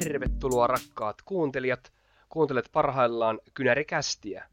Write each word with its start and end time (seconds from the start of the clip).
Tervetuloa 0.00 0.66
rakkaat 0.66 1.22
kuuntelijat. 1.22 1.92
Kuuntelet 2.28 2.68
parhaillaan 2.72 3.40
Kynärikästiä. 3.54 4.48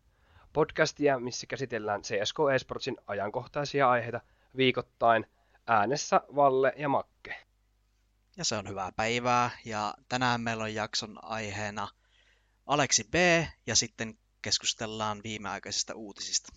Podcastia, 0.53 1.19
missä 1.19 1.47
käsitellään 1.47 2.01
CSK 2.01 2.37
Esportsin 2.55 2.97
ajankohtaisia 3.07 3.89
aiheita 3.89 4.21
viikoittain. 4.57 5.25
Äänessä 5.67 6.21
Valle 6.35 6.73
ja 6.77 6.89
Makke. 6.89 7.35
Ja 8.37 8.45
se 8.45 8.55
on 8.55 8.69
hyvää 8.69 8.91
päivää. 8.95 9.49
Ja 9.65 9.93
tänään 10.09 10.41
meillä 10.41 10.63
on 10.63 10.73
jakson 10.73 11.19
aiheena 11.23 11.87
Aleksi 12.65 13.03
B 13.11 13.15
ja 13.67 13.75
sitten 13.75 14.17
keskustellaan 14.41 15.21
viimeaikaisista 15.23 15.95
uutisista. 15.95 16.53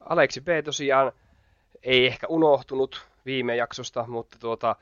Aleksi 0.00 0.40
B 0.40 0.48
tosiaan 0.64 1.12
ei 1.82 2.06
ehkä 2.06 2.26
unohtunut 2.26 3.06
viime 3.26 3.56
jaksosta, 3.56 4.06
mutta 4.06 4.38
tuota, 4.38 4.76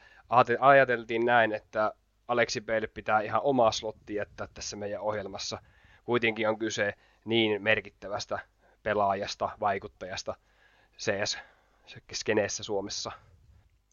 ajateltiin 0.61 1.27
näin, 1.27 1.53
että 1.53 1.93
Aleksi 2.29 2.61
Belle 2.61 2.87
pitää 2.87 3.21
ihan 3.21 3.41
omaa 3.45 3.73
slotti 3.73 4.15
jättää 4.15 4.49
tässä 4.55 4.77
meidän 4.77 5.01
ohjelmassa. 5.01 5.63
Kuitenkin 6.05 6.49
on 6.49 6.59
kyse 6.59 6.95
niin 7.25 7.63
merkittävästä 7.63 8.39
pelaajasta, 8.83 9.51
vaikuttajasta 9.61 10.35
CS-skeneessä 10.99 12.63
Suomessa. 12.63 13.13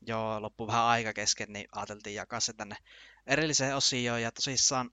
Joo, 0.02 0.42
loppu 0.42 0.68
vähän 0.68 0.84
aika 0.84 1.14
kesken, 1.14 1.54
niin 1.54 1.68
ajateltiin 1.72 2.16
jakaa 2.16 2.40
se 2.40 2.54
tänne 2.54 2.76
erilliseen 3.28 3.76
osioon. 3.76 4.22
Ja 4.22 4.32
tosissaan 4.32 4.92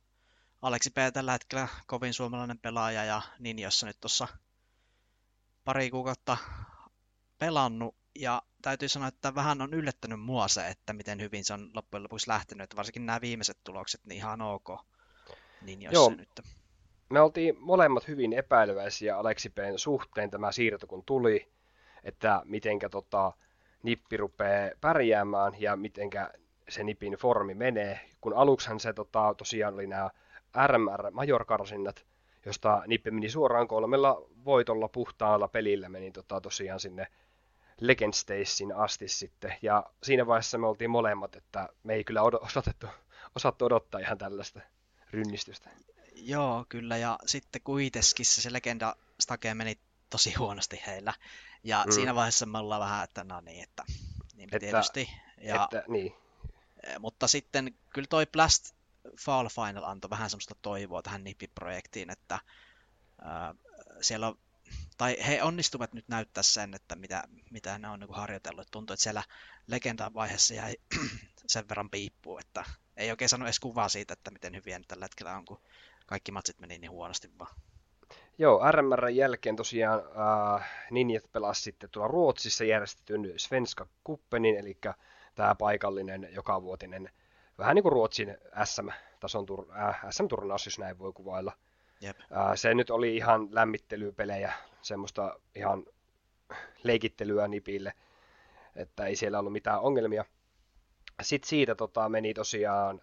Aleksi 0.62 0.90
P. 0.90 0.95
tällä 1.12 1.32
hetkellä 1.32 1.68
kovin 1.86 2.14
suomalainen 2.14 2.59
pelaaja 2.59 3.04
ja 3.04 3.22
niin 3.38 3.59
jossa 3.59 3.87
nyt 3.87 4.00
tuossa 4.00 4.28
pari 5.65 5.90
kuukautta 5.90 6.37
pelannut 7.38 7.99
ja 8.21 8.43
täytyy 8.63 8.88
sanoa, 8.88 9.09
että 9.09 9.35
vähän 9.35 9.63
on 9.63 9.74
yllättänyt 9.74 10.21
mua 10.21 10.49
se, 10.49 10.66
että 10.66 10.93
miten 10.93 11.21
hyvin 11.21 11.45
se 11.45 11.54
on 11.54 11.71
loppujen 11.74 12.02
lopuksi 12.02 12.29
lähtenyt. 12.29 12.65
Että 12.65 12.77
varsinkin 12.77 13.07
nämä 13.07 13.21
viimeiset 13.21 13.59
tulokset, 13.65 14.01
niin 14.04 14.16
ihan 14.16 14.43
ok. 14.43 14.68
Niin 15.62 15.82
jos 15.82 15.93
Joo. 15.93 16.10
nyt. 16.10 16.40
Me 17.10 17.21
oltiin 17.21 17.57
molemmat 17.59 18.09
hyvin 18.09 18.32
epäileväisiä 18.32 19.18
Aleksi 19.18 19.51
P:n 19.51 19.79
suhteen 19.79 20.30
tämä 20.30 20.52
siirto, 20.52 20.87
kun 20.87 21.04
tuli, 21.07 21.49
että 22.04 22.43
mitenkä 22.45 22.88
tota, 22.88 23.32
nippi 23.82 24.16
rupeaa 24.16 24.71
pärjäämään 24.80 25.52
ja 25.59 25.77
mitenkä 25.77 26.30
se 26.68 26.84
nipin 26.84 27.12
formi 27.12 27.55
menee. 27.55 28.01
Kun 28.21 28.34
aluksihan 28.34 28.80
se 28.80 28.93
tota, 28.93 29.34
tosiaan 29.38 29.74
oli 29.74 29.87
nämä 29.87 30.10
RMR 30.66 31.10
Major-karsinnat, 31.10 32.07
josta 32.46 32.82
nippi 32.87 33.10
meni 33.10 33.30
suoraan 33.30 33.68
kolmella 33.68 34.23
voitolla 34.45 34.88
puhtaalla 34.88 35.49
pelillä, 35.49 35.88
meni 35.88 36.10
tota, 36.10 36.40
tosiaan 36.40 36.80
sinne 36.80 37.07
Legend 37.80 38.12
Stacein 38.12 38.76
asti 38.76 39.09
sitten. 39.09 39.56
Ja 39.62 39.84
siinä 40.02 40.26
vaiheessa 40.26 40.59
me 40.59 40.66
oltiin 40.66 40.90
molemmat, 40.90 41.36
että 41.36 41.68
me 41.82 41.95
ei 41.95 42.04
kyllä 42.04 42.22
osatettu, 42.22 42.87
osattu 43.37 43.64
odottaa 43.64 44.00
ihan 44.00 44.18
tällaista 44.18 44.60
rynnistystä. 45.10 45.70
Joo, 46.14 46.66
kyllä. 46.68 46.96
Ja 46.96 47.18
sitten 47.26 47.62
kuitenkin 47.62 48.26
se 48.26 48.52
Legenda 48.52 48.96
Stake 49.20 49.54
meni 49.54 49.78
tosi 50.10 50.34
huonosti 50.34 50.82
heillä. 50.87 51.14
Ja 51.64 51.84
mm. 51.87 51.92
siinä 51.92 52.14
vaiheessa 52.14 52.46
me 52.46 52.59
ollaan 52.59 52.80
vähän, 52.80 53.04
että 53.04 53.24
no 53.24 53.40
niin, 53.40 53.62
että 53.62 53.84
niin 54.34 54.48
että, 54.48 54.59
tietysti. 54.59 55.10
Ja, 55.40 55.65
että, 55.65 55.84
niin. 55.88 56.15
Eh, 56.87 56.98
mutta 56.98 57.28
sitten 57.28 57.74
kyllä 57.90 58.06
toi 58.10 58.26
Blast 58.26 58.74
Fall 59.20 59.48
Final 59.48 59.84
antoi 59.84 60.10
vähän 60.10 60.30
semmoista 60.30 60.54
toivoa 60.62 61.02
tähän 61.02 61.24
NIPI-projektiin, 61.24 62.10
että 62.10 62.34
äh, 62.34 63.56
siellä 64.00 64.28
on 64.28 64.38
tai 65.00 65.16
he 65.26 65.43
onnistuvat 65.43 65.93
nyt 65.93 66.09
näyttää 66.09 66.43
sen, 66.43 66.75
että 66.75 66.97
mitä, 66.97 67.22
mitä 67.50 67.78
ne 67.78 67.88
on 67.88 68.00
niin 68.00 68.15
harjoitellut. 68.15 68.66
Tuntuu, 68.71 68.94
että 68.94 69.03
siellä 69.03 69.22
legendan 69.66 70.15
vaiheessa 70.15 70.55
jäi 70.55 70.77
sen 71.47 71.69
verran 71.69 71.91
piippuu, 71.91 72.38
että 72.38 72.65
ei 72.97 73.11
oikein 73.11 73.28
sano 73.28 73.44
edes 73.44 73.61
kuvaa 73.61 73.88
siitä, 73.88 74.12
että 74.12 74.31
miten 74.31 74.55
hyviä 74.55 74.78
nyt 74.78 74.88
tällä 74.88 75.05
hetkellä 75.05 75.37
on, 75.37 75.44
kun 75.44 75.61
kaikki 76.06 76.33
matsit 76.33 76.61
meni 76.61 76.78
niin 76.78 76.91
huonosti 76.91 77.31
vaan. 77.38 77.55
Joo, 78.38 78.72
RMR 78.72 79.09
jälkeen 79.09 79.56
tosiaan 79.56 80.00
äh, 80.59 80.71
Ninjet 80.91 81.32
pelasi 81.32 81.62
sitten 81.62 81.91
tuolla 81.91 82.09
Ruotsissa 82.09 82.65
järjestetyn 82.65 83.32
Svenska 83.37 83.87
Kuppenin, 84.05 84.56
eli 84.56 84.78
tämä 85.34 85.55
paikallinen 85.55 86.28
jokavuotinen, 86.32 87.11
vähän 87.59 87.75
niin 87.75 87.82
kuin 87.82 87.93
Ruotsin 87.93 88.37
SM-tason 88.65 89.47
tur- 89.49 89.78
äh, 89.78 90.00
SM-turnaus, 90.11 90.67
jos 90.67 90.78
näin 90.78 90.99
voi 90.99 91.12
kuvailla– 91.12 91.53
Jep. 92.00 92.19
Se 92.55 92.75
nyt 92.75 92.91
oli 92.91 93.16
ihan 93.16 93.49
lämmittelypelejä, 93.50 94.53
semmoista 94.83 95.41
ihan 95.55 95.84
leikittelyä 96.83 97.49
nipille, 97.49 97.93
että 98.77 99.06
ei 99.06 99.16
siellä 99.16 99.38
ollut 99.38 99.53
mitään 99.53 99.81
ongelmia. 99.81 100.25
Sitten 101.22 101.49
siitä 101.49 101.75
tota, 101.75 102.09
meni 102.09 102.34
tosiaan, 102.34 103.03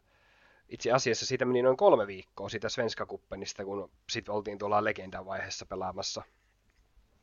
itse 0.69 0.91
asiassa 0.91 1.25
siitä 1.25 1.45
meni 1.45 1.61
noin 1.61 1.77
kolme 1.77 2.07
viikkoa 2.07 2.49
siitä 2.49 2.69
Svenska 2.69 3.05
Kuppenista, 3.05 3.65
kun 3.65 3.91
sitten 4.09 4.35
oltiin 4.35 4.57
tuolla 4.57 4.83
legendan 4.83 5.25
vaiheessa 5.25 5.65
pelaamassa, 5.65 6.23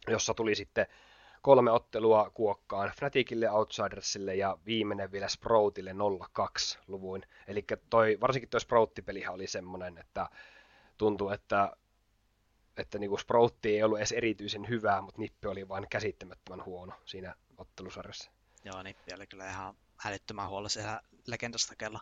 jossa 0.09 0.35
tuli 0.35 0.55
sitten 0.55 0.87
kolme 1.43 1.71
ottelua 1.71 2.31
kuokkaan 2.35 2.93
Fnaticille, 2.99 3.51
Outsidersille 3.51 4.35
ja 4.35 4.59
viimeinen 4.67 5.13
vielä 5.13 5.29
Sproutille 5.29 5.95
02 6.33 6.79
luvuin. 6.87 7.23
Eli 7.47 7.65
toi, 7.91 8.19
varsinkin 8.21 8.49
tuo 8.51 8.61
Sprout-pelihän 8.61 9.35
oli 9.35 9.47
semmoinen, 9.47 9.99
että 9.99 10.29
tuntuu, 10.99 11.31
että, 11.31 11.77
että 12.77 12.99
niin 12.99 13.19
Sproutti 13.19 13.69
ei 13.69 13.83
ollut 13.83 13.99
edes 13.99 14.13
erityisen 14.13 14.69
hyvää, 14.69 15.01
mutta 15.03 15.21
Nippi 15.21 15.49
oli 15.49 15.69
vain 15.69 15.87
käsittämättömän 15.91 16.65
huono 16.65 16.93
siinä 17.05 17.35
ottelusarjassa. 17.59 18.31
Joo, 18.65 18.83
Nippi 18.83 19.15
oli 19.15 19.27
kyllä 19.27 19.51
ihan 19.51 19.75
hälyttömän 19.97 20.49
huolella 20.49 20.69
siellä 20.69 21.01
legendastakella. 21.27 22.01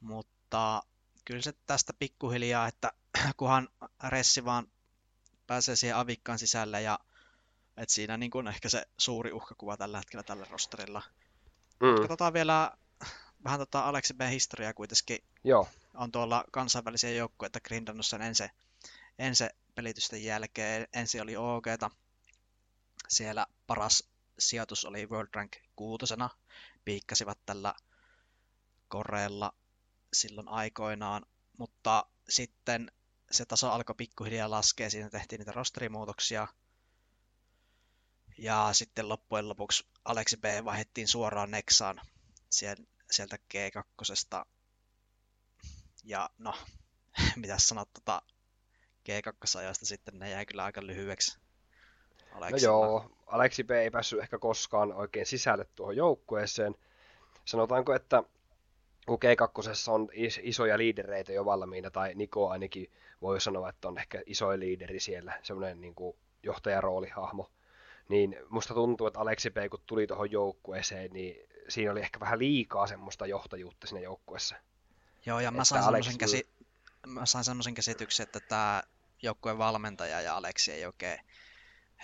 Mutta 0.00 0.82
kyllä 1.24 1.42
se 1.42 1.52
tästä 1.66 1.92
pikkuhiljaa, 1.98 2.66
että 2.66 2.92
kunhan 3.36 3.68
Ressi 4.08 4.44
vaan 4.44 4.66
pääsee 5.46 5.76
siihen 5.76 5.96
avikkaan 5.96 6.38
sisälle 6.38 6.82
ja 6.82 6.98
että 7.76 7.94
siinä 7.94 8.16
niin 8.16 8.30
kuin 8.30 8.48
ehkä 8.48 8.68
se 8.68 8.86
suuri 8.98 9.32
uhkakuva 9.32 9.76
tällä 9.76 9.98
hetkellä 9.98 10.22
tällä 10.22 10.46
rosterilla. 10.50 11.02
Mm. 11.80 12.00
Katsotaan 12.00 12.32
vielä 12.32 12.72
vähän 13.46 13.58
tota 13.58 13.80
Aleksi 13.80 14.14
B. 14.14 14.20
historiaa 14.30 14.74
kuitenkin. 14.74 15.18
Joo. 15.44 15.68
On 15.94 16.12
tuolla 16.12 16.44
kansainvälisiä 16.52 17.10
joukkueita 17.10 17.60
grindannut 17.60 18.06
sen 18.06 18.22
ensi, 18.22 18.44
ensi 19.18 19.44
pelitysten 19.74 20.24
jälkeen. 20.24 20.88
Ensi 20.92 21.20
oli 21.20 21.36
OGta. 21.36 21.90
Siellä 23.08 23.46
paras 23.66 24.08
sijoitus 24.38 24.84
oli 24.84 25.06
World 25.06 25.28
Rank 25.34 25.52
kuutosena. 25.76 26.30
Piikkasivat 26.84 27.38
tällä 27.46 27.74
Koreella 28.88 29.54
silloin 30.12 30.48
aikoinaan, 30.48 31.26
mutta 31.58 32.06
sitten 32.28 32.92
se 33.30 33.44
taso 33.44 33.70
alkoi 33.70 33.94
pikkuhiljaa 33.94 34.50
laskea, 34.50 34.90
siinä 34.90 35.10
tehtiin 35.10 35.38
niitä 35.38 35.52
rosterimuutoksia. 35.52 36.48
Ja 38.38 38.68
sitten 38.72 39.08
loppujen 39.08 39.48
lopuksi 39.48 39.86
Aleksi 40.04 40.36
B 40.36 40.44
vaihdettiin 40.64 41.08
suoraan 41.08 41.50
Nexaan. 41.50 42.00
Siellä 42.50 42.84
sieltä 43.10 43.36
G2. 43.54 44.46
Ja 46.04 46.30
no, 46.38 46.54
mitä 47.36 47.58
sanot 47.58 47.88
tota 47.92 48.22
G2-ajasta 49.08 49.86
sitten, 49.86 50.18
ne 50.18 50.30
jäi 50.30 50.46
kyllä 50.46 50.64
aika 50.64 50.86
lyhyeksi. 50.86 51.38
Aleksilla. 52.32 52.72
No 52.72 52.82
joo, 52.82 53.10
Aleksi 53.26 53.64
B 53.64 53.70
ei 53.70 53.90
päässyt 53.90 54.20
ehkä 54.20 54.38
koskaan 54.38 54.92
oikein 54.92 55.26
sisälle 55.26 55.66
tuohon 55.74 55.96
joukkueeseen. 55.96 56.74
Sanotaanko, 57.44 57.94
että 57.94 58.22
kun 59.06 59.18
G2 59.24 59.90
on 59.90 60.08
isoja 60.42 60.78
liidereitä 60.78 61.32
jo 61.32 61.44
valmiina, 61.44 61.90
tai 61.90 62.14
Niko 62.14 62.48
ainakin 62.48 62.92
voi 63.22 63.40
sanoa, 63.40 63.68
että 63.68 63.88
on 63.88 63.98
ehkä 63.98 64.22
isoin 64.26 64.60
liideri 64.60 65.00
siellä, 65.00 65.40
semmoinen 65.42 65.80
niin 65.80 65.94
kuin 65.94 66.16
johtajaroolihahmo, 66.42 67.50
niin 68.08 68.36
musta 68.48 68.74
tuntuu, 68.74 69.06
että 69.06 69.20
Aleksi 69.20 69.50
B 69.50 69.56
kun 69.70 69.80
tuli 69.86 70.06
tuohon 70.06 70.30
joukkueeseen, 70.30 71.12
niin 71.12 71.48
siinä 71.68 71.92
oli 71.92 72.00
ehkä 72.00 72.20
vähän 72.20 72.38
liikaa 72.38 72.86
semmoista 72.86 73.26
johtajuutta 73.26 73.86
siinä 73.86 74.00
joukkueessa. 74.00 74.56
Joo, 75.26 75.40
ja 75.40 75.50
mä 75.50 75.64
sain, 75.64 75.84
semmoisen 75.84 76.18
käsi... 76.18 76.48
mä 77.06 77.26
sain 77.26 77.44
semmoisen 77.44 77.74
käsityksen, 77.74 78.24
että 78.24 78.40
tämä 78.40 78.82
joukkueen 79.22 79.58
valmentaja 79.58 80.20
ja 80.20 80.36
Aleksi 80.36 80.72
ei 80.72 80.86
oikein, 80.86 81.20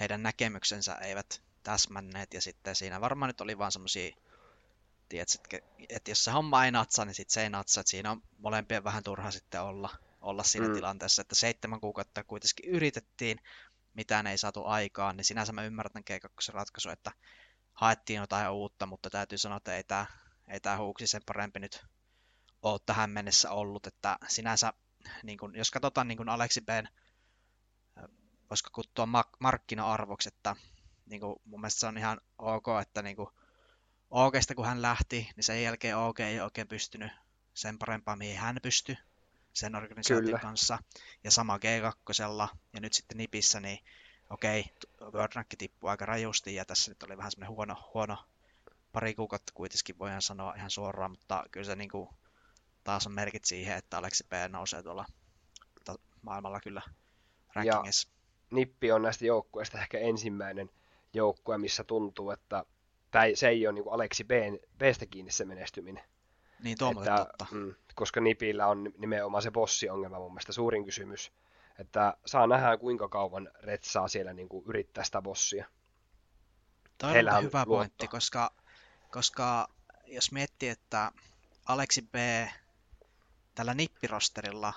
heidän 0.00 0.22
näkemyksensä 0.22 0.94
eivät 0.94 1.42
täsmänneet, 1.62 2.34
ja 2.34 2.40
sitten 2.40 2.76
siinä 2.76 3.00
varmaan 3.00 3.28
nyt 3.28 3.40
oli 3.40 3.58
vaan 3.58 3.72
semmoisia, 3.72 4.16
että, 5.10 5.58
että 5.88 6.10
jos 6.10 6.24
se 6.24 6.30
homma 6.30 6.64
ei 6.64 6.70
natsa, 6.70 7.04
niin 7.04 7.14
sitten 7.14 7.34
se 7.34 7.42
ei 7.42 7.50
natsa, 7.50 7.80
että 7.80 7.90
siinä 7.90 8.10
on 8.10 8.22
molempien 8.38 8.84
vähän 8.84 9.02
turha 9.02 9.30
sitten 9.30 9.62
olla, 9.62 9.90
olla 10.20 10.42
siinä 10.42 10.68
mm. 10.68 10.74
tilanteessa, 10.74 11.22
että 11.22 11.34
seitsemän 11.34 11.80
kuukautta 11.80 12.24
kuitenkin 12.24 12.70
yritettiin, 12.70 13.38
mitään 13.94 14.26
ei 14.26 14.38
saatu 14.38 14.64
aikaan, 14.64 15.16
niin 15.16 15.24
sinänsä 15.24 15.52
mä 15.52 15.64
ymmärrän 15.64 16.04
G2 16.10 16.54
ratkaisu, 16.54 16.90
että 16.90 17.12
haettiin 17.72 18.16
jotain 18.16 18.50
uutta, 18.50 18.86
mutta 18.86 19.10
täytyy 19.10 19.38
sanoa, 19.38 19.56
että 19.56 19.76
ei 19.76 19.84
tämä, 19.84 20.06
ei 20.48 20.60
tämä 20.60 20.78
huuksi 20.78 21.06
sen 21.06 21.22
parempi 21.26 21.60
nyt 21.60 21.84
ole 22.62 22.80
tähän 22.86 23.10
mennessä 23.10 23.50
ollut, 23.50 23.86
että 23.86 24.18
sinänsä, 24.28 24.72
niin 25.22 25.38
kun, 25.38 25.56
jos 25.56 25.70
katsotaan 25.70 26.08
niin 26.08 26.18
kun 26.18 26.28
Aleksi 26.28 26.60
B, 26.60 26.68
voisiko 28.50 28.70
kuttua 28.72 29.08
markkina-arvoksi, 29.40 30.28
että 30.28 30.56
niin 31.06 31.20
kun, 31.20 31.40
mun 31.44 31.60
mielestä 31.60 31.80
se 31.80 31.86
on 31.86 31.98
ihan 31.98 32.20
ok, 32.38 32.66
että 32.82 33.02
niin 33.02 33.16
kun, 33.16 33.32
OGsta 34.10 34.54
kun 34.54 34.66
hän 34.66 34.82
lähti, 34.82 35.30
niin 35.36 35.44
sen 35.44 35.62
jälkeen 35.62 35.96
OG 35.96 36.20
ei 36.20 36.40
oikein 36.40 36.68
pystynyt 36.68 37.12
sen 37.54 37.78
parempaa, 37.78 38.16
mihin 38.16 38.38
hän 38.38 38.56
pystyi 38.62 38.96
sen 39.52 39.74
organisaation 39.74 40.24
Kyllä. 40.24 40.38
kanssa. 40.38 40.78
Ja 41.24 41.30
sama 41.30 41.56
G2, 41.56 42.48
ja 42.72 42.80
nyt 42.80 42.92
sitten 42.92 43.16
Nipissä, 43.16 43.60
niin 43.60 43.78
okei, 44.32 44.64
World 45.00 45.32
Rank 45.34 45.46
tippui 45.58 45.90
aika 45.90 46.06
rajusti, 46.06 46.54
ja 46.54 46.64
tässä 46.64 46.90
nyt 46.90 47.02
oli 47.02 47.16
vähän 47.16 47.30
semmoinen 47.30 47.56
huono, 47.56 47.76
huono 47.94 48.18
pari 48.92 49.14
kuukautta 49.14 49.52
kuitenkin, 49.54 49.98
voidaan 49.98 50.22
sanoa 50.22 50.54
ihan 50.54 50.70
suoraan, 50.70 51.10
mutta 51.10 51.44
kyllä 51.50 51.64
se 51.64 51.76
niin 51.76 51.90
kuin, 51.90 52.08
taas 52.84 53.06
on 53.06 53.12
merkit 53.12 53.44
siihen, 53.44 53.76
että 53.76 53.98
Aleksi 53.98 54.24
P 54.28 54.32
nousee 54.48 54.82
tuolla 54.82 55.04
maailmalla 56.22 56.60
kyllä 56.60 56.82
rankingissa. 57.54 58.08
Ja 58.08 58.56
Nippi 58.56 58.92
on 58.92 59.02
näistä 59.02 59.26
joukkueista 59.26 59.78
ehkä 59.78 59.98
ensimmäinen 59.98 60.70
joukkue, 61.12 61.58
missä 61.58 61.84
tuntuu, 61.84 62.30
että 62.30 62.64
tämä, 63.10 63.24
se 63.34 63.48
ei 63.48 63.66
ole 63.66 63.74
niin 63.74 63.84
kuin 63.84 63.94
Aleksi 63.94 64.24
B, 64.24 64.30
Bstä 64.78 65.06
kiinni 65.06 65.30
se 65.30 65.44
menestyminen. 65.44 66.04
Niin, 66.62 66.78
tuo 66.78 66.90
että, 66.90 67.16
totta. 67.16 67.46
Mm, 67.50 67.74
koska 67.94 68.20
Nipillä 68.20 68.66
on 68.66 68.92
nimenomaan 68.98 69.42
se 69.42 69.50
bossi-ongelma 69.50 70.18
mun 70.18 70.32
mielestä 70.32 70.52
suurin 70.52 70.84
kysymys. 70.84 71.32
Että 71.78 72.16
saa 72.26 72.46
nähdä, 72.46 72.76
kuinka 72.76 73.08
kauan 73.08 73.50
Red 73.60 73.80
saa 73.82 74.08
siellä 74.08 74.32
niin 74.32 74.48
kuin 74.48 74.64
yrittää 74.66 75.04
sitä 75.04 75.22
bossia. 75.22 75.66
Toi 76.98 77.18
on, 77.18 77.28
on 77.28 77.44
hyvä 77.44 77.58
luotto. 77.58 77.74
pointti, 77.74 78.08
koska, 78.08 78.50
koska 79.10 79.68
jos 80.06 80.32
miettii, 80.32 80.68
että 80.68 81.12
Aleksi 81.66 82.02
B 82.02 82.14
tällä 83.54 83.74
nippirosterilla 83.74 84.72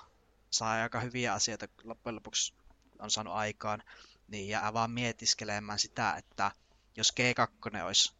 saa 0.50 0.70
aika 0.70 1.00
hyviä 1.00 1.32
asioita 1.32 1.68
loppujen 1.84 2.14
lopuksi 2.14 2.54
on 2.98 3.10
saanut 3.10 3.34
aikaan, 3.34 3.82
niin 4.28 4.48
jää 4.48 4.72
vaan 4.72 4.90
mietiskelemään 4.90 5.78
sitä, 5.78 6.14
että 6.14 6.50
jos 6.96 7.12
G2 7.20 7.82
olisi 7.82 8.14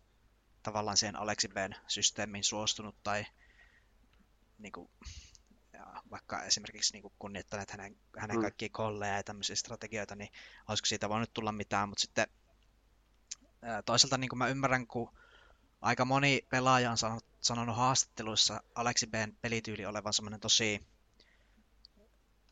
tavallaan 0.62 0.96
siihen 0.96 1.16
Aleksi 1.16 1.48
Bn 1.48 1.74
systeemiin 1.88 2.44
suostunut 2.44 2.96
tai 3.02 3.26
niin 4.58 4.72
kuin, 4.72 4.90
vaikka 6.10 6.42
esimerkiksi 6.42 6.92
niin 6.92 7.12
kunnioittaneet 7.18 7.70
hänen, 7.70 7.96
hänen 8.18 8.36
mm. 8.36 8.42
kaikkia 8.42 8.68
kolleja 8.72 9.16
ja 9.16 9.22
tämmöisiä 9.22 9.56
strategioita, 9.56 10.16
niin 10.16 10.30
olisiko 10.68 10.86
siitä 10.86 11.08
voinut 11.08 11.32
tulla 11.32 11.52
mitään, 11.52 11.88
mutta 11.88 12.02
sitten 12.02 12.26
toisaalta 13.84 14.18
niin 14.18 14.28
kuin 14.28 14.38
mä 14.38 14.48
ymmärrän, 14.48 14.86
kun 14.86 15.12
aika 15.80 16.04
moni 16.04 16.46
pelaaja 16.50 16.90
on 16.90 16.98
sanonut, 16.98 17.24
sanonut 17.40 17.76
haastatteluissa 17.76 18.62
Aleksi 18.74 19.06
Bn 19.06 19.36
pelityyli 19.40 19.86
olevan 19.86 20.12
semmoinen 20.12 20.40
tosi 20.40 20.86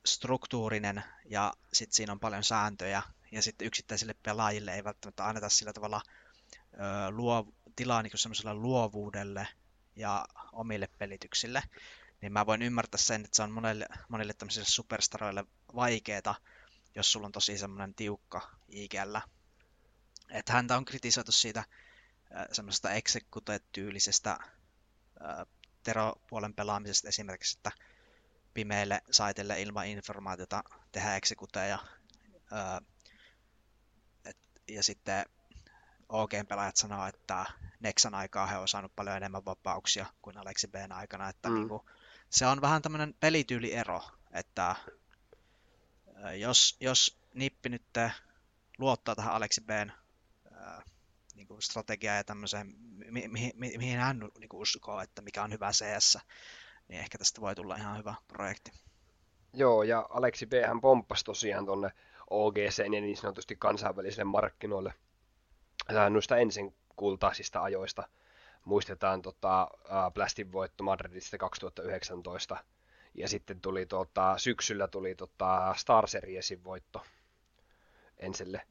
struktuurinen 0.07 1.05
ja 1.25 1.53
sitten 1.73 1.97
siinä 1.97 2.13
on 2.13 2.21
paljon 2.21 2.45
sääntöjä 2.45 3.03
ja 3.33 3.43
sitten 3.43 3.67
yksittäisille 3.67 4.15
pelaajille 4.23 4.75
ei 4.75 4.85
välttämättä 4.85 5.27
anneta 5.27 5.49
sillä 5.49 5.73
tavalla 5.73 6.01
ö, 6.75 7.11
luo, 7.11 7.47
tilaa 7.77 8.03
niin 8.03 8.13
semmoiselle 8.15 8.55
luovuudelle 8.55 9.49
ja 9.97 10.27
omille 10.53 10.89
pelityksille, 10.99 11.63
niin 12.21 12.33
mä 12.33 12.47
voin 12.47 12.63
ymmärtää 12.63 12.99
sen, 12.99 13.25
että 13.25 13.37
se 13.37 13.43
on 13.43 13.51
monelle, 13.51 13.87
monille 14.09 14.33
tämmöisille 14.33 14.67
superstaroille 14.67 15.45
vaikeeta, 15.75 16.35
jos 16.95 17.13
sulla 17.13 17.27
on 17.27 17.33
tosi 17.33 17.59
semmoinen 17.59 17.95
tiukka 17.95 18.51
IGL. 18.69 19.17
Että 20.31 20.53
häntä 20.53 20.77
on 20.77 20.85
kritisoitu 20.85 21.33
siitä 21.33 21.65
semmoisesta 22.53 22.91
execute-tyylisestä 22.91 24.39
teropuolen 25.83 26.55
pelaamisesta 26.55 27.09
esimerkiksi, 27.09 27.59
että 27.59 27.73
pimeille 28.55 29.03
saitelle 29.11 29.63
ilman 29.63 29.87
informaatiota 29.87 30.65
tehdä 30.93 31.17
executeja. 31.17 31.79
ja 34.69 34.83
sitten 34.83 35.25
OG-pelaajat 36.09 36.77
sanoo, 36.77 37.07
että 37.07 37.47
Nexan 37.81 38.15
aikaa 38.15 38.47
he 38.47 38.59
on 38.59 38.69
saanut 38.69 38.97
paljon 38.97 39.17
enemmän 39.17 39.45
vapauksia 39.45 40.07
kuin 40.23 40.39
Alexi 40.39 40.69
Bn 40.69 40.93
aikana, 40.93 41.29
että 41.29 41.49
mm. 41.49 41.55
niin 41.55 41.69
kuin, 41.69 41.83
se 42.35 42.47
on 42.47 42.61
vähän 42.61 42.83
tämmöinen 42.83 43.15
pelityyliero, 43.21 44.03
että 44.33 44.77
jos, 46.39 46.77
jos 46.81 47.19
Nippi 47.35 47.69
nyt 47.69 47.83
luottaa 48.79 49.15
tähän 49.15 49.35
Alexi 49.35 49.61
Bn 49.61 49.91
niin 51.35 51.47
kuin 51.47 51.63
strategiaan 51.63 52.17
ja 52.17 52.25
tämmöiseen, 52.25 52.75
mi- 53.11 53.29
mi- 53.29 53.53
mi- 53.55 53.79
mihin 53.79 53.99
hän 53.99 54.31
niin 54.39 54.49
kuin 54.49 54.61
uskoo, 54.61 55.01
että 55.01 55.23
mikä 55.23 55.43
on 55.43 55.53
hyvä 55.53 55.71
CS, 55.71 56.19
niin 56.89 57.01
ehkä 57.01 57.19
tästä 57.19 57.41
voi 57.41 57.55
tulla 57.55 57.77
ihan 57.77 57.99
hyvä 57.99 58.15
projekti. 58.29 58.73
Joo, 59.53 59.83
ja 59.83 60.07
Aleksi 60.11 60.47
B 60.47 60.53
hän 60.67 60.81
pomppasi 60.81 61.25
tosiaan 61.25 61.67
tuonne 61.67 61.91
OGC 62.31 62.79
ja 62.79 62.91
niin 62.91 63.17
sanotusti 63.17 63.57
kansainvälisille 63.57 64.25
markkinoille 64.25 64.95
noista 66.11 66.37
ensin 66.37 66.75
kultaisista 66.97 67.63
ajoista. 67.63 68.09
Muistetaan 68.65 69.23
tota, 69.23 69.71
Blastin 70.15 70.53
voitto 70.53 70.85
Madridista 70.85 71.39
2019, 71.39 72.57
ja 73.15 73.29
sitten 73.29 73.61
tuli 73.61 73.87
tota, 73.87 74.39
syksyllä 74.39 74.89
tuli 74.89 75.15
tota, 75.15 75.75
Star 75.77 76.09
Seriesin 76.09 76.65
voitto 76.65 77.03
Enselle. 78.19 78.63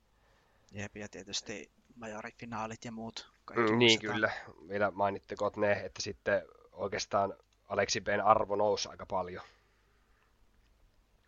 Jep, 0.71 0.97
ja 0.97 1.09
tietysti 1.09 1.71
majorifinaalit 1.95 2.85
ja 2.85 2.91
muut. 2.91 3.31
Mm, 3.55 3.77
niin 3.77 3.99
kyllä, 3.99 4.31
vielä 4.69 4.91
mainitteko 4.91 5.51
ne, 5.55 5.71
että 5.71 6.01
sitten 6.01 6.41
oikeastaan 6.71 7.33
Aleksi 7.69 8.01
B:n 8.01 8.21
arvo 8.21 8.55
nousi 8.55 8.89
aika 8.89 9.05
paljon 9.05 9.43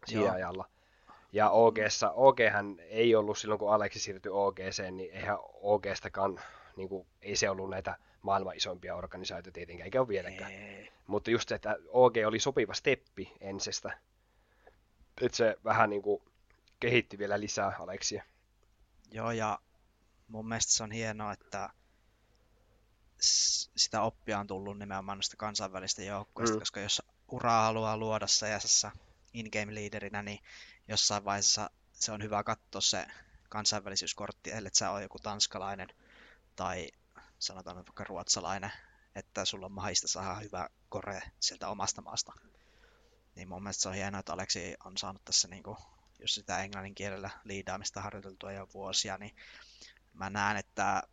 siinä 0.06 0.32
ajalla. 0.32 0.70
Ja 1.32 1.50
OGssa, 1.50 2.12
OGhän 2.12 2.80
ei 2.80 3.16
ollut 3.16 3.38
silloin, 3.38 3.60
kun 3.60 3.74
Aleksi 3.74 4.00
siirtyi 4.00 4.32
OGC, 4.32 4.92
niin 4.92 5.14
eihän 5.14 5.38
OGstakaan, 5.54 6.40
niin 6.78 6.90
kuin, 6.90 7.08
ei 7.22 7.36
se 7.36 7.50
ollut 7.50 7.70
näitä 7.70 7.98
maailman 8.22 8.56
isoimpia 8.56 8.96
organisaatioita 8.96 9.56
tietenkään, 9.56 9.86
eikä 9.86 10.00
ole 10.00 10.08
vieläkään. 10.08 10.52
Ei. 10.52 10.92
Mutta 11.08 11.32
just 11.32 11.50
se, 11.50 11.56
että 11.56 11.76
OG 11.88 12.14
oli 12.28 12.40
sopiva 12.40 12.74
steppi 12.74 13.34
ensestä. 13.42 14.00
Että 15.22 15.38
se 15.38 15.58
vähän 15.64 15.90
niin 15.90 16.02
kuin 16.02 16.24
kehitti 16.80 17.18
vielä 17.18 17.40
lisää 17.40 17.76
Aleksia. 17.80 18.24
Joo, 19.12 19.32
ja 19.32 19.60
mun 20.28 20.48
mielestä 20.48 20.74
se 20.74 20.84
on 20.84 20.92
hienoa, 20.92 21.34
että 21.34 21.70
sitä 23.76 24.02
oppia 24.02 24.40
on 24.40 24.48
tullut 24.48 24.80
nimenomaan 24.80 25.18
noista 25.18 25.38
kansainvälistä 25.38 26.04
joukkueista, 26.04 26.56
mm. 26.56 26.60
koska 26.60 26.80
jos 26.80 27.02
uraa 27.32 27.66
haluaa 27.66 27.98
luoda 27.98 28.26
CS 28.26 28.88
in-game 29.34 29.76
leaderinä, 29.76 30.24
niin 30.24 30.40
jossain 30.88 31.26
vaiheessa 31.26 31.70
se 31.92 32.12
on 32.12 32.24
hyvä 32.24 32.44
katsoa 32.44 32.82
se 32.82 33.06
kansainvälisyyskortti, 33.50 34.52
ellei 34.52 34.72
sä 34.74 34.92
ole 34.92 35.02
joku 35.02 35.20
tanskalainen 35.20 35.88
tai 36.56 36.88
sanotaan 37.40 37.76
vaikka 37.76 38.04
ruotsalainen, 38.04 38.72
että 39.16 39.46
sulla 39.46 39.66
on 39.66 39.72
mahista 39.72 40.08
saada 40.08 40.36
hyvä 40.36 40.70
kore 40.90 41.22
sieltä 41.40 41.70
omasta 41.70 42.02
maasta. 42.02 42.34
Niin 43.36 43.50
mun 43.50 43.64
mielestä 43.64 43.82
se 43.82 43.90
on 43.90 43.96
hienoa, 43.96 44.20
että 44.20 44.34
Aleksi 44.34 44.76
on 44.86 44.98
saanut 44.98 45.26
tässä 45.26 45.48
niinku, 45.48 45.78
jos 46.20 46.36
sitä 46.36 46.64
englannin 46.64 46.96
kielellä 46.96 47.30
liidaamista 47.44 48.02
harjoiteltua 48.02 48.52
jo 48.52 48.68
vuosia, 48.74 49.18
niin 49.18 49.36
mä 50.14 50.30
näen, 50.30 50.58
että 50.58 51.04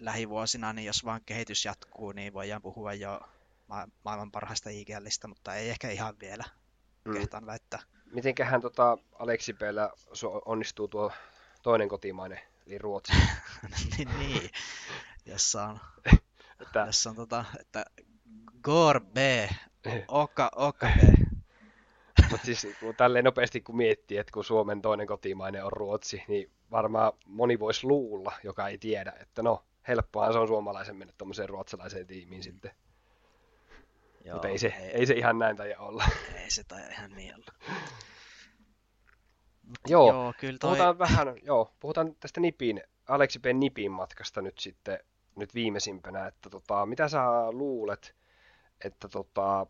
lähivuosina, 0.00 0.72
niin 0.72 0.86
jos 0.86 1.04
vaan 1.04 1.20
kehitys 1.26 1.64
jatkuu, 1.64 2.12
niin 2.12 2.32
voidaan 2.32 2.62
puhua 2.62 2.94
jo 2.94 3.20
ma- 3.66 3.88
maailman 4.04 4.30
parhaista 4.30 4.70
IGListä, 4.70 5.28
mutta 5.28 5.54
ei 5.54 5.70
ehkä 5.70 5.90
ihan 5.90 6.20
vielä, 6.20 6.44
mm. 7.04 7.12
kehtaan 7.12 7.46
väittää. 7.46 7.82
Mitenköhän 8.04 8.60
tota 8.60 8.98
Aleksi 9.18 9.52
Pellä 9.52 9.90
onnistuu 10.44 10.88
tuo 10.88 11.12
toinen 11.62 11.88
kotimainen, 11.88 12.40
eli 12.70 12.78
Ruotsi? 12.78 13.12
niin, 13.96 14.08
niin, 14.18 14.50
jossa 15.26 15.64
on, 15.64 15.80
että... 16.62 16.80
jossa 16.86 17.10
on 17.10 17.16
tota, 17.16 17.44
että 17.60 17.84
Gor 18.62 19.00
B, 19.00 19.16
Oka, 20.08 20.50
Oka 20.56 20.86
B. 20.86 21.30
Mutta 22.30 22.46
siis 22.46 22.66
kun 22.80 22.96
tälleen 22.96 23.24
nopeasti 23.24 23.60
kun 23.60 23.76
miettii, 23.76 24.18
että 24.18 24.32
kun 24.32 24.44
Suomen 24.44 24.82
toinen 24.82 25.06
kotimainen 25.06 25.64
on 25.64 25.72
Ruotsi, 25.72 26.22
niin 26.28 26.50
varmaan 26.70 27.12
moni 27.26 27.58
voisi 27.58 27.86
luulla, 27.86 28.32
joka 28.44 28.68
ei 28.68 28.78
tiedä, 28.78 29.12
että 29.20 29.42
no, 29.42 29.64
helppoa 29.88 30.32
se 30.32 30.38
on 30.38 30.48
suomalaisen 30.48 30.96
mennä 30.96 31.14
tuommoiseen 31.18 31.48
ruotsalaiseen 31.48 32.06
tiimiin 32.06 32.42
sitten. 32.42 32.70
Mutta 34.32 34.48
ei 34.48 34.58
se, 34.58 34.66
ei, 34.66 34.90
ei 34.90 35.06
se 35.06 35.14
ihan 35.14 35.38
näin 35.38 35.56
taida 35.56 35.78
olla. 35.78 36.04
Ei 36.34 36.50
se 36.50 36.64
taida 36.64 36.86
ihan 36.90 37.10
niin 37.10 37.34
olla. 37.34 37.52
joo, 39.86 40.12
joo 40.12 40.34
kyllä 40.40 40.58
toi... 40.58 40.68
puhutaan 40.68 40.98
vähän, 40.98 41.34
joo, 41.42 41.72
puhutaan 41.80 42.16
tästä 42.20 42.40
Nipin, 42.40 42.82
Aleksi 43.08 43.38
P. 43.38 43.44
Nipin 43.54 43.90
matkasta 43.90 44.42
nyt 44.42 44.58
sitten, 44.58 44.98
nyt 45.36 45.54
viimeisimpänä, 45.54 46.26
että 46.26 46.50
tota, 46.50 46.86
mitä 46.86 47.08
sä 47.08 47.22
luulet, 47.52 48.14
että 48.84 49.08
tota, 49.08 49.66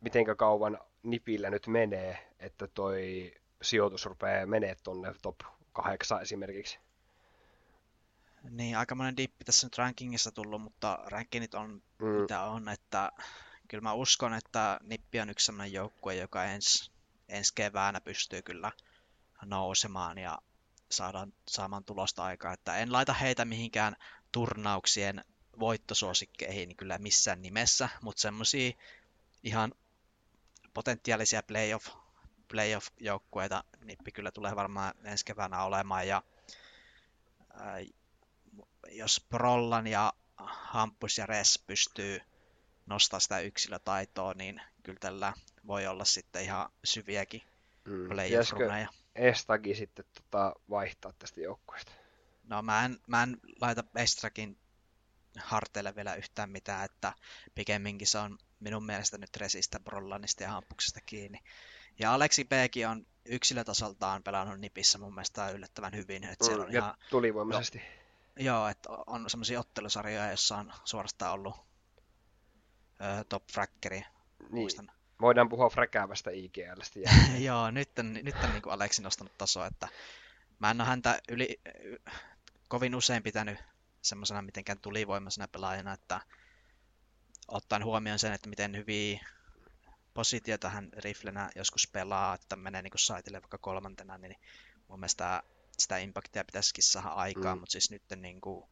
mitenkä 0.00 0.34
kauan 0.34 0.78
Nipillä 1.02 1.50
nyt 1.50 1.66
menee, 1.66 2.28
että 2.38 2.66
toi 2.66 3.32
sijoitus 3.62 4.06
rupeaa 4.06 4.46
menee 4.46 4.76
tuonne 4.82 5.14
top 5.22 5.36
8 5.72 6.22
esimerkiksi? 6.22 6.78
Niin, 8.50 8.76
aika 8.76 8.94
monen 8.94 9.16
dippi 9.16 9.44
tässä 9.44 9.66
nyt 9.66 9.78
rankingissa 9.78 10.32
tullut, 10.32 10.62
mutta 10.62 10.98
rankingit 11.06 11.54
on 11.54 11.82
mm. 11.98 12.06
mitä 12.06 12.42
on, 12.42 12.68
että 12.68 13.12
kyllä 13.68 13.82
mä 13.82 13.92
uskon, 13.92 14.34
että 14.34 14.80
Nippi 14.82 15.20
on 15.20 15.30
yksi 15.30 15.46
sellainen 15.46 15.72
joukkue, 15.72 16.14
joka 16.14 16.44
ensi, 16.44 16.90
ensi 17.30 17.54
keväänä 17.54 18.00
pystyy 18.00 18.42
kyllä 18.42 18.72
nousemaan 19.44 20.18
ja 20.18 20.38
saadaan, 20.90 21.32
saamaan 21.48 21.84
tulosta 21.84 22.24
aikaa. 22.24 22.52
Että 22.52 22.76
en 22.76 22.92
laita 22.92 23.12
heitä 23.12 23.44
mihinkään 23.44 23.96
turnauksien 24.32 25.24
voittosuosikkeihin 25.60 26.76
kyllä 26.76 26.98
missään 26.98 27.42
nimessä, 27.42 27.88
mutta 28.02 28.22
semmoisia 28.22 28.72
ihan 29.42 29.72
potentiaalisia 30.74 31.42
playoff, 31.42 31.88
playoff-joukkueita 32.48 33.64
Nippi 33.84 34.12
kyllä 34.12 34.30
tulee 34.30 34.56
varmaan 34.56 34.94
ensi 35.04 35.24
keväänä 35.24 35.62
olemaan 35.62 36.08
ja 36.08 36.22
ää, 37.54 37.80
jos 38.88 39.26
Prollan 39.28 39.86
ja 39.86 40.12
Hampus 40.46 41.18
ja 41.18 41.26
Res 41.26 41.64
pystyy 41.66 42.20
nostaa 42.86 43.20
sitä 43.20 43.40
yksilötaitoa, 43.40 44.34
niin 44.34 44.60
kyllä 44.82 44.98
tällä 45.00 45.32
voi 45.66 45.86
olla 45.86 46.04
sitten 46.04 46.42
ihan 46.42 46.68
syviäkin 46.84 47.42
mm. 47.84 48.08
playoff-runeja. 48.08 48.88
Estagi 49.14 49.74
sitten 49.74 50.04
tota 50.14 50.54
vaihtaa 50.70 51.12
tästä 51.18 51.40
joukkueesta? 51.40 51.92
No 52.44 52.62
mä 52.62 52.84
en, 52.84 52.98
mä 53.06 53.22
en 53.22 53.36
laita 53.60 53.84
Estrakin 53.96 54.58
harteille 55.38 55.96
vielä 55.96 56.14
yhtään 56.14 56.50
mitään, 56.50 56.84
että 56.84 57.12
pikemminkin 57.54 58.06
se 58.06 58.18
on 58.18 58.38
minun 58.60 58.84
mielestä 58.86 59.18
nyt 59.18 59.36
Resistä, 59.36 59.80
Brollanista 59.80 60.42
ja 60.42 60.50
Hampuksesta 60.50 61.00
kiinni. 61.06 61.38
Ja 61.98 62.14
Aleksi 62.14 62.44
Pkin 62.44 62.88
on 62.88 63.06
yksilötasoltaan 63.24 64.22
pelannut 64.22 64.60
nipissä 64.60 64.98
mun 64.98 65.14
mielestä 65.14 65.50
yllättävän 65.50 65.94
hyvin. 65.94 66.24
Että 66.24 66.44
siellä 66.44 66.64
on 66.64 66.72
ja 66.72 66.80
ihan, 66.80 66.94
tulivoimaisesti. 67.10 67.78
Jo, 68.36 68.44
joo, 68.44 68.68
että 68.68 68.88
on 69.06 69.30
semmoisia 69.30 69.60
ottelusarjoja, 69.60 70.28
joissa 70.28 70.56
on 70.56 70.72
suorastaan 70.84 71.32
ollut 71.32 71.56
ö, 73.00 73.24
top 73.28 73.42
frackeri. 73.52 74.00
Niin. 74.00 74.54
Muistan. 74.54 74.92
Voidaan 75.20 75.48
puhua 75.48 75.70
fräkäävästä 75.70 76.30
IGLstä. 76.30 77.00
joo, 77.48 77.70
nyt 77.70 77.98
on, 77.98 78.12
nyt 78.12 78.36
on 78.44 78.50
niin 78.50 78.62
kuin 78.62 78.72
Aleksi 78.72 79.02
nostanut 79.02 79.38
tasoa, 79.38 79.66
että 79.66 79.88
mä 80.58 80.70
en 80.70 80.80
ole 80.80 80.88
häntä 80.88 81.20
yli, 81.28 81.60
kovin 82.68 82.94
usein 82.94 83.22
pitänyt 83.22 83.58
semmoisena 84.02 84.42
mitenkään 84.42 84.80
tulivoimaisena 84.80 85.48
pelaajana, 85.48 85.92
että 85.92 86.20
ottaen 87.48 87.84
huomioon 87.84 88.18
sen, 88.18 88.32
että 88.32 88.48
miten 88.48 88.76
hyviä 88.76 89.20
positioita 90.14 90.68
hän 90.68 90.88
riflenä 90.96 91.50
joskus 91.56 91.88
pelaa, 91.92 92.34
että 92.34 92.56
menee 92.56 92.82
niin 92.82 92.92
saitille 92.96 93.42
vaikka 93.42 93.58
kolmantena, 93.58 94.18
niin 94.18 94.36
mun 94.88 95.00
mielestä 95.00 95.42
sitä 95.78 95.98
impaktia 95.98 96.44
pitäisikin 96.44 96.84
saada 96.84 97.08
aikaan, 97.08 97.58
mm. 97.58 97.60
mutta 97.60 97.72
siis 97.72 97.90
nyt 97.90 98.02
niin 98.16 98.40
kuin, 98.40 98.64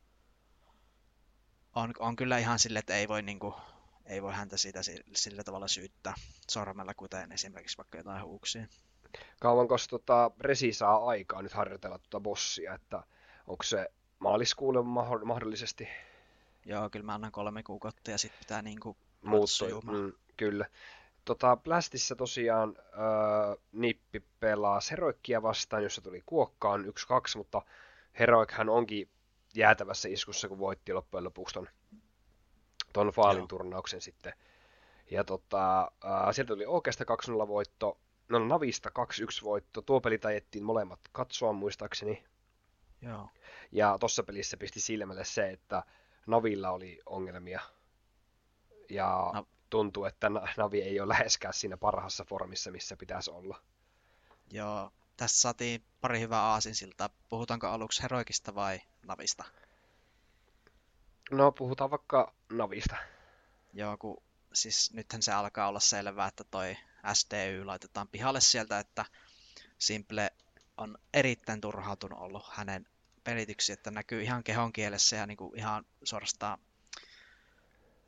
on, 1.75 1.93
on 1.99 2.17
kyllä 2.17 2.39
ihan 2.39 2.59
sille, 2.59 2.79
että 2.79 2.95
ei 2.95 3.09
voi, 3.09 3.23
niin 3.23 3.39
kuin, 3.39 3.55
ei 4.09 4.23
voi 4.23 4.33
häntä 4.33 4.57
siitä 4.57 4.81
sillä 5.15 5.45
tavalla 5.45 5.69
syyttää 5.69 6.15
sormella, 6.51 6.95
kuten 6.95 7.33
esimerkiksi 7.33 7.77
vaikka 7.77 7.99
jotain 7.99 8.25
huuksia. 8.25 8.67
Kauanko 9.41 9.77
tota, 9.91 10.31
Resi 10.41 10.73
saa 10.73 11.07
aikaa 11.07 11.43
nyt 11.43 11.53
harjoitella 11.53 11.99
tuota 11.99 12.21
bossia, 12.21 12.75
että 12.75 13.03
onko 13.47 13.63
se 13.63 13.89
maaliskuulle 14.19 14.83
mahdollisesti? 15.25 15.89
Joo, 16.67 16.91
kyllä 16.91 17.07
mä 17.07 17.15
annan 17.15 17.33
kolme 17.33 17.63
kuukautta 17.63 18.11
ja 18.11 18.19
sitten 18.19 18.39
pitää 18.39 18.63
niinku 18.63 18.97
muuttua. 19.23 19.81
Mm, 19.93 20.13
kyllä. 20.37 20.67
Tota, 21.25 21.57
Blastissä 21.57 22.15
tosiaan 22.15 22.77
äh, 22.79 23.57
Nippi 23.73 24.23
pelaa 24.41 24.81
Heroikkia 24.91 25.43
vastaan, 25.43 25.83
jossa 25.83 26.01
tuli 26.01 26.23
kuokkaan 26.27 26.85
1-2, 26.85 26.89
mutta 27.37 27.63
Heroikhan 28.19 28.69
onkin 28.69 29.09
jäätävässä 29.55 30.09
iskussa, 30.09 30.49
kun 30.49 30.59
voitti 30.59 30.93
loppujen 30.93 31.25
lopuksi 31.25 31.55
ton, 31.55 31.69
ton 32.99 33.13
Faalin 33.13 33.49
turnauksen 33.49 34.01
sitten. 34.01 34.33
Ja 35.11 35.25
tota, 35.25 35.81
äh, 35.81 36.35
sieltä 36.35 36.53
tuli 36.53 36.67
oikeasta 36.67 37.05
2-0 37.05 37.49
voitto, 37.49 37.99
no 38.29 38.39
Navista 38.39 38.89
2-1 38.89 39.45
voitto, 39.45 39.83
tuo 39.83 40.01
peli 40.01 40.19
tajettiin 40.19 40.65
molemmat 40.65 41.01
katsoa 41.13 41.53
muistaakseni. 41.53 42.25
Joo. 43.03 43.29
Ja 43.73 43.97
tuossa 44.01 44.23
pelissä 44.23 44.57
pisti 44.57 44.81
silmälle 44.81 45.25
se, 45.25 45.51
että 45.51 45.83
Navilla 46.27 46.71
oli 46.71 47.01
ongelmia. 47.07 47.61
Ja 48.91 49.31
no. 49.35 49.47
tuntuu, 49.71 50.05
että 50.05 50.31
Navi 50.57 50.83
ei 50.83 51.01
ole 51.01 51.09
läheskään 51.09 51.55
siinä 51.55 51.77
parhaassa 51.77 52.25
formissa, 52.25 52.71
missä 52.71 52.97
pitäisi 52.97 53.31
olla. 53.31 53.63
Joo, 54.51 54.93
tässä 55.17 55.41
saatiin 55.41 55.85
pari 56.01 56.21
hyvää 56.21 56.43
aasinsiltaa. 56.43 57.09
Puhutaanko 57.29 57.67
aluksi 57.67 58.03
Heroikista 58.03 58.55
vai 58.55 58.81
Navista? 59.07 59.45
No, 61.31 61.53
puhutaan 61.53 61.91
vaikka 61.91 62.35
Navista. 62.53 62.97
Joo, 63.73 63.97
kun 63.97 64.23
siis 64.53 64.93
nythän 64.93 65.23
se 65.23 65.33
alkaa 65.33 65.69
olla 65.69 65.81
selvää, 65.81 66.29
että 66.29 66.45
toi 66.45 66.77
SDY 67.13 67.65
laitetaan 67.65 68.09
pihalle 68.09 68.41
sieltä, 68.41 68.79
että 68.79 69.05
Simple 69.79 70.31
on 70.77 70.99
erittäin 71.15 71.61
turhautunut 71.61 72.19
ollut 72.19 72.45
hänen 72.53 72.87
pelityksiä, 73.25 73.73
että 73.73 73.91
näkyy 73.91 74.23
ihan 74.23 74.45
kehon 74.45 74.73
kielessä 74.73 75.17
ja 75.17 75.27
niin 75.27 75.37
kuin 75.37 75.59
ihan 75.59 75.85
suorastaan 76.05 76.59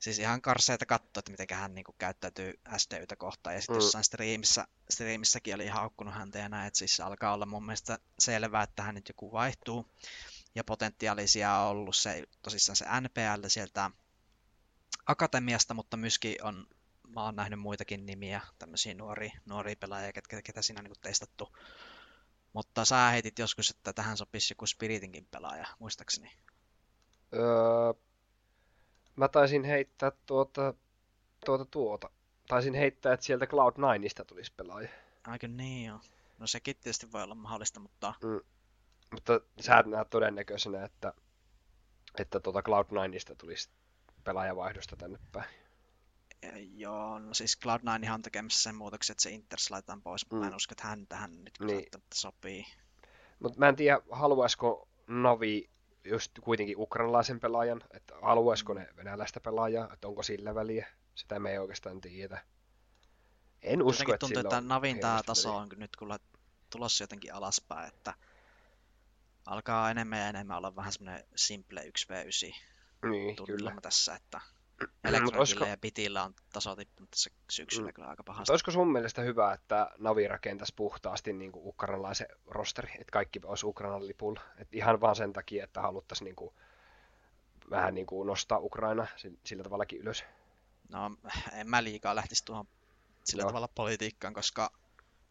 siis 0.01 0.19
ihan 0.19 0.43
karseita 0.43 0.87
katsoa, 0.87 1.19
että 1.19 1.31
miten 1.31 1.57
hän 1.57 1.75
niin 1.75 1.85
kuin, 1.85 1.95
käyttäytyy 1.99 2.61
SDYtä 2.77 3.17
kohtaan. 3.17 3.55
Ja 3.55 3.61
sitten 3.61 3.77
mm. 3.77 3.81
jossain 3.81 4.05
striimissä, 4.05 4.67
striimissäkin 4.91 5.55
oli 5.55 5.67
haukkunut 5.67 6.15
häntä 6.15 6.39
ja 6.39 6.49
näin, 6.49 6.67
että 6.67 6.79
siis 6.79 7.01
alkaa 7.01 7.35
olla 7.35 7.47
mun 7.47 7.67
mielestä 7.67 7.99
selvää, 8.19 8.63
että 8.63 8.83
hän 8.83 8.95
nyt 8.95 9.09
joku 9.09 9.33
vaihtuu. 9.33 9.87
Ja 10.55 10.65
potentiaalisia 10.65 11.55
on 11.55 11.69
ollut 11.69 11.97
se, 11.97 12.25
tosissaan 12.43 12.77
se 12.77 12.85
NPL 13.01 13.47
sieltä 13.47 13.91
akatemiasta, 15.07 15.75
mutta 15.75 15.97
myöskin 15.97 16.45
on, 16.45 16.67
mä 17.09 17.25
oon 17.25 17.37
nähnyt 17.37 17.61
muitakin 17.61 18.07
nimiä, 18.07 18.41
tämmöisiä 18.59 18.95
nuoria, 18.95 19.41
nuoria 19.47 19.77
pelaajia, 19.81 20.13
ketä, 20.13 20.43
ketä 20.43 20.63
siinä 20.63 20.81
on 20.81 20.85
niin 20.85 20.95
testattu 21.01 21.49
mutta 22.53 22.85
sä 22.85 23.09
heitit 23.11 23.39
joskus, 23.39 23.71
että 23.71 23.93
tähän 23.93 24.17
sopisi 24.17 24.53
joku 24.53 24.67
Spiritinkin 24.67 25.27
pelaaja, 25.31 25.67
muistaakseni. 25.79 26.33
Öö, 27.35 27.93
mä 29.17 29.29
taisin 29.29 29.65
heittää 29.65 30.13
tuota, 30.27 30.75
tuota, 31.47 31.65
tuota. 31.65 32.11
Taisin 32.49 32.75
heittää, 32.75 33.13
että 33.13 33.27
sieltä 33.27 33.45
Cloud9ista 33.45 34.25
tulisi 34.25 34.53
pelaaja. 34.57 34.89
Aika 35.27 35.49
niin 35.49 35.87
joo. 35.87 36.01
No 36.39 36.47
sekin 36.47 36.77
tietysti 36.77 37.13
voi 37.13 37.23
olla 37.23 37.35
mahdollista, 37.35 37.81
mutta... 37.81 38.15
Mm. 38.23 38.41
Mutta 39.13 39.41
sä 39.61 39.79
et 39.79 39.87
näe 39.87 40.05
todennäköisenä, 40.05 40.85
että, 40.85 41.13
että 42.19 42.41
tuota 42.41 42.61
Cloud9ista 42.61 43.35
tulisi 43.39 43.71
pelaajavaihdosta 44.25 44.97
tänne 44.97 45.19
päin. 45.33 45.51
Joo, 46.75 47.19
no 47.19 47.35
siis 47.35 47.59
Cloud9 47.65 48.13
on 48.13 48.23
tekemässä 48.23 48.63
sen 48.63 48.75
muutoksen, 48.75 49.15
että 49.15 49.23
se 49.23 49.31
Inters 49.31 49.71
laitetaan 49.71 50.03
pois, 50.03 50.31
mm. 50.31 50.39
mä 50.39 50.45
en 50.45 50.53
mm. 50.53 50.57
usko, 50.57 50.73
että 50.73 50.89
hän 50.89 51.07
tähän 51.07 51.45
nyt 51.45 51.55
niin. 51.61 51.87
sopii. 52.15 52.67
Mutta 53.41 53.59
mä 53.59 53.69
en 53.69 53.77
tiedä, 53.77 54.01
haluaisiko 54.11 54.89
Navi 55.07 55.71
just 56.05 56.33
kuitenkin 56.41 56.79
ukrainalaisen 56.79 57.41
pelaajan, 57.41 57.81
että 57.91 58.15
haluaisiko 58.23 58.75
ne 58.75 58.89
venäläistä 58.97 59.41
pelaajaa, 59.41 59.93
että 59.93 60.09
onko 60.09 60.23
sillä 60.23 60.55
väliä, 60.55 60.87
sitä 61.15 61.39
me 61.39 61.51
ei 61.51 61.59
oikeastaan 61.59 62.01
tiedä. 62.01 62.45
En 63.63 63.83
usko, 63.83 64.03
jotenkin 64.03 64.15
että 64.15 64.27
tuntuu, 64.27 64.41
että 64.41 64.61
Navin 64.61 65.01
tämä 65.01 65.21
taso 65.27 65.57
on 65.57 65.69
nyt 65.77 65.97
kyllä 65.99 66.19
tulossa 66.71 67.03
jotenkin 67.05 67.35
alaspäin, 67.35 67.89
että 67.89 68.15
alkaa 69.47 69.91
enemmän 69.91 70.19
ja 70.19 70.29
enemmän 70.29 70.57
olla 70.57 70.77
vähän 70.77 70.93
semmoinen 70.93 71.25
simple 71.37 71.83
1v9 71.83 72.57
niin, 73.11 73.37
kyllä. 73.47 73.75
tässä, 73.83 74.15
että 74.15 74.41
Elektronilla 75.05 75.39
olisiko... 75.39 75.65
ja 75.65 75.77
Bitillä 75.77 76.23
on 76.25 76.35
taso 76.53 76.77
tippunut 76.77 77.11
tässä 77.11 77.31
syksyllä 77.51 77.89
mm. 77.89 77.95
kyllä 77.95 78.09
aika 78.09 78.23
pahasti. 78.25 78.53
olisiko 78.53 78.71
sun 78.71 78.93
mielestä 78.93 79.23
hyvä, 79.23 79.53
että 79.53 79.91
Navi 79.99 80.29
rakentaisi 80.29 80.75
puhtaasti 80.77 81.33
niin 81.33 81.53
kuin 81.53 81.67
ukrainalaisen 81.67 82.27
rosteri, 82.47 82.91
että 82.93 83.13
kaikki 83.13 83.41
olisi 83.45 83.67
Ukrainan 83.67 84.07
lipulla? 84.07 84.41
Et 84.59 84.75
ihan 84.75 85.01
vaan 85.01 85.17
sen 85.17 85.33
takia, 85.33 85.65
että 85.65 85.81
haluttaisiin 85.81 86.25
niin 86.25 86.37
kuin, 86.37 86.55
vähän 87.71 87.95
niin 87.95 88.07
kuin 88.07 88.27
nostaa 88.27 88.59
Ukraina 88.59 89.07
sillä 89.45 89.63
tavallakin 89.63 90.01
ylös. 90.01 90.25
No, 90.89 91.11
en 91.53 91.69
mä 91.69 91.85
liikaa 91.85 92.17
lähtisi 92.17 92.45
tuohon 92.45 92.69
sillä 93.25 93.43
Joo. 93.43 93.49
tavalla 93.49 93.69
politiikkaan, 93.69 94.35
koska 94.35 94.73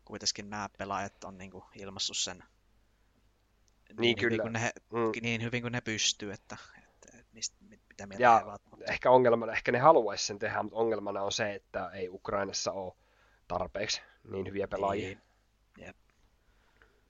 kuitenkin 0.06 0.50
nämä 0.50 0.70
pelaajat 0.78 1.24
on 1.24 1.38
niin 1.38 1.52
kuin 1.52 1.64
ilmassut 1.76 2.18
sen 2.18 2.44
niin, 3.90 4.02
niin, 4.02 4.18
kyllä. 4.18 4.30
Hyvin, 4.30 4.42
kuin 4.42 4.54
ne, 4.54 4.72
mm. 4.92 5.12
niin 5.22 5.44
hyvin 5.44 5.62
kuin 5.62 5.72
ne 5.72 5.82
pystyy, 5.82 6.32
että, 6.32 6.58
että 6.78 7.10
mistä, 7.34 7.58
mitä 7.90 8.08
mieltä 8.08 8.24
ja. 8.24 8.60
Ehkä, 8.90 9.12
ongelmana, 9.12 9.52
ehkä 9.52 9.72
ne 9.72 9.80
haluaisi 9.80 10.26
sen 10.26 10.40
tehdä, 10.40 10.64
mutta 10.64 10.78
ongelmana 10.78 11.22
on 11.22 11.32
se, 11.32 11.56
että 11.56 11.90
ei 11.94 12.10
Ukrainassa 12.10 12.72
ole 12.72 12.94
tarpeeksi 13.48 14.02
niin 14.32 14.48
hyviä 14.48 14.68
pelaajia. 14.68 15.08
Niin. 15.08 15.22
Jep. 15.78 15.96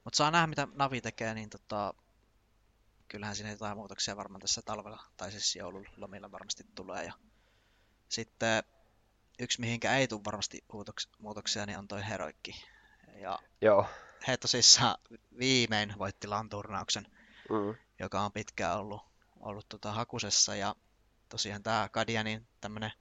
Mutta 0.04 0.18
saa 0.18 0.32
nähdä, 0.32 0.48
mitä 0.48 0.68
Navi 0.76 1.02
tekee, 1.02 1.34
niin 1.34 1.50
tota, 1.50 1.94
kyllähän 3.08 3.36
siinä 3.36 3.52
jotain 3.52 3.78
muutoksia 3.78 4.18
varmaan 4.18 4.42
tässä 4.42 4.62
talvella, 4.62 5.04
tai 5.18 5.32
siis 5.32 5.56
joululomilla 5.56 6.32
varmasti 6.32 6.64
tulee. 6.76 7.06
Ja 7.06 7.14
sitten 8.10 8.64
yksi, 9.40 9.60
mihinkä 9.60 9.98
ei 9.98 10.08
tule 10.08 10.22
varmasti 10.26 10.64
muutoksia, 11.18 11.66
niin 11.66 11.78
on 11.78 11.88
toi 11.88 12.08
Heroikki. 12.10 12.66
Ja 13.16 13.40
Joo. 13.62 13.86
He 14.28 14.38
tosissaan 14.38 14.96
viimein 15.40 15.94
voitti 15.98 16.28
LAN-turnauksen, 16.28 17.08
mm. 17.50 17.76
joka 18.00 18.22
on 18.22 18.32
pitkään 18.32 18.78
ollut 18.78 19.10
ollut 19.40 19.70
tota 19.70 19.92
hakusessa 19.92 20.56
ja 20.56 20.76
tosiaan 21.30 21.64
tämä 21.64 21.90
Kadianin 21.92 22.48
tämmöinen 22.62 22.92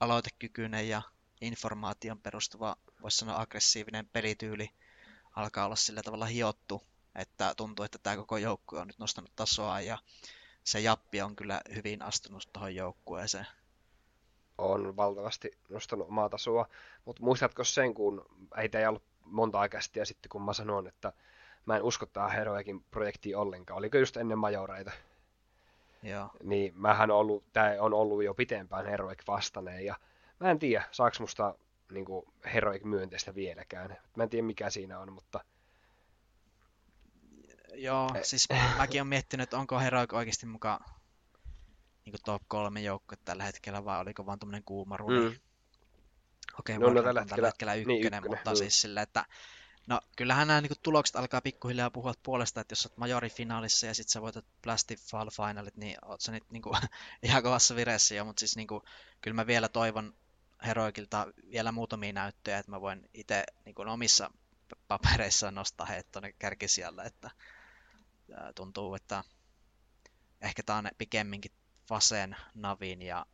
aloitekykyinen 0.00 0.88
ja 0.88 1.02
informaation 1.40 2.20
perustuva, 2.20 2.76
voisi 3.02 3.16
sanoa 3.16 3.40
aggressiivinen 3.40 4.06
pelityyli 4.06 4.70
alkaa 5.36 5.64
olla 5.66 5.76
sillä 5.76 6.02
tavalla 6.02 6.26
hiottu, 6.26 6.82
että 7.14 7.54
tuntuu, 7.56 7.84
että 7.84 7.98
tämä 8.02 8.16
koko 8.16 8.36
joukkue 8.36 8.80
on 8.80 8.86
nyt 8.86 8.98
nostanut 8.98 9.36
tasoa 9.36 9.80
ja 9.80 9.98
se 10.64 10.80
Jappi 10.80 11.22
on 11.22 11.36
kyllä 11.36 11.60
hyvin 11.74 12.02
astunut 12.02 12.48
tuohon 12.52 12.74
joukkueeseen. 12.74 13.46
On 14.58 14.96
valtavasti 14.96 15.50
nostanut 15.68 16.08
omaa 16.08 16.28
tasoa, 16.28 16.68
mutta 17.04 17.22
muistatko 17.22 17.64
sen, 17.64 17.94
kun 17.94 18.26
ei 18.56 18.70
ei 18.72 18.86
ollut 18.86 19.02
monta 19.26 19.58
ja 19.94 20.06
sitten 20.06 20.28
kun 20.28 20.42
mä 20.42 20.52
sanoin, 20.52 20.86
että 20.86 21.12
mä 21.66 21.76
en 21.76 21.82
usko 21.82 22.06
tähän 22.06 22.30
Heroikin 22.30 22.84
projektiin 22.90 23.36
ollenkaan. 23.36 23.78
Oliko 23.78 23.98
just 23.98 24.16
ennen 24.16 24.38
majoreita? 24.38 24.92
Joo. 26.02 26.30
Niin 26.42 26.72
mähän 26.76 27.10
on 27.10 27.16
ollut, 27.16 27.44
tää 27.52 27.76
on 27.80 27.94
ollut 27.94 28.24
jo 28.24 28.34
pitempään 28.34 28.86
Heroic 28.86 29.22
vastaneen 29.26 29.84
ja 29.84 29.96
mä 30.40 30.50
en 30.50 30.58
tiedä, 30.58 30.84
saaks 30.90 31.20
musta 31.20 31.54
niin 31.90 32.04
kuin 32.04 32.26
Heroic 32.54 32.84
myönteistä 32.84 33.34
vieläkään. 33.34 33.96
Mä 34.16 34.22
en 34.22 34.30
tiedä 34.30 34.46
mikä 34.46 34.70
siinä 34.70 34.98
on, 34.98 35.12
mutta... 35.12 35.40
Joo, 37.74 38.10
e- 38.14 38.24
siis 38.24 38.48
mäkin 38.78 39.00
olen 39.00 39.08
miettinyt, 39.08 39.44
että 39.44 39.58
onko 39.58 39.78
Heroic 39.78 40.12
oikeasti 40.12 40.46
mukaan 40.46 40.84
niin 42.04 42.22
top 42.24 42.42
kolme 42.48 42.80
joukkue 42.80 43.18
tällä 43.24 43.44
hetkellä, 43.44 43.84
vai 43.84 44.00
oliko 44.00 44.26
vaan 44.26 44.38
tuommoinen 44.38 44.64
kuuma 44.64 44.96
runi. 44.96 45.30
Mm. 45.30 45.36
Okei, 46.58 46.76
okay, 46.76 46.88
no, 46.88 46.94
no, 46.94 47.02
tällä 47.02 47.20
hetkellä, 47.20 47.48
hetkellä 47.48 47.74
ykkönen, 47.74 47.96
niin, 47.96 48.06
ykkönen 48.06 48.30
mutta 48.30 48.50
mm. 48.50 48.56
siis 48.56 48.80
sillä, 48.80 49.02
että 49.02 49.24
No 49.86 50.00
kyllähän 50.16 50.48
nämä 50.48 50.60
niin 50.60 50.72
tulokset 50.82 51.16
alkaa 51.16 51.40
pikkuhiljaa 51.40 51.90
puhua 51.90 52.12
puolesta, 52.22 52.60
että 52.60 52.72
jos 52.72 52.86
olet 52.86 52.96
majorifinaalissa 52.96 53.86
ja 53.86 53.94
sitten 53.94 54.12
sä 54.12 54.22
voitat 54.22 54.44
Plastic 54.62 55.00
Fall 55.00 55.30
Finalit, 55.30 55.76
niin 55.76 55.96
oot 56.04 56.20
sä 56.20 56.32
nyt 56.32 56.50
niin 56.50 56.62
kuin, 56.62 56.76
ihan 57.22 57.42
kovassa 57.42 57.76
vireessä 57.76 58.14
jo, 58.14 58.24
mutta 58.24 58.40
siis 58.40 58.56
niin 58.56 58.68
kuin, 58.68 58.82
kyllä 59.20 59.34
mä 59.34 59.46
vielä 59.46 59.68
toivon 59.68 60.14
Heroikilta 60.66 61.26
vielä 61.50 61.72
muutamia 61.72 62.12
näyttöjä, 62.12 62.58
että 62.58 62.72
mä 62.72 62.80
voin 62.80 63.08
itse 63.14 63.44
niin 63.64 63.88
omissa 63.88 64.30
papereissa 64.88 65.50
nostaa 65.50 65.86
heidät 65.86 66.12
tuonne 66.12 66.32
kärkisijalle, 66.32 67.02
että 67.02 67.30
tuntuu, 68.54 68.94
että 68.94 69.24
ehkä 70.40 70.62
tämä 70.62 70.78
on 70.78 70.88
pikemminkin 70.98 71.52
Fasen, 71.88 72.36
Navin 72.54 73.02
ja 73.02 73.26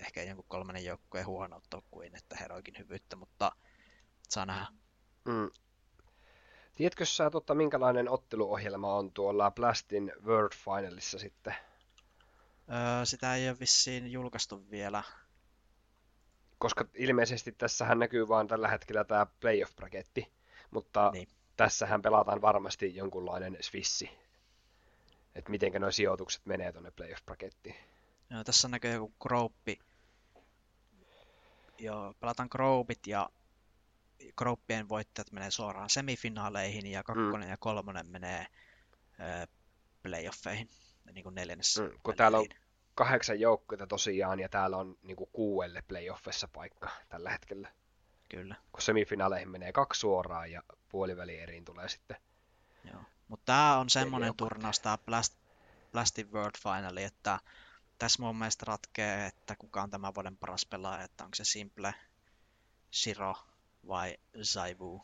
ehkä 0.00 0.22
jonkun 0.22 0.44
kolmannen 0.48 0.84
joukkueen 0.84 1.26
huonoutta 1.26 1.82
kuin 1.90 2.16
että 2.16 2.36
Heroikin 2.36 2.78
hyvyyttä, 2.78 3.16
mutta 3.16 3.52
saa 4.28 4.46
nähdä. 4.46 4.66
Mm. 5.24 5.50
Tiedätkö 6.74 7.04
sä, 7.04 7.30
tota, 7.30 7.54
minkälainen 7.54 8.08
otteluohjelma 8.08 8.94
on 8.94 9.12
tuolla 9.12 9.50
Blastin 9.50 10.12
World 10.24 10.54
Finalissa 10.54 11.18
sitten? 11.18 11.54
Öö, 12.70 13.04
sitä 13.04 13.34
ei 13.34 13.48
ole 13.48 13.60
vissiin 13.60 14.12
julkaistu 14.12 14.70
vielä. 14.70 15.02
Koska 16.58 16.84
ilmeisesti 16.94 17.52
tässähän 17.52 17.98
näkyy 17.98 18.28
vaan 18.28 18.48
tällä 18.48 18.68
hetkellä 18.68 19.04
tämä 19.04 19.26
playoff-braketti, 19.40 20.32
mutta 20.70 21.10
niin. 21.12 21.28
tässähän 21.56 22.02
pelataan 22.02 22.42
varmasti 22.42 22.96
jonkunlainen 22.96 23.56
svissi. 23.60 24.10
Että 25.34 25.50
miten 25.50 25.72
nuo 25.80 25.90
sijoitukset 25.90 26.46
menee 26.46 26.72
tuonne 26.72 26.90
playoff-brakettiin. 26.90 27.74
Joo, 28.30 28.44
tässä 28.44 28.68
näkyy 28.68 28.92
joku 28.92 29.12
Grouppi. 29.20 29.78
Joo, 31.78 32.14
pelataan 32.20 32.48
Groupit 32.52 33.06
ja 33.06 33.30
Grouppien 34.36 34.88
voittajat 34.88 35.32
menee 35.32 35.50
suoraan 35.50 35.90
semifinaaleihin 35.90 36.86
ja 36.86 37.02
kakkonen 37.02 37.48
mm. 37.48 37.50
ja 37.50 37.56
kolmonen 37.56 38.06
menee 38.06 38.46
ö, 39.20 39.46
playoffeihin, 40.02 40.70
niin 41.12 41.22
kuin 41.22 41.34
neljännessä. 41.34 41.82
Mm, 41.82 41.90
kun 42.02 42.16
täällä 42.16 42.38
on 42.38 42.46
kahdeksan 42.94 43.40
joukkuetta 43.40 43.86
tosiaan 43.86 44.40
ja 44.40 44.48
täällä 44.48 44.76
on 44.76 44.96
niin 45.02 45.16
kuin 45.16 45.30
kuuelle 45.32 45.82
playoffissa 45.88 46.48
paikka 46.48 46.90
tällä 47.08 47.30
hetkellä. 47.30 47.72
Kyllä. 48.28 48.54
Kun 48.72 48.82
semifinaaleihin 48.82 49.50
menee 49.50 49.72
kaksi 49.72 50.00
suoraan 50.00 50.50
ja 50.50 50.62
puolivälieriin 50.88 51.64
tulee 51.64 51.88
sitten. 51.88 52.16
Joo. 52.84 53.00
Mutta 53.28 53.44
tämä 53.46 53.78
on 53.78 53.90
semmoinen 53.90 54.36
turnaus, 54.36 54.80
tämä 54.80 54.98
Blast, 54.98 55.34
Blasted 55.92 56.26
World 56.32 56.58
Finali, 56.62 57.02
että 57.02 57.38
tässä 57.98 58.22
mun 58.22 58.36
mielestä 58.36 58.64
ratkee, 58.68 59.26
että 59.26 59.56
kuka 59.56 59.82
on 59.82 59.90
tämän 59.90 60.14
vuoden 60.14 60.36
paras 60.36 60.66
pelaaja, 60.66 61.04
että 61.04 61.24
onko 61.24 61.34
se 61.34 61.44
Simple, 61.44 61.94
Shiro 62.92 63.34
vai 63.88 64.16
Zaibu. 64.42 65.02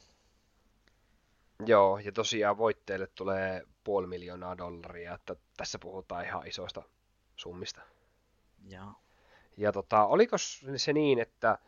Joo, 1.67 1.99
ja 1.99 2.13
tosiaan 2.13 2.59
voitteille 2.59 3.07
tulee 3.07 3.63
puoli 3.85 4.07
miljoonaa 4.07 4.59
dollaria, 4.59 5.15
että 5.15 5.37
tässä 5.57 5.79
puhutaan 5.79 6.25
ihan 6.25 6.47
isoista 6.47 6.83
summista. 7.37 7.81
Joo. 8.69 8.93
Ja 9.57 9.73
tota, 9.73 10.07
oliko 10.07 10.37
se 10.77 10.93
niin, 10.93 11.19
että 11.19 11.59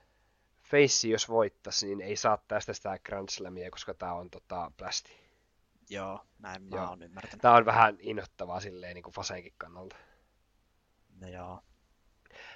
Face, 0.62 1.08
jos 1.08 1.28
voittaisi, 1.28 1.86
niin 1.86 2.00
ei 2.00 2.16
saa 2.16 2.38
tästä 2.48 2.72
sitä 2.72 2.98
Grand 2.98 3.28
Slamia, 3.28 3.70
koska 3.70 3.94
tämä 3.94 4.12
on 4.12 4.30
tota, 4.30 4.70
plasti. 4.76 5.12
Joo, 5.90 6.20
näin 6.38 6.62
mä 6.62 6.76
joo. 6.76 6.88
oon 6.88 7.02
ymmärtänyt. 7.02 7.42
Tämä 7.42 7.54
on 7.54 7.66
vähän 7.66 7.96
innoittavaa 8.00 8.60
silleen 8.60 8.94
niin 8.94 9.02
kuin 9.02 9.14
Fasenkin 9.14 9.54
kannalta. 9.58 9.96
Joo. 11.20 11.62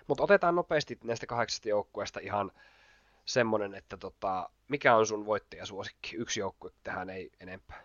Mutta 0.06 0.24
otetaan 0.24 0.54
nopeasti 0.54 0.98
näistä 1.04 1.26
kahdeksasta 1.26 1.68
joukkueesta 1.68 2.20
ihan 2.20 2.52
semmonen, 3.24 3.74
että 3.74 3.96
tota, 3.96 4.50
mikä 4.68 4.96
on 4.96 5.06
sun 5.06 5.26
voittajasuosikki? 5.26 6.16
Yksi 6.16 6.40
joukkue 6.40 6.70
tähän 6.84 7.10
ei 7.10 7.30
enempää. 7.40 7.82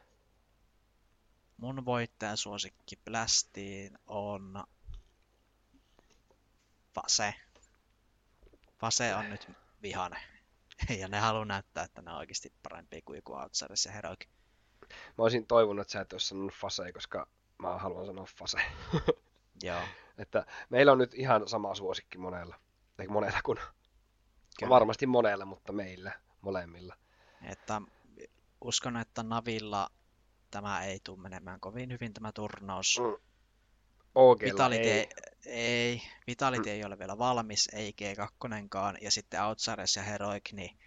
Mun 1.57 1.85
voittajasuosikki 1.85 2.95
Blastiin 3.05 3.99
on 4.07 4.63
Fase. 6.93 7.33
Fase 8.79 9.15
on 9.15 9.29
nyt 9.29 9.51
vihane. 9.81 10.17
Ja 10.99 11.07
ne 11.07 11.19
haluaa 11.19 11.45
näyttää, 11.45 11.83
että 11.83 12.01
ne 12.01 12.11
on 12.11 12.17
oikeasti 12.17 12.53
parempia 12.63 13.01
kuin 13.05 13.15
joku 13.15 13.33
Outsiders 13.33 13.85
ja 13.85 13.91
Heroic. 13.91 14.25
Mä 15.17 15.23
olisin 15.23 15.47
toivonut, 15.47 15.81
että 15.81 15.91
sä 15.91 16.01
et 16.01 16.13
olisi 16.13 16.27
sanonut 16.27 16.53
Fase, 16.53 16.91
koska 16.91 17.27
mä 17.57 17.77
haluan 17.77 18.05
sanoa 18.05 18.25
Fase. 18.37 18.57
Joo. 19.63 19.81
Että 20.17 20.45
meillä 20.69 20.91
on 20.91 20.97
nyt 20.97 21.13
ihan 21.13 21.47
sama 21.47 21.75
suosikki 21.75 22.17
monella. 22.17 22.59
Eikä 22.99 23.13
monella 23.13 23.39
kuin 23.43 23.57
Kyllä. 24.59 24.69
Varmasti 24.69 25.07
monella, 25.07 25.45
mutta 25.45 25.73
meillä 25.73 26.11
molemmilla. 26.41 26.95
Että 27.41 27.81
uskon, 28.61 28.97
että 28.97 29.23
Navilla 29.23 29.89
tämä 30.51 30.83
ei 30.83 30.99
tule 31.03 31.19
menemään 31.21 31.59
kovin 31.59 31.91
hyvin 31.91 32.13
tämä 32.13 32.31
turnaus. 32.31 32.99
Mm. 32.99 33.25
Vitality 34.45 34.89
ei. 34.89 35.09
ei. 35.45 36.01
Vitality 36.27 36.69
mm. 36.69 36.73
ei 36.73 36.85
ole 36.85 36.99
vielä 36.99 37.17
valmis, 37.17 37.69
ei 37.73 37.95
G2, 38.01 38.97
ja 39.01 39.11
sitten 39.11 39.43
Outsiders 39.43 39.95
ja 39.95 40.03
Heroic, 40.03 40.51
niin 40.51 40.77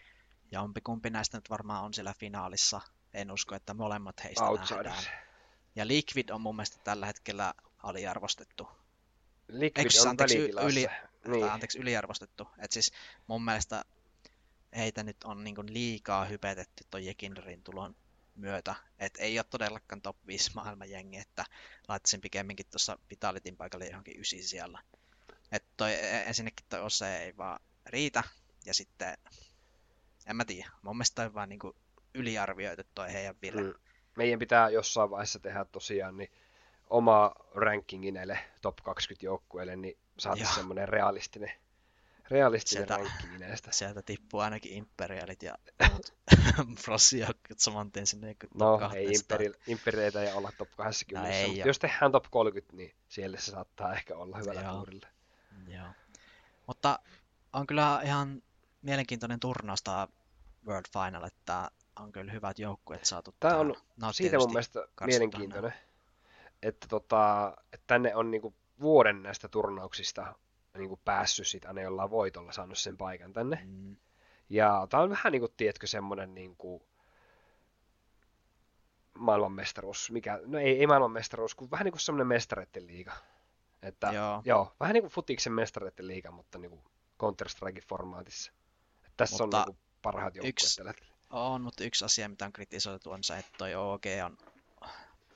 jompikumpi 0.53 1.11
näistä 1.11 1.37
nyt 1.37 1.51
varmaan 1.51 1.85
on 1.85 1.95
siellä 1.95 2.15
finaalissa. 2.19 2.81
En 3.15 3.31
usko, 3.31 3.55
että 3.55 3.75
molemmat 3.75 4.25
heistä 4.25 4.45
Outsiders. 4.45 4.87
nähdään. 4.87 5.29
Ja 5.77 5.87
Liquid 5.87 6.29
on 6.29 6.41
mun 6.41 6.57
mielestä 6.57 6.79
tällä 6.85 7.07
hetkellä 7.07 7.55
aliarvostettu. 7.83 8.69
Liquid 9.49 9.87
Eks, 9.87 10.03
on 10.03 10.09
anteeksi, 10.09 10.39
yli, 10.39 10.87
niin. 11.27 11.41
tai 11.41 11.51
anteeksi, 11.51 11.79
yliarvostettu. 11.79 12.49
Et 12.59 12.73
siis 12.73 12.93
mun 13.27 13.45
mielestä 13.45 13.85
heitä 14.77 15.03
nyt 15.03 15.25
on 15.25 15.45
niin 15.45 15.55
liikaa 15.67 16.25
hypetetty 16.25 16.85
ton 16.91 17.05
Jekinderin 17.05 17.63
tulon 17.63 17.97
myötä. 18.37 18.75
Et 18.99 19.15
ei 19.19 19.39
ole 19.39 19.47
todellakaan 19.51 20.03
top 20.03 20.17
5 20.27 20.51
maailman 20.55 20.91
jengi, 20.91 21.19
että 21.19 21.45
laittaisin 21.89 22.21
pikemminkin 22.21 22.67
tuossa 22.71 22.99
Vitalitin 23.11 23.57
paikalle 23.57 23.87
johonkin 23.87 24.21
ysi 24.21 24.43
siellä. 24.43 24.83
Et 25.53 25.65
toi, 25.77 25.95
e, 25.95 26.23
ensinnäkin 26.23 26.67
toi 26.69 26.81
Ose 26.81 27.19
ei 27.19 27.37
vaan 27.37 27.61
riitä, 27.87 28.23
ja 28.67 28.75
sitten, 28.75 29.19
en 30.27 30.37
mä 30.37 30.45
tiedä, 30.45 30.71
mun 30.83 30.97
mielestä 30.97 31.23
toi 31.23 31.35
vaan 31.35 31.49
niin 31.49 31.61
yliarvioitu 32.15 32.83
toi 32.95 33.13
heidän 33.13 33.37
vire. 33.43 33.63
Mm. 33.63 33.75
Meidän 34.17 34.39
pitää 34.39 34.71
jossain 34.71 35.11
vaiheessa 35.11 35.39
tehdä 35.39 35.65
tosiaan 35.65 36.17
niin 36.17 36.31
oma 36.91 37.33
rankingi 37.55 38.13
näille 38.13 38.39
top 38.63 38.77
20 38.85 39.27
joukkueille, 39.27 39.77
niin 39.77 39.99
saataisiin 40.19 40.55
semmoinen 40.55 40.89
realistinen, 40.89 41.53
realistinen 42.31 42.87
sieltä, 42.87 42.97
rankki 42.97 43.39
näistä. 43.39 43.73
Sieltä 43.73 44.03
tippuu 44.03 44.41
ainakin 44.41 44.73
Imperialit 44.73 45.43
ja 45.43 45.55
Frossijoukkueet 46.85 47.59
saman 47.67 47.93
tien 47.93 48.07
sinne 48.07 48.37
No, 48.55 48.91
ei 48.95 49.13
imperi, 49.13 49.53
Imperialeita 49.67 50.23
ei 50.23 50.33
olla 50.33 50.53
top 50.59 50.69
20, 50.77 51.29
no, 51.29 51.35
ei 51.35 51.49
mutta 51.49 51.69
jos 51.69 51.79
tehdään 51.79 52.13
top 52.13 52.25
30, 52.31 52.77
niin 52.77 52.95
siellä 53.09 53.41
se 53.41 53.51
saattaa 53.51 53.95
ehkä 53.95 54.17
olla 54.17 54.39
hyvällä 54.39 54.61
Joo. 54.61 54.75
tuurilla. 54.75 55.07
Joo. 55.69 55.89
Mutta 56.67 56.99
on 57.53 57.67
kyllä 57.67 58.01
ihan 58.05 58.43
mielenkiintoinen 58.83 59.41
turnaus 59.41 59.83
tämä 59.83 60.09
World 60.67 60.87
Final, 60.93 61.25
että 61.25 61.71
on 62.01 62.13
kyllä 62.13 62.33
hyvät 62.33 62.59
joukkueet 62.59 63.05
saatu. 63.05 63.35
Tämä 63.41 63.59
on 63.59 63.75
siitä 64.13 64.39
mun 64.39 64.53
mielestä 64.53 64.89
mielenkiintoinen, 65.07 65.73
että, 66.63 66.87
tota, 66.89 67.55
että 67.73 67.85
tänne 67.87 68.15
on 68.15 68.31
niinku 68.31 68.55
vuoden 68.81 69.23
näistä 69.23 69.49
turnauksista 69.49 70.35
niin 70.79 70.89
kuin 70.89 71.01
päässyt 71.05 71.47
sit 71.47 71.65
aina 71.65 71.81
jollain 71.81 72.11
voitolla 72.11 72.53
saanut 72.53 72.79
sen 72.79 72.97
paikan 72.97 73.33
tänne. 73.33 73.61
Mm. 73.65 73.97
Ja 74.49 74.87
tämä 74.91 75.03
on 75.03 75.11
vähän 75.11 75.33
niin 75.33 75.41
kuin, 75.41 75.53
tiedätkö, 75.57 75.87
semmoinen 75.87 76.35
niin 76.35 76.57
kuin 76.57 76.83
maailmanmestaruus, 79.15 80.11
mikä, 80.11 80.41
no 80.47 80.59
ei, 80.59 80.81
ei 80.81 80.87
maailmanmestaruus, 80.87 81.55
kuin 81.55 81.71
vähän 81.71 81.85
niin 81.85 81.93
kuin 81.93 82.01
semmoinen 82.01 82.27
mestareiden 82.27 82.87
liiga. 82.87 83.13
Että, 83.83 84.13
joo. 84.13 84.43
joo. 84.45 84.73
vähän 84.81 84.95
niin 84.95 85.03
kuin 85.03 85.13
futiksen 85.13 85.53
mestareiden 85.53 86.07
liiga, 86.07 86.31
mutta 86.31 86.59
niin 86.59 86.71
kuin 86.71 86.83
Counter-Strike 87.23 87.83
formaatissa. 87.89 88.53
Että 88.97 89.13
tässä 89.17 89.45
mutta 89.45 89.57
on 89.57 89.67
niin 89.67 89.75
kuin 89.75 89.87
parhaat 90.03 90.37
joukkueet 90.37 90.49
yksi, 90.49 90.83
On, 91.31 91.63
mutta 91.63 91.85
yksi 91.85 92.05
asia, 92.05 92.29
mitä 92.29 92.45
on 92.45 92.53
kritisoitu, 92.53 93.11
on 93.11 93.25
se, 93.25 93.39
että 93.39 93.53
toi 93.59 93.75
OG 93.75 94.05
on 94.25 94.39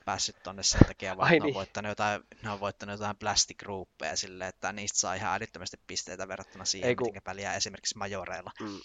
päässyt 0.05 0.43
tonne 0.43 0.63
sen 0.63 0.81
takia, 0.87 1.17
vaan 1.17 1.29
Ai 1.29 1.39
ne 1.39 1.41
on, 1.41 1.45
niin. 1.45 1.53
voittanut 1.53 1.89
jotain, 1.89 2.23
ne 2.43 2.49
on 2.49 2.59
voittanut 2.59 2.93
jotain 2.93 3.17
plastic 3.17 3.57
groupeja 3.57 4.15
silleen, 4.15 4.49
että 4.49 4.73
niistä 4.73 4.99
saa 4.99 5.13
ihan 5.15 5.35
älyttömästi 5.35 5.77
pisteitä 5.87 6.27
verrattuna 6.27 6.65
siihen, 6.65 6.87
Ei 6.89 6.95
kun- 6.95 7.07
miten 7.07 7.21
pärjää 7.23 7.55
esimerkiksi 7.55 7.97
majoreilla. 7.97 8.51
Mm. 8.59 8.79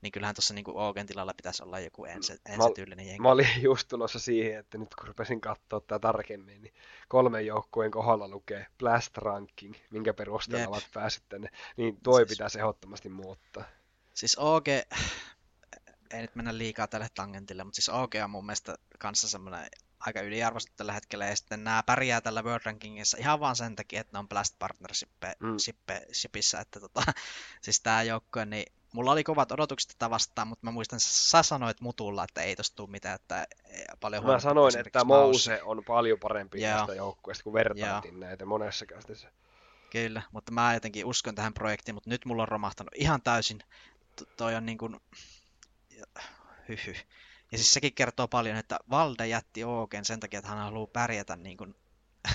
Niin 0.00 0.12
kyllähän 0.12 0.34
tuossa 0.34 0.54
niinku 0.54 0.78
Ogen 0.78 1.06
tilalla 1.06 1.34
pitäisi 1.34 1.62
olla 1.62 1.80
joku 1.80 2.04
ensi, 2.04 2.32
Mä- 2.32 2.54
ensityylinen 2.54 3.06
jengi. 3.06 3.22
Mä 3.22 3.28
olin 3.30 3.48
just 3.62 3.88
tulossa 3.88 4.18
siihen, 4.18 4.58
että 4.60 4.78
nyt 4.78 4.94
kun 4.94 5.08
rupesin 5.08 5.40
katsoa 5.40 5.80
tätä 5.80 5.98
tarkemmin, 5.98 6.62
niin 6.62 6.74
kolmen 7.08 7.46
joukkueen 7.46 7.90
kohdalla 7.90 8.28
lukee 8.28 8.66
Blast 8.78 9.18
Ranking, 9.18 9.74
minkä 9.90 10.14
perusteella 10.14 10.60
Jep. 10.62 10.68
ovat 10.68 10.88
päässyt 10.94 11.24
tänne. 11.28 11.48
Niin 11.76 11.96
toi 12.02 12.20
Siis- 12.20 12.28
pitäisi 12.28 12.58
ehdottomasti 12.58 13.08
muuttaa. 13.08 13.64
Siis 14.14 14.36
OG, 14.38 14.68
ei 14.68 16.22
nyt 16.22 16.34
mennä 16.34 16.58
liikaa 16.58 16.86
tälle 16.86 17.08
tangentille, 17.14 17.64
mutta 17.64 17.76
siis 17.76 17.88
OG 17.88 18.14
on 18.24 18.30
mun 18.30 18.46
mielestä 18.46 18.74
kanssa 18.98 19.28
semmoinen 19.28 19.66
aika 20.06 20.20
yliarvostettu 20.20 20.76
tällä 20.76 20.92
hetkellä, 20.92 21.26
ja 21.26 21.36
sitten 21.36 21.64
nämä 21.64 21.82
pärjää 21.82 22.20
tällä 22.20 22.42
World 22.42 22.64
Rankingissa 22.64 23.16
ihan 23.20 23.40
vaan 23.40 23.56
sen 23.56 23.76
takia, 23.76 24.00
että 24.00 24.12
ne 24.12 24.18
on 24.18 24.28
Blast 24.28 24.56
Partnershipissa, 24.58 26.60
että 26.60 26.80
tota, 26.80 27.02
siis 27.62 27.80
tämä 27.80 28.02
joukkue, 28.02 28.44
niin 28.44 28.72
mulla 28.94 29.12
oli 29.12 29.24
kovat 29.24 29.52
odotukset 29.52 29.90
tätä 29.90 30.10
vastaan, 30.10 30.48
mutta 30.48 30.66
mä 30.66 30.70
muistan, 30.70 31.00
sä 31.00 31.42
sanoit 31.42 31.80
mutulla, 31.80 32.24
että 32.24 32.42
ei 32.42 32.56
tosta 32.56 32.76
tule 32.76 32.90
mitään, 32.90 33.14
että 33.14 33.46
ei- 33.64 33.84
paljon 34.00 34.26
Mä 34.26 34.40
sanoin, 34.40 34.78
että 34.78 35.04
Mouse 35.04 35.62
on 35.62 35.82
paljon 35.86 36.18
parempi 36.20 36.62
Joo. 36.62 36.78
tästä 36.78 36.94
joukkueesta, 36.94 37.44
kun 37.44 37.52
vertailtiin 37.52 38.20
näitä 38.20 38.46
monessa 38.46 38.86
kästissä. 38.86 39.32
Kyllä, 39.90 40.22
mutta 40.32 40.52
mä 40.52 40.74
jotenkin 40.74 41.06
uskon 41.06 41.34
tähän 41.34 41.54
projektiin, 41.54 41.94
mutta 41.94 42.10
nyt 42.10 42.24
mulla 42.24 42.42
on 42.42 42.48
romahtanut 42.48 42.94
ihan 42.94 43.22
täysin. 43.22 43.58
T- 44.16 44.36
toi 44.36 44.54
on 44.54 44.66
niin 44.66 44.78
kuin... 44.78 45.00
Hyhy. 46.68 46.94
Ja 47.54 47.58
siis 47.58 47.72
sekin 47.72 47.94
kertoo 47.94 48.28
paljon, 48.28 48.56
että 48.56 48.78
Valde 48.90 49.26
jätti 49.26 49.64
Ooken 49.64 50.04
sen 50.04 50.20
takia, 50.20 50.38
että 50.38 50.50
hän 50.50 50.58
haluaa 50.58 50.86
pärjätä 50.86 51.36
niin 51.36 51.56
kuin, 51.56 51.74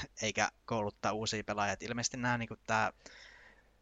eikä 0.22 0.50
kouluttaa 0.66 1.12
uusia 1.12 1.44
pelaajia. 1.44 1.74
Et 1.74 1.84
ilmeisesti 1.84 2.18
nämä 2.18 2.38
niin 2.38 2.48
kuin 2.48 2.60
tämä 2.68 2.94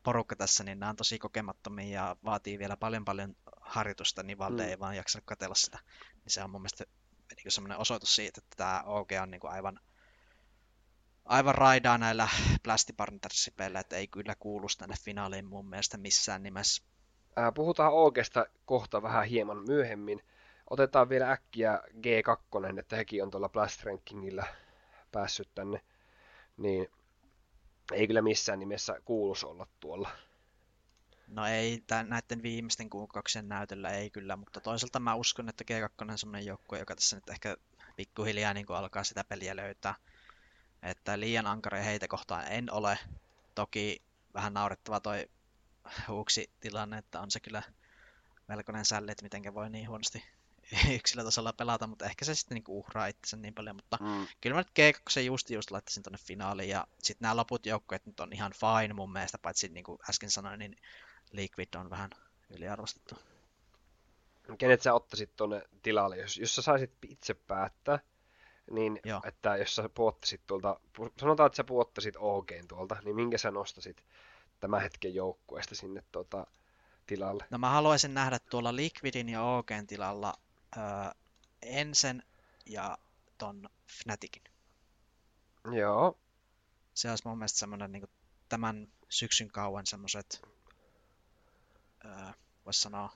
porukka 0.04 0.36
tässä, 0.36 0.64
niin 0.64 0.80
nämä 0.80 0.90
on 0.90 0.96
tosi 0.96 1.20
kokemattomia 1.20 2.02
ja 2.02 2.16
vaatii 2.26 2.60
vielä 2.60 2.78
paljon 2.78 3.06
paljon 3.06 3.36
harjoitusta, 3.62 4.24
niin 4.24 4.38
Valde 4.38 4.64
Mm. 4.64 4.70
ei 4.70 4.80
vaan 4.80 4.96
jaksa 4.96 5.22
katsella 5.26 5.56
sitä. 5.56 5.80
Niin 6.14 6.32
se 6.32 6.44
on 6.44 6.50
mun 6.50 6.62
mielestä 6.62 6.84
niin 7.36 7.52
semmoinen 7.52 7.78
osoitus 7.78 8.16
siitä, 8.16 8.42
että 8.44 8.56
tämä 8.58 8.84
OG 8.86 9.10
on 9.22 9.32
niin 9.32 9.42
kuin 9.42 9.52
aivan 9.52 9.80
aivan 11.26 11.56
raidaa 11.56 11.98
näillä 11.98 12.28
plastipartnershipeillä, 12.64 13.80
että 13.80 13.96
ei 13.96 14.08
kyllä 14.08 14.36
kuulu 14.40 14.68
tänne 14.78 14.96
finaaliin 15.04 15.46
mun 15.46 15.70
mielestä 15.70 15.98
missään 15.98 16.44
nimessä. 16.44 16.84
Puhutaan 17.56 17.94
Oogesta 17.94 18.46
kohta 18.66 19.02
vähän 19.02 19.26
hieman 19.26 19.58
myöhemmin. 19.68 20.22
Otetaan 20.70 21.10
vielä 21.10 21.32
äkkiä 21.32 21.82
G2, 21.94 22.80
että 22.80 22.96
hekin 22.96 23.24
on 23.24 23.32
tuolla 23.32 23.50
Blast 23.50 23.84
Rankingilla 23.84 24.48
päässyt 25.12 25.50
tänne. 25.56 25.82
Niin 26.58 26.88
ei 27.92 28.08
kyllä 28.08 28.22
missään 28.22 28.60
nimessä 28.60 29.02
kuulus 29.06 29.44
olla 29.44 29.68
tuolla. 29.80 30.10
No 31.28 31.46
ei 31.46 31.84
tämän, 31.88 32.10
näiden 32.10 32.44
viimeisten 32.44 32.90
kuukausien 32.90 33.50
näytöllä 33.50 33.90
ei 33.90 34.10
kyllä, 34.10 34.36
mutta 34.36 34.62
toisaalta 34.62 35.00
mä 35.00 35.16
uskon, 35.16 35.50
että 35.50 35.64
G2 35.72 36.12
on 36.12 36.18
semmoinen 36.18 36.46
joukkue, 36.46 36.80
joka 36.80 36.96
tässä 36.96 37.16
nyt 37.16 37.30
ehkä 37.30 37.58
pikkuhiljaa 37.96 38.54
niin 38.54 38.66
alkaa 38.70 39.04
sitä 39.04 39.24
peliä 39.24 39.56
löytää. 39.56 39.96
Että 40.84 41.20
liian 41.20 41.48
ankara 41.48 41.78
heitä 41.78 42.08
kohtaan 42.08 42.46
en 42.48 42.74
ole. 42.74 43.00
Toki 43.56 44.02
vähän 44.34 44.54
naurettava 44.54 45.00
toi 45.00 45.30
huuksi 46.08 46.50
tilanne, 46.60 46.98
että 46.98 47.22
on 47.22 47.32
se 47.32 47.40
kyllä 47.40 47.64
melkoinen 48.48 48.86
sälli, 48.86 49.12
että 49.12 49.24
miten 49.24 49.54
voi 49.54 49.70
niin 49.70 49.90
huonosti 49.90 50.24
yksilötasolla 50.96 51.54
pelata, 51.54 51.88
mutta 51.88 52.06
ehkä 52.06 52.26
se 52.26 52.36
sitten 52.36 52.56
niinku 52.56 52.80
uhraa 52.80 53.08
itsensä 53.08 53.38
niin 53.38 53.54
paljon, 53.54 53.76
mutta 53.76 53.98
Mm. 54.02 54.28
kyllä 54.42 54.54
mä 54.56 54.62
nyt 54.62 54.96
G2 54.96 55.20
just 55.20 55.50
just 55.50 55.72
laittaisin 55.72 56.04
tonne 56.04 56.18
finaaliin 56.18 56.70
ja 56.70 56.88
sitten 57.04 57.26
nämä 57.26 57.36
loput 57.36 57.66
joukkueet 57.66 58.06
nyt 58.06 58.20
on 58.20 58.34
ihan 58.34 58.52
fine 58.54 58.94
mun 58.94 59.12
mielestä, 59.14 59.38
paitsi 59.38 59.70
niin 59.70 59.84
kuin 59.84 60.00
äsken 60.10 60.32
sanoin, 60.32 60.60
niin 60.60 60.76
Liquid 61.32 61.74
on 61.76 61.90
vähän 61.90 62.10
yliarvostettu. 62.50 63.16
Kenet 64.58 64.82
sä 64.82 64.94
ottaisit 64.94 65.36
tuonne 65.36 65.62
tilalle, 65.84 66.18
jos, 66.18 66.38
jos 66.38 66.56
sä 66.56 66.62
saisit 66.62 66.92
itse 67.08 67.34
päättää, 67.34 68.00
niin 68.72 69.00
Joo. 69.06 69.22
että 69.26 69.58
jos 69.58 69.76
sä 69.76 69.90
puottasit 69.90 70.42
tuolta, 70.48 70.80
sanotaan, 71.20 71.48
että 71.48 71.58
sä 71.58 71.64
puottasit 71.64 72.16
OGn 72.18 72.68
tuolta, 72.68 72.98
niin 73.04 73.16
minkä 73.16 73.38
sä 73.38 73.52
nostasit 73.52 74.04
tämän 74.60 74.82
hetken 74.82 75.16
joukkueesta 75.16 75.76
sinne 75.76 76.04
tuota, 76.12 76.48
tilalle? 77.08 77.46
No 77.50 77.58
mä 77.58 77.70
haluaisin 77.70 78.14
nähdä 78.14 78.40
tuolla 78.40 78.76
Liquidin 78.76 79.30
ja 79.30 79.44
OGn 79.44 79.88
tilalla 79.88 80.34
öö, 80.78 81.12
Ensen 81.62 82.24
ja 82.66 82.98
ton 83.38 83.70
Fnaticin. 83.88 84.44
Joo, 85.72 86.18
Se 86.94 87.10
olisi 87.10 87.28
mun 87.28 87.38
mielestä 87.38 87.60
semmoinen 87.60 87.92
niin 87.92 88.10
tämän 88.50 88.88
syksyn 89.10 89.48
kauan 89.48 89.86
semmoiset, 89.86 90.42
öö, 92.06 92.12
voisi 92.66 92.82
sanoa, 92.82 93.10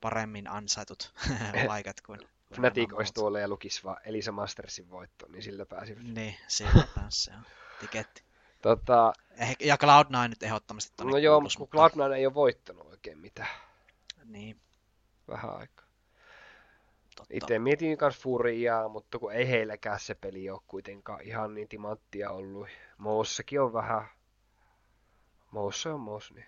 paremmin 0.00 0.50
ansaitut 0.50 1.14
paikat 1.66 2.00
kuin 2.00 2.20
Fnatic 2.54 2.92
olisi 2.92 3.14
tuolla 3.14 3.40
ja 3.40 3.48
lukisi 3.48 3.84
vaan 3.84 3.96
Elisa 4.04 4.32
Mastersin 4.32 4.90
voitto, 4.90 5.26
niin 5.28 5.42
sillä 5.42 5.66
pääsivät. 5.66 6.02
Niin, 6.02 6.36
siinä 6.48 6.86
päässä 6.94 7.32
se 7.32 7.36
on. 7.38 7.46
Tiketti. 7.80 8.22
Tota, 8.62 9.12
Eh, 9.38 9.56
ja 9.60 9.76
Cloud9 9.76 10.28
nyt 10.28 10.42
ehdottomasti 10.42 11.04
no 11.04 11.16
joo, 11.18 11.40
mutta- 11.40 11.58
Cloud9 11.64 12.12
ei 12.12 12.26
ole 12.26 12.34
voittanut 12.34 12.86
oikein 12.86 13.18
mitään 13.18 13.48
Niin, 14.24 14.60
vähän 15.28 15.56
aikaa. 15.56 15.83
Totta. 17.14 17.34
Itse 17.36 17.58
mietin 17.58 17.96
myös 18.00 18.18
Furiaa, 18.18 18.88
mutta 18.88 19.18
kun 19.18 19.32
ei 19.32 19.48
heilläkään 19.48 20.00
se 20.00 20.14
peli 20.14 20.50
ole 20.50 20.60
kuitenkaan 20.66 21.22
ihan 21.22 21.54
niin 21.54 21.68
timanttia 21.68 22.30
ollut. 22.30 22.68
Moussakin 22.98 23.60
on 23.60 23.72
vähän. 23.72 24.08
Moussa 25.50 25.94
on 25.94 26.00
Mous, 26.00 26.32
niin. 26.34 26.46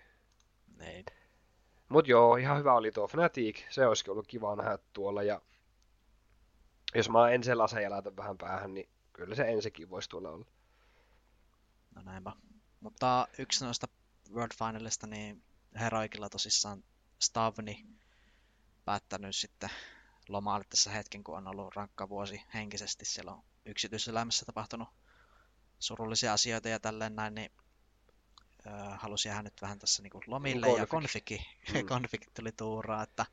Niin. 0.77 1.05
Mut 1.89 2.07
joo, 2.07 2.35
ihan 2.35 2.57
hyvä 2.57 2.73
oli 2.73 2.91
tuo 2.91 3.07
Fnatic. 3.07 3.65
Se 3.69 3.87
olisikin 3.87 4.11
ollut 4.11 4.27
kiva 4.27 4.55
nähdä 4.55 4.77
tuolla. 4.93 5.23
Ja 5.23 5.41
jos 6.95 7.09
mä 7.09 7.29
ensin 7.29 7.57
lasen 7.57 7.83
ja 7.83 7.89
laitan 7.89 8.17
vähän 8.17 8.37
päähän, 8.37 8.73
niin 8.73 8.89
kyllä 9.13 9.35
se 9.35 9.43
ensikin 9.43 9.89
voisi 9.89 10.09
tuolla 10.09 10.29
olla. 10.29 10.45
No 11.95 12.01
näinpä. 12.01 12.31
Mutta 12.79 13.27
yksi 13.37 13.65
noista 13.65 13.87
World 14.33 14.53
Finalista, 14.57 15.07
niin 15.07 15.43
Heroikilla 15.79 16.29
tosissaan 16.29 16.83
Stavni 17.19 17.85
päättänyt 18.85 19.35
sitten 19.35 19.69
lomaille 20.29 20.65
tässä 20.69 20.91
hetken, 20.91 21.23
kun 21.23 21.37
on 21.37 21.47
ollut 21.47 21.75
rankka 21.75 22.09
vuosi 22.09 22.41
henkisesti. 22.53 23.05
Siellä 23.05 23.31
on 23.31 23.43
yksityiselämässä 23.65 24.45
tapahtunut 24.45 24.89
surullisia 25.79 26.33
asioita 26.33 26.69
ja 26.69 26.79
tälleen 26.79 27.15
näin, 27.15 27.35
niin 27.35 27.51
ö, 28.65 28.69
halusi 28.97 29.29
jäädä 29.29 29.43
nyt 29.43 29.61
vähän 29.61 29.79
tässä 29.79 30.03
niin 30.03 30.11
lomille 30.27 30.67
ja 30.67 30.87
Konfig. 30.87 30.89
konfiki, 30.89 31.47
Mm. 31.73 31.87
konfig 31.93 32.21
tuli 32.35 32.51
tuuraa, 32.51 33.03
että 33.03 33.25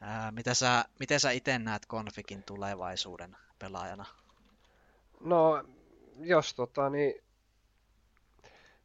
ää, 0.00 0.30
mitä 0.30 0.54
sä, 0.54 0.84
miten 1.00 1.20
sä 1.20 1.30
itse 1.30 1.58
näet 1.58 1.86
konfigin 1.86 2.42
tulevaisuuden 2.42 3.36
pelaajana? 3.58 4.04
No, 5.20 5.64
jos 6.20 6.54
tota 6.54 6.90
niin, 6.90 7.14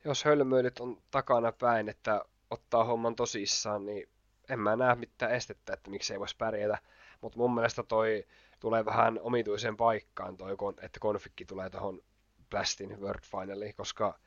jos 0.05 0.25
hölmöilyt 0.25 0.79
on 0.79 1.01
takana 1.11 1.51
päin, 1.51 1.89
että 1.89 2.25
ottaa 2.49 2.83
homman 2.83 3.15
tosissaan, 3.15 3.85
niin 3.85 4.09
en 4.49 4.59
mä 4.59 4.75
näe 4.75 4.95
mitään 4.95 5.31
estettä, 5.31 5.73
että 5.73 5.89
miksi 5.89 6.13
ei 6.13 6.19
voisi 6.19 6.35
pärjätä. 6.37 6.77
Mutta 7.21 7.37
mun 7.37 7.53
mielestä 7.55 7.83
toi 7.83 8.25
tulee 8.59 8.85
vähän 8.85 9.19
omituiseen 9.21 9.77
paikkaan 9.77 10.37
toi, 10.37 10.57
että 10.81 10.99
konfikki 10.99 11.45
tulee 11.45 11.69
tuohon 11.69 12.01
Blastin 12.49 13.01
World 13.01 13.23
Finaliin, 13.25 13.75
koska 13.75 14.19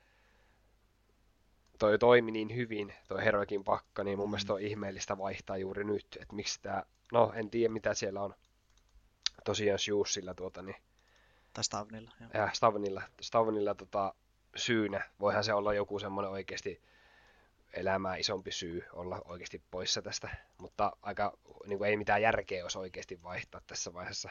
toi 1.79 1.99
toimi 1.99 2.31
niin 2.31 2.57
hyvin, 2.57 2.95
toi 3.09 3.25
Heroikin 3.25 3.65
pakka, 3.65 4.05
niin 4.05 4.19
mun 4.19 4.29
Mm. 4.29 4.31
mielestä 4.31 4.53
on 4.55 4.61
ihmeellistä 4.61 5.19
vaihtaa 5.19 5.57
juuri 5.57 5.85
nyt, 5.85 6.07
että 6.21 6.35
miksi 6.37 6.59
tää, 6.63 6.85
no 7.13 7.33
en 7.35 7.51
tiedä 7.51 7.73
mitä 7.73 7.95
siellä 7.95 8.23
on 8.23 8.35
tosiaan 9.45 9.79
Shoesilla 9.79 10.35
tuota, 10.35 10.63
niin 10.63 10.77
Tai 11.53 11.65
Stavnilla? 11.65 12.11
Joo. 12.21 12.31
ja 12.35 12.51
Stavenilla, 12.53 13.03
Stavenilla 13.21 13.75
tota, 13.75 14.15
syynä. 14.57 15.11
Voihan 15.21 15.45
se 15.45 15.53
olla 15.55 15.75
joku 15.75 15.99
semmoinen 15.99 16.31
oikeasti 16.31 16.83
elämää 17.73 18.17
isompi 18.17 18.53
syy 18.53 18.85
olla 18.93 19.23
oikeasti 19.25 19.63
poissa 19.71 20.03
tästä, 20.03 20.37
mutta 20.59 20.93
aika 21.03 21.39
niin 21.67 21.79
kuin 21.79 21.91
ei 21.91 21.97
mitään 21.97 22.23
järkeä 22.23 22.65
olisi 22.65 22.79
oikeasti 22.79 23.23
vaihtaa 23.23 23.61
tässä 23.67 23.93
vaiheessa 23.93 24.31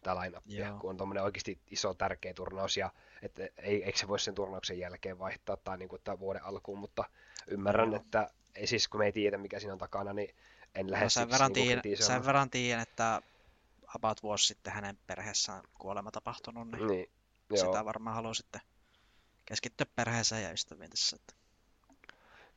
tätä 0.00 0.14
lainappia, 0.14 0.66
Joo. 0.66 0.78
kun 0.78 0.90
on 0.90 0.96
tuommoinen 0.96 1.24
oikeasti 1.24 1.60
iso 1.70 1.94
tärkeä 1.94 2.34
turnaus 2.34 2.76
ja 2.76 2.90
että 3.22 3.42
ei, 3.58 3.84
eikö 3.84 3.98
se 3.98 4.08
voi 4.08 4.18
sen 4.18 4.34
turnauksen 4.34 4.78
jälkeen 4.78 5.18
vaihtaa 5.18 5.56
tai 5.56 5.78
niin 5.78 5.88
kuin 5.88 6.02
tämän 6.04 6.20
vuoden 6.20 6.44
alkuun, 6.44 6.78
mutta 6.78 7.04
ymmärrän, 7.46 7.92
Joo. 7.92 8.00
että 8.00 8.30
ei 8.54 8.66
siis 8.66 8.88
kun 8.88 9.00
me 9.00 9.06
ei 9.06 9.12
tiedä 9.12 9.38
mikä 9.38 9.60
siinä 9.60 9.72
on 9.72 9.78
takana, 9.78 10.12
niin 10.12 10.34
en 10.74 10.90
lähde 10.90 11.04
No 11.04 11.10
sen, 11.10 11.22
siksi 11.22 11.32
verran 11.32 11.52
niin 11.52 11.82
tiedän, 11.82 12.02
sen 12.06 12.26
verran 12.26 12.50
tiedän, 12.50 12.82
että 12.82 13.22
about 13.94 14.22
vuosi 14.22 14.46
sitten 14.46 14.72
hänen 14.72 14.98
perheessään 15.06 15.62
kuolema 15.78 16.10
tapahtunut, 16.10 16.70
niin 16.70 16.86
Niin, 16.86 17.10
joo, 17.50 17.66
sitä 17.66 17.84
varmaan 17.84 18.14
haluaa 18.14 18.34
sitten 18.34 18.60
keskittyä 19.46 19.86
perheeseen 19.96 20.42
ja 20.42 20.52
ystäviin 20.52 20.90
tässä. 20.90 21.16
Että, 21.16 21.34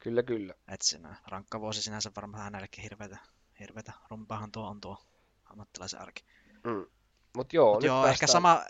kyllä 0.03 0.23
kyllä. 0.23 0.53
siinä 0.81 1.15
rankka 1.27 1.61
vuosi 1.61 1.81
sinänsä 1.81 2.11
varmaan 2.15 2.43
hänellekin 2.43 2.83
hirveätä, 2.83 3.17
hirveätä 3.59 3.93
rumpaahan 4.09 4.51
tuo 4.51 4.67
on 4.67 4.81
tuo 4.81 4.97
ammattilaisen 5.45 6.01
arki. 6.01 6.25
Mm. 6.63 6.85
Mut 7.35 7.53
joo, 7.53 7.73
Mut 7.73 7.83
joo, 7.83 7.95
päästään... 7.95 8.13
ehkä 8.13 8.27
sama, 8.27 8.63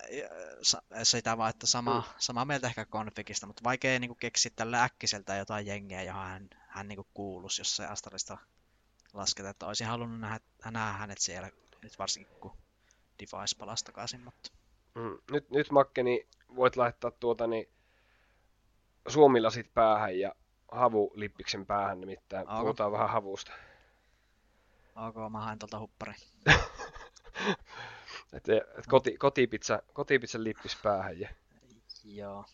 sa- 0.61 0.81
sitä 1.03 1.37
vaan, 1.37 1.49
että 1.49 1.67
sama, 1.67 1.99
mm. 1.99 2.03
sama 2.17 2.45
mieltä 2.45 2.67
ehkä 2.67 2.85
konfikista, 2.85 3.47
mutta 3.47 3.63
vaikea 3.63 3.99
niinku 3.99 4.15
keksiä 4.15 4.51
tällä 4.55 4.83
äkkiseltä 4.83 5.35
jotain 5.35 5.65
jengiä, 5.65 6.03
johon 6.03 6.25
hän, 6.25 6.49
hän 6.67 6.87
niinku 6.87 7.07
kuuluisi, 7.13 7.61
jos 7.61 7.75
se 7.75 7.85
Astralista 7.85 8.37
lasketaan. 9.13 9.51
Että 9.51 9.67
olisin 9.67 9.87
halunnut 9.87 10.19
nähdä, 10.19 10.39
nähdä 10.71 10.97
hänet 10.97 11.17
siellä, 11.17 11.51
nyt 11.83 11.99
varsinkin 11.99 12.35
kun 12.39 12.57
Device 13.19 13.57
palasi 13.57 13.85
takaisin, 13.85 14.21
mutta... 14.21 14.49
Mm. 14.95 15.17
Nyt, 15.31 15.49
nyt 15.49 15.71
Makkeni 15.71 16.27
voit 16.55 16.75
laittaa 16.75 17.11
tuota 17.11 17.47
niin 17.47 17.69
suomilasit 19.07 19.73
päähän 19.73 20.19
ja 20.19 20.35
havulippiksen 20.73 21.65
päähän, 21.65 22.01
nimittäin 22.01 22.47
Onko? 22.47 22.61
puhutaan 22.61 22.91
vähän 22.91 23.09
havusta. 23.09 23.51
Ok, 24.95 25.15
mä 25.31 25.39
haen 25.39 25.59
tuolta 25.59 25.79
huppari. 25.79 26.13
Et, 28.33 28.49
et 28.49 28.87
koti, 28.87 29.17
kotipizza, 29.17 29.81
kotipizzan 29.93 30.43
lippis 30.43 30.77
päähän 30.83 31.19
ja 31.19 31.29
Joo. 32.03 32.45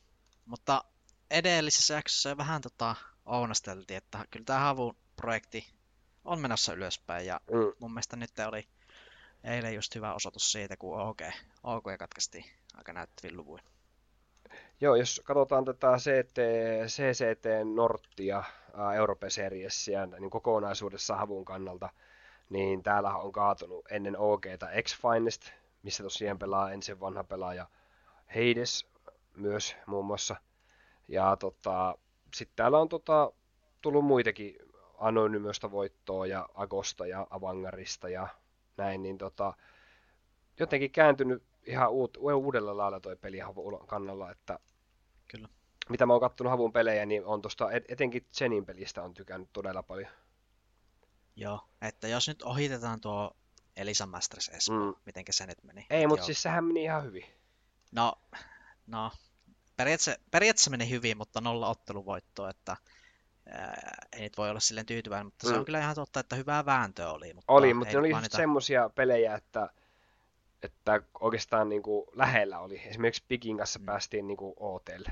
Mutta 0.45 0.83
edellisessä 1.31 1.93
jaksossa 1.93 2.37
vähän 2.37 2.61
tota 2.61 2.95
ounasteltiin, 3.25 3.97
että 3.97 4.25
kyllä 4.31 4.45
tämä 4.45 4.59
Havun 4.59 4.95
projekti 5.15 5.73
on 6.25 6.39
menossa 6.39 6.73
ylöspäin 6.73 7.25
ja 7.25 7.41
mm. 7.51 7.73
mun 7.79 7.91
mielestä 7.91 8.15
nyt 8.15 8.39
oli 8.47 8.67
eilen 9.43 9.75
just 9.75 9.95
hyvä 9.95 10.13
osoitus 10.13 10.51
siitä, 10.51 10.77
kun 10.77 11.01
OK, 11.01 11.21
OK 11.63 11.85
katkaistiin 11.99 12.45
aika 12.75 12.93
näyttävin 12.93 13.37
luvuin. 13.37 13.63
Joo, 14.81 14.95
jos 14.95 15.21
katsotaan 15.25 15.65
tätä 15.65 15.87
CT, 15.97 16.37
CCT 16.87 17.45
Norttia 17.75 18.43
Europe 18.95 19.29
Seriesia 19.29 20.05
niin 20.05 20.29
kokonaisuudessa 20.29 21.15
havun 21.15 21.45
kannalta, 21.45 21.89
niin 22.49 22.83
täällä 22.83 23.15
on 23.15 23.31
kaatunut 23.31 23.85
ennen 23.91 24.17
OGta 24.17 24.67
X-Finest, 24.81 25.51
missä 25.83 26.03
tosiaan 26.03 26.39
pelaa 26.39 26.71
ensin 26.71 26.99
vanha 26.99 27.23
pelaaja 27.23 27.67
Heides 28.35 28.87
myös 29.35 29.75
muun 29.85 30.05
muassa. 30.05 30.35
Ja 31.07 31.35
tota, 31.35 31.97
sitten 32.33 32.55
täällä 32.55 32.79
on 32.79 32.89
tota, 32.89 33.31
tullut 33.81 34.05
muitakin 34.05 34.55
Anonymöstä 34.97 35.71
voittoa 35.71 36.27
ja 36.27 36.49
Agosta 36.53 37.07
ja 37.07 37.27
Avangarista 37.29 38.09
ja 38.09 38.27
näin, 38.77 39.03
niin 39.03 39.17
tota, 39.17 39.53
jotenkin 40.59 40.91
kääntynyt 40.91 41.43
ihan 41.69 41.89
uut, 41.91 42.17
uudella 42.17 42.77
lailla 42.77 42.99
toi 42.99 43.15
peli 43.15 43.39
havun 43.39 43.87
kannalla, 43.87 44.31
että 44.31 44.59
Kyllä. 45.27 45.47
mitä 45.89 46.05
mä 46.05 46.13
oon 46.13 46.19
kattonut 46.19 46.51
havun 46.51 46.73
pelejä, 46.73 47.05
niin 47.05 47.25
on 47.25 47.41
tosta, 47.41 47.69
etenkin 47.87 48.25
Zenin 48.33 48.65
pelistä 48.65 49.03
on 49.03 49.13
tykännyt 49.13 49.49
todella 49.53 49.83
paljon. 49.83 50.09
Joo, 51.35 51.59
että 51.81 52.07
jos 52.07 52.27
nyt 52.27 52.41
ohitetaan 52.41 53.01
tuo 53.01 53.31
Elisa 53.77 54.05
Masters 54.05 54.49
Espoo, 54.49 54.85
Mm. 54.91 54.95
mitenkä 55.05 55.31
se 55.31 55.45
nyt 55.45 55.63
meni? 55.63 55.85
Ei, 55.89 56.07
mutta 56.07 56.25
siis 56.25 56.41
sehän 56.41 56.63
meni 56.65 56.83
ihan 56.83 57.03
hyvin. 57.03 57.25
No, 57.91 58.13
no 58.87 59.11
periaatteessa, 59.77 60.21
periaatteessa 60.31 60.71
meni 60.71 60.89
hyvin, 60.89 61.17
mutta 61.17 61.41
nolla 61.41 61.69
otteluvoittoa, 61.69 62.49
että 62.49 62.77
ää, 63.51 63.97
ei 64.13 64.21
nyt 64.21 64.37
voi 64.37 64.49
olla 64.49 64.59
silleen 64.59 64.85
tyytyväinen, 64.85 65.25
mutta 65.25 65.47
se 65.47 65.53
Mm. 65.53 65.59
on 65.59 65.65
kyllä 65.65 65.79
ihan 65.79 65.95
totta, 65.95 66.19
että 66.19 66.35
hyvää 66.35 66.65
vääntöä 66.65 67.11
oli. 67.11 67.33
Mutta 67.33 67.53
Oli, 67.53 67.73
mutta 67.73 67.93
ne 67.93 67.99
oli 67.99 68.09
just 68.09 68.21
mainita- 68.21 68.37
semmosia 68.37 68.89
pelejä, 68.89 69.35
että, 69.35 69.69
että 70.63 71.01
oikeastaan 71.19 71.69
niin 71.69 71.83
kuin 71.83 72.05
lähellä 72.13 72.59
oli. 72.59 72.81
Esimerkiksi 72.85 73.23
Pikin 73.27 73.57
kanssa 73.57 73.79
Mm. 73.79 73.85
päästiin 73.85 74.27
niin 74.27 74.37
kuin 74.37 74.53
OTlle. 74.57 75.11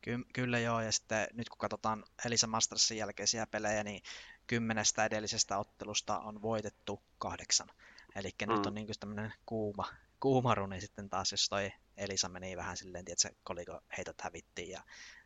Ky- 0.00 0.24
kyllä 0.32 0.58
joo, 0.58 0.80
ja 0.80 0.92
sitten 0.92 1.26
nyt 1.32 1.48
kun 1.48 1.58
katsotaan 1.58 2.04
Elisa 2.24 2.46
Mastersin 2.46 2.98
jälkeisiä 2.98 3.46
pelejä, 3.46 3.84
niin 3.84 4.02
kymmenestä 4.46 5.04
edellisestä 5.04 5.58
ottelusta 5.58 6.18
on 6.18 6.42
voitettu 6.42 7.02
kahdeksan. 7.18 7.70
Eli 8.16 8.30
mm. 8.46 8.52
nyt 8.52 8.66
on 8.66 8.74
niin 8.74 8.88
tämmöinen 9.00 9.32
kuuma, 9.46 9.84
kuuma 10.20 10.54
runi 10.54 10.80
sitten 10.80 11.10
taas, 11.10 11.32
jos 11.32 11.48
toi 11.48 11.72
Elisa 11.96 12.28
meni 12.28 12.56
vähän 12.56 12.76
silleen, 12.76 13.04
että 13.08 13.22
se 13.22 13.30
koliko 13.44 13.80
heitot 13.96 14.20
hävittiin 14.20 14.70
ja 14.70 14.82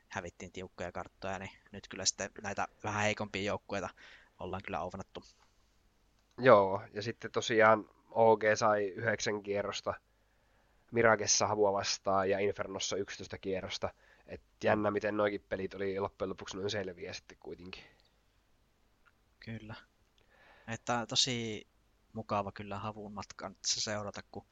hävittiin 0.08 0.52
tiukkoja 0.52 0.92
karttoja, 0.92 1.38
niin 1.38 1.50
nyt 1.72 1.88
kyllä 1.88 2.04
sitten 2.04 2.30
näitä 2.42 2.68
vähän 2.84 3.02
heikompia 3.02 3.42
joukkueita 3.42 3.88
ollaan 4.38 4.62
kyllä 4.62 4.80
ouvannattu. 4.80 5.24
Joo, 6.42 6.82
ja 6.92 7.02
sitten 7.02 7.30
tosiaan 7.30 7.88
OG 8.10 8.42
sai 8.54 8.84
yhdeksän 8.84 9.42
kierrosta 9.42 9.94
Mirakessa 10.92 11.46
havua 11.46 11.72
vastaan 11.72 12.30
ja 12.30 12.38
Infernossa 12.38 12.96
11 12.96 13.38
kierrosta. 13.38 13.90
Et 14.26 14.42
jännä, 14.64 14.90
miten 14.90 15.16
noikin 15.16 15.44
pelit 15.48 15.74
oli 15.74 16.00
loppujen 16.00 16.30
lopuksi 16.30 16.56
noin 16.56 16.70
selviä 16.70 17.12
sitten 17.12 17.38
kuitenkin. 17.40 17.84
Kyllä. 19.40 19.74
Että 20.68 21.06
tosi 21.08 21.66
mukava 22.12 22.52
kyllä 22.52 22.78
havun 22.78 23.12
matkan 23.12 23.54
tässä 23.54 23.80
seurata, 23.80 24.20
kun 24.32 24.46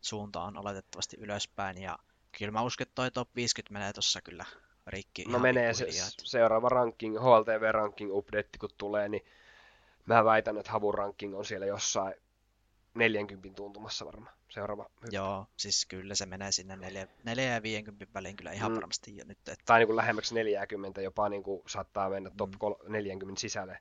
suunta 0.00 0.42
on 0.42 0.56
oletettavasti 0.56 1.16
ylöspäin. 1.20 1.82
Ja 1.82 1.98
kyllä 2.38 2.52
mä 2.52 2.62
uskon, 2.62 2.82
että 2.82 2.94
toi 2.94 3.10
top 3.10 3.28
50 3.36 3.72
menee 3.72 3.92
tossa 3.92 4.20
kyllä 4.20 4.44
rikki 4.86 5.24
No 5.28 5.38
menee 5.38 5.74
se 5.74 5.86
seuraava 6.24 6.68
ranking, 6.68 7.16
HLTV 7.20 7.72
ranking 7.72 8.10
update 8.12 8.48
kun 8.60 8.70
tulee, 8.78 9.08
niin 9.08 9.24
mä 10.06 10.24
väitän, 10.24 10.58
että 10.58 10.72
havun 10.72 10.94
ranking 10.94 11.36
on 11.38 11.44
siellä 11.44 11.66
jossain 11.66 12.14
40 12.94 13.56
tuntumassa 13.56 14.06
varmaan. 14.06 14.34
Seuraava 14.48 14.82
hyppy. 15.02 15.16
Joo, 15.16 15.46
siis 15.56 15.86
kyllä 15.86 16.14
se 16.14 16.26
menee 16.26 16.52
sinne 16.52 16.76
4, 16.76 17.06
4 17.24 17.44
ja 17.44 17.62
50 17.62 18.14
väliin 18.14 18.36
kyllä 18.36 18.52
ihan 18.52 18.72
Mm. 18.72 18.76
varmasti 18.76 19.16
jo 19.16 19.24
nyt. 19.24 19.38
Että, 19.38 19.54
Tai 19.66 19.78
niin 19.78 19.86
kuin 19.86 19.96
lähemmäksi 19.96 20.34
40, 20.34 21.00
jopa 21.02 21.28
niin 21.28 21.42
kuin 21.42 21.62
saattaa 21.66 22.10
mennä 22.10 22.30
top 22.36 22.50
Mm. 22.50 22.58
kol- 22.58 22.88
40 22.88 23.40
sisälle. 23.40 23.78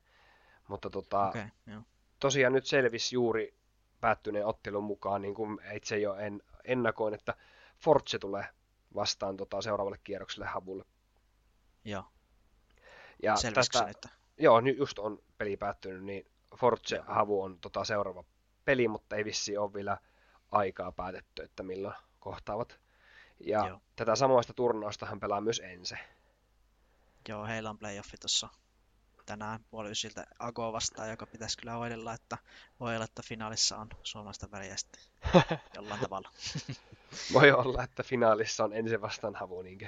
Mutta 0.68 0.90
tota, 0.90 1.28
okei, 1.30 1.46
joo. 1.68 1.82
tosiaan 2.20 2.54
nyt 2.54 2.66
selvisi 2.66 3.16
juuri 3.16 3.54
päättyneen 4.02 4.46
ottelun 4.46 4.84
mukaan, 4.84 5.22
niin 5.22 5.36
kuin 5.36 5.60
itse 5.74 5.98
jo 6.00 6.16
en, 6.16 6.42
ennakoin, 6.64 7.14
että 7.14 7.34
Forge 7.80 8.20
tulee 8.20 8.46
vastaan 8.96 9.38
tota, 9.38 9.62
seuraavalle 9.62 10.00
kierrokselle 10.04 10.46
Havulle. 10.46 10.86
Joo, 11.86 12.04
Ja 13.24 13.36
selvisikö 13.36 13.78
se 13.78 13.84
tästä, 13.84 13.88
nyt? 14.08 14.23
Joo, 14.38 14.62
nyt 14.62 14.78
just 14.78 15.00
on 15.00 15.20
peli 15.38 15.58
päättynyt, 15.58 16.04
niin 16.04 16.26
Forge. 16.58 17.04
Havu 17.08 17.42
on 17.42 17.60
tota, 17.60 17.84
seuraava 17.84 18.24
peli, 18.66 18.88
mutta 18.88 19.16
ei 19.16 19.26
vissi 19.26 19.58
ole 19.58 19.74
vielä 19.74 19.98
aikaa 20.52 20.92
päätetty, 20.92 21.44
että 21.44 21.64
milloin 21.64 21.96
kohtaavat. 22.20 22.80
Ja 23.40 23.68
Joo. 23.68 23.82
tätä 23.96 24.16
samoista 24.16 24.54
turnausta 24.54 25.06
hän 25.06 25.20
pelaa 25.20 25.42
myös 25.42 25.60
Ense. 25.60 25.98
Joo, 27.30 27.46
heillä 27.46 27.70
on 27.70 27.78
playoffi 27.78 28.18
tuossa 28.18 28.50
tänään 29.26 29.66
puoli 29.72 29.92
ysiltä 29.92 30.26
Ago 30.40 30.74
vastaan, 30.74 31.10
joka 31.10 31.26
pitäisi 31.26 31.58
kyllä 31.58 31.74
hoidella, 31.74 32.14
että 32.14 32.38
voi 32.80 32.96
olla, 32.96 33.06
että 33.06 33.22
finaalissa 33.26 33.78
on 33.78 33.90
suomalaista 34.04 34.52
väriä 34.52 34.78
sitten 34.78 35.02
jollain 35.76 36.00
tavalla. 36.00 36.30
Voi 37.34 37.52
olla, 37.52 37.84
että 37.84 38.04
finaalissa 38.04 38.64
on 38.64 38.74
Ense 38.74 39.02
vastaan 39.02 39.36
Havu, 39.36 39.62
niinkö? 39.62 39.88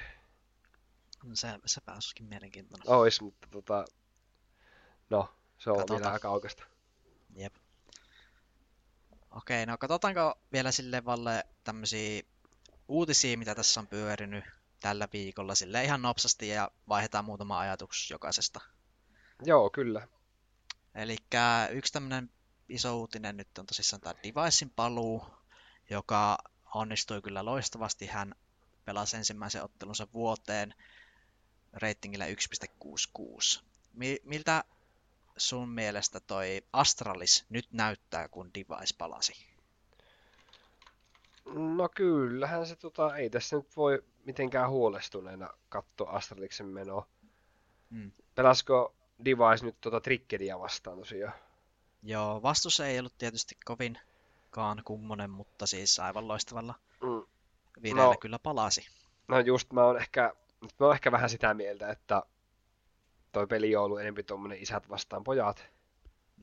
Se, 1.34 1.48
se 1.66 1.82
pääsikin 1.82 2.26
mielenkiintoinen. 2.26 2.90
Ois, 2.90 3.22
mutta 3.22 3.48
tota, 3.52 3.86
no, 5.10 5.30
se 5.58 5.70
on 5.70 5.78
Katsotaan. 5.78 6.00
vielä 6.02 6.13
aika 6.13 6.28
kaukasta. 6.28 6.63
Jep. 7.36 7.56
Okei, 9.32 9.65
no 9.65 9.78
katsotaanko 9.78 10.36
vielä 10.52 10.72
sille 10.72 11.06
valle 11.06 11.44
tämmöisiä 11.63 12.24
uutisia, 12.88 13.38
mitä 13.38 13.56
tässä 13.56 13.80
on 13.80 13.88
pyörinyt 13.88 14.44
tällä 14.80 15.08
viikolla 15.13 15.56
sille 15.56 15.84
ihan 15.84 16.02
nopsasti 16.02 16.48
ja 16.48 16.72
vaihdetaan 16.89 17.26
muutama 17.26 17.60
ajatus 17.60 18.12
jokaisesta. 18.12 18.60
Joo, 19.46 19.70
kyllä. 19.70 20.08
Eli 20.96 21.18
yksi 21.72 21.94
tämmöinen 21.94 22.30
iso 22.70 22.98
uutinen 22.98 23.38
nyt 23.38 23.58
on 23.58 23.65
tosissaan 23.65 24.02
tämä 24.02 24.13
Devicein 24.24 24.72
paluu, 24.76 25.26
joka 25.89 26.38
onnistui 26.74 27.22
kyllä 27.22 27.46
loistavasti. 27.46 28.06
Hän 28.06 28.36
pelasi 28.86 29.18
ensimmäisen 29.18 29.63
ottelunsa 29.63 30.08
vuoteen 30.13 30.74
ratingillä 31.74 32.26
1.66. 32.26 33.63
Mi- 33.94 34.20
miltä 34.24 34.63
sun 35.38 35.69
mielestä 35.69 36.19
toi 36.19 36.62
Astralis 36.74 37.45
nyt 37.50 37.67
näyttää, 37.71 38.28
kun 38.28 38.52
Device 38.54 38.95
palasi? 38.98 39.34
No 41.54 41.89
kyllähän 41.89 42.67
se 42.67 42.76
tota, 42.76 43.15
ei 43.15 43.30
tässä 43.30 43.56
nyt 43.56 43.78
voi 43.78 44.04
mitenkään 44.26 44.69
huolestuneena 44.69 45.50
katsoa 45.69 46.12
Astraliksen 46.12 46.65
menoa. 46.67 47.08
Mm. 47.89 48.12
Pelasko 48.36 48.95
Device 49.26 49.65
nyt 49.65 49.82
tota 49.82 50.02
Trickeria 50.02 50.60
vastaan 50.60 50.98
tosiaan? 50.98 51.34
Joo, 52.04 52.41
vastus 52.41 52.80
ei 52.80 53.00
ollut 53.00 53.17
tietysti 53.17 53.58
kovinkaan 53.65 54.82
kummonen, 54.86 55.30
mutta 55.30 55.65
siis 55.65 56.00
aivan 56.00 56.28
loistavalla 56.28 56.76
Mm. 57.02 57.95
No. 57.95 58.15
kyllä 58.19 58.39
palasi. 58.39 58.88
No 59.28 59.39
just 59.39 59.74
mä 59.74 59.86
oon 59.86 59.98
ehkä, 59.98 60.34
nyt 60.62 60.74
mä 60.80 60.86
oon 60.86 60.95
ehkä 60.95 61.12
vähän 61.12 61.30
sitä 61.30 61.54
mieltä, 61.54 61.89
että 61.89 62.24
toi 63.36 63.48
peli 63.48 63.76
on 63.76 63.84
ollut 63.84 64.00
enemmän 64.00 64.26
tuommoinen 64.26 64.62
isät 64.62 64.89
vastaan 64.89 65.24
pojat. 65.24 65.65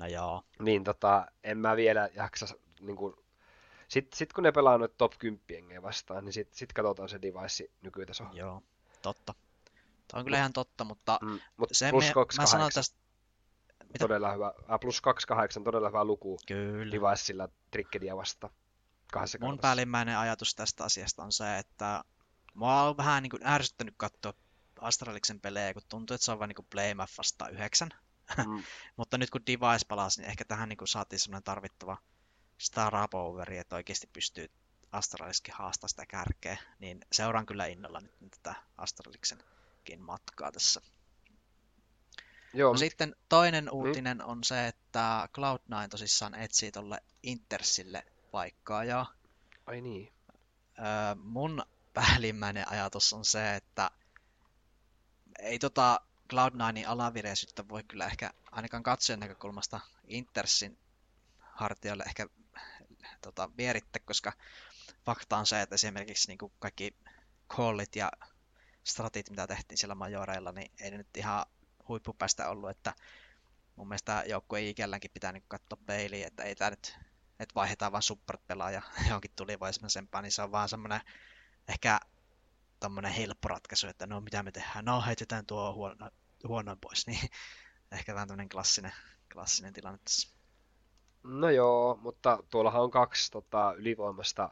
No 0.00 0.07
joo, 0.07 0.42
Niin 0.59 0.85
tota, 0.85 1.26
en 1.44 1.59
mä 1.59 1.76
vielä 1.76 2.09
jaksa 2.14 2.46
niin 2.81 2.96
kuin, 2.96 3.14
sit, 3.88 4.12
sit 4.12 4.33
kun 4.33 4.44
ne 4.44 4.52
pelaa 4.52 4.78
noita 4.78 4.94
top 4.98 5.12
10 5.18 5.42
jengejä 5.50 5.83
vastaan, 5.83 6.24
niin 6.24 6.33
sit, 6.33 6.55
sit 6.55 6.72
katsotaan 6.72 7.09
se 7.09 7.22
device 7.22 7.70
nykytaso. 7.83 8.24
joo, 8.33 8.62
totta. 9.02 9.35
Tämä 10.09 10.18
on 10.18 10.24
kyllä 10.24 10.38
ihan 10.38 10.52
totta, 10.52 10.85
mutta 10.85 11.18
Mm, 11.22 11.40
mut 11.57 11.68
se 11.72 11.90
plus 11.90 12.05
me, 12.05 12.12
Cox 12.12 12.38
mä 12.38 12.46
sanon 12.46 12.64
8. 12.64 12.81
tästä, 12.81 12.96
Mitä? 13.85 13.98
todella 13.98 14.33
hyvä, 14.33 14.52
äh, 14.72 14.81
plus 14.81 15.00
28, 15.00 15.64
todella 15.64 15.88
hyvä 15.88 16.05
luku 16.05 16.38
Kyllä. 16.46 16.92
Deviceilla 16.92 17.48
Trickedia 17.70 18.16
vasta 18.16 18.50
kahdessa 19.12 19.38
Mun 19.40 19.59
päällimmäinen 19.59 20.18
ajatus 20.18 20.55
tästä 20.55 20.85
asiasta 20.85 21.22
on 21.22 21.33
se, 21.33 21.59
että 21.59 22.05
mua 22.55 22.83
on 22.83 22.96
vähän 22.96 23.22
niin 23.22 23.31
kuin 23.31 23.46
ärsyttänyt 23.46 23.94
katsoa 23.96 24.33
Astraliksen 24.83 25.40
pelejä, 25.40 25.75
kun 25.75 25.83
tuntuu, 25.88 26.14
että 26.14 26.25
se 26.25 26.33
on 26.33 26.38
vain 26.38 26.49
niin 26.49 26.57
kuin 26.57 26.66
Playmaf 26.71 27.18
vastaan 27.18 27.53
yhdeksän. 27.53 27.90
Mm. 28.47 28.62
Mutta 28.97 29.18
nyt 29.18 29.31
kun 29.31 29.47
Device 29.47 29.87
palasi, 29.88 30.21
niin 30.21 30.31
ehkä 30.31 30.45
tähän 30.45 30.68
niin 30.68 30.77
kuin 30.77 30.88
saatiin 30.88 31.21
semmoinen 31.21 31.42
tarvittava 31.42 31.97
star 32.59 33.09
poweri, 33.11 33.59
että 33.59 33.77
oikeasti 33.77 34.07
pystyy 34.12 34.51
Astraliskin 34.92 35.55
haastaa 35.55 35.88
sitä 35.88 36.07
kärkeä. 36.07 36.59
Niin 36.79 37.01
seuraan 37.12 37.47
kyllä 37.47 37.66
innolla 37.66 38.01
nyt 38.01 38.31
tätä 38.31 38.55
Astraliksenkin 38.79 40.01
matkaa 40.01 40.53
tässä. 40.53 40.81
Joo, 42.55 42.73
No 42.73 42.79
sitten 42.79 43.16
toinen 43.29 43.71
uutinen 43.71 44.25
on 44.25 44.45
se, 44.45 44.66
että 44.66 45.29
Cloud9 45.38 45.88
tosissaan 45.90 46.35
etsii 46.35 46.73
tolle 46.73 47.03
Intersille 47.23 48.07
paikkaa 48.31 48.85
ja 48.85 49.07
ai 49.66 49.81
niin. 49.81 50.12
Öö, 50.79 51.14
mun 51.14 51.62
päällimmäinen 51.95 52.68
ajatus 52.68 53.12
on 53.12 53.25
se, 53.25 53.55
että 53.57 53.90
ei 55.38 55.59
tota 55.59 56.01
Cloud9 56.33 56.88
alavireisyyttä 56.88 57.68
voi 57.68 57.85
kyllä 57.85 58.07
ehkä 58.07 58.31
ainakaan 58.51 58.83
katsojan 58.83 59.21
näkökulmasta 59.21 59.81
Intersin 60.07 60.79
hartioille 61.38 62.03
ehkä 62.07 62.27
tota, 63.23 63.51
vierittää, 63.57 64.03
koska 64.05 64.33
fakta 65.05 65.37
on 65.37 65.47
se, 65.47 65.62
että 65.62 65.75
esimerkiksi 65.75 66.29
niin 66.29 66.38
kuin 66.38 66.53
kaikki 66.59 66.97
callit 67.49 67.97
ja 67.97 68.11
stratit, 68.85 69.31
mitä 69.31 69.47
tehtiin 69.47 69.79
siellä 69.79 69.95
majoreilla, 69.95 70.53
niin 70.53 70.73
ei 70.81 70.90
ne 70.90 70.97
nyt 70.97 71.16
ihan 71.16 71.47
huippupäästä 71.88 72.49
ollut, 72.49 72.71
että 72.71 72.95
mun 73.77 73.88
mielestä 73.88 74.25
joukkueen 74.27 74.66
ikälläänkin 74.66 75.11
pitää 75.14 75.33
niin 75.33 75.45
katsoa 75.49 75.79
peiliin, 75.87 76.27
että 76.27 76.42
ei 76.42 76.55
tää 76.55 76.71
nyt, 76.71 76.99
että 77.40 77.55
vaihdetaan 77.55 77.92
vaan 77.92 78.03
support-pelaaja 78.03 78.83
johonkin 79.09 79.31
tulivoimaisempaan, 79.37 80.25
niin 80.25 80.33
se 80.33 80.42
on 80.42 80.53
vaan 80.53 80.68
semmoinen 80.68 81.01
ehkä 81.68 82.01
tommonen 82.83 83.12
helppo 83.12 83.49
ratkaisu, 83.49 83.87
että 83.87 84.07
no 84.07 84.21
mitä 84.21 84.42
me 84.42 84.53
tehdään, 84.53 84.85
no 84.85 85.03
heitetään 85.07 85.47
tuo 85.47 85.73
huono, 85.75 86.11
huonoin 86.49 86.79
pois, 86.81 87.07
niin 87.07 87.29
ehkä 87.92 88.14
vähän 88.14 88.29
tämmöinen 88.29 88.49
klassinen, 88.49 88.92
klassinen 89.33 89.73
tilanne 89.73 89.99
tässä. 90.05 90.29
No 91.23 91.51
joo, 91.51 91.99
mutta 92.03 92.38
tuollahan 92.51 92.83
on 92.83 92.90
kaksi 92.90 93.31
tota, 93.31 93.75
ylivoimasta, 93.77 94.51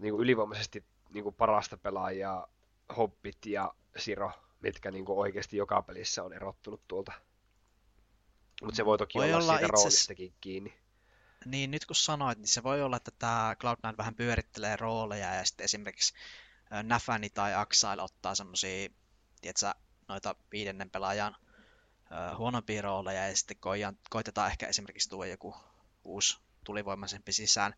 niin 0.00 0.12
kuin 0.14 0.22
ylivoimaisesti 0.22 0.84
niin 1.10 1.24
kuin 1.24 1.34
parasta 1.34 1.76
pelaajaa, 1.76 2.48
Hobbit 2.96 3.46
ja 3.46 3.74
Siro, 3.96 4.32
mitkä 4.60 4.90
niin 4.90 5.04
kuin 5.04 5.18
oikeasti 5.18 5.56
joka 5.56 5.82
pelissä 5.82 6.22
on 6.22 6.32
erottunut 6.32 6.88
tuolta. 6.88 7.12
Mutta 8.62 8.76
se 8.76 8.84
voi 8.84 8.98
toki 8.98 9.18
Voi 9.18 9.26
olla, 9.26 9.36
olla 9.36 9.52
siitä 9.52 9.54
itse 9.54 9.64
asiassa- 9.66 9.82
roolistakin 9.82 10.34
kiinni. 10.40 10.74
Niin 11.44 11.70
nyt 11.70 11.86
kun 11.86 11.96
sanoit, 11.96 12.38
niin 12.38 12.48
se 12.48 12.62
voi 12.62 12.82
olla, 12.82 12.96
että 12.96 13.10
tämä 13.18 13.56
Cloud9 13.64 13.96
vähän 13.98 14.14
pyörittelee 14.14 14.76
rooleja 14.76 15.34
ja 15.34 15.44
sitten 15.44 15.64
esimerkiksi 15.64 16.14
Nafani 16.82 17.30
tai 17.30 17.54
Axile 17.54 18.02
ottaa 18.02 18.34
semmosia, 18.34 18.88
tiedätkö, 19.40 19.74
noita 20.08 20.34
viidennen 20.52 20.90
pelaajan 20.90 21.36
huonompia 22.38 22.82
rooleja 22.82 23.28
ja 23.28 23.36
sitten 23.36 23.56
koijan, 23.56 23.98
koitetaan 24.10 24.50
ehkä 24.50 24.66
esimerkiksi 24.66 25.08
tuoda 25.08 25.30
joku 25.30 25.56
uusi 26.04 26.38
tulivoimaisempi 26.64 27.32
sisään. 27.32 27.74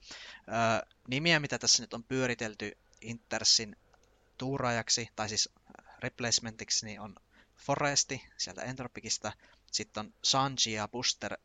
Ö, 0.48 0.86
nimiä, 1.08 1.40
mitä 1.40 1.58
tässä 1.58 1.82
nyt 1.82 1.94
on 1.94 2.04
pyöritelty 2.04 2.78
Intersin 3.00 3.76
tuuraajaksi, 4.38 5.08
tai 5.16 5.28
siis 5.28 5.48
replacementiksi, 5.98 6.86
niin 6.86 7.00
on 7.00 7.14
Foresti 7.56 8.28
sieltä 8.36 8.62
Entropicista, 8.62 9.32
sitten 9.72 10.06
on 10.06 10.14
Sanji 10.24 10.72
ja 10.72 10.88
Buster 10.88 11.36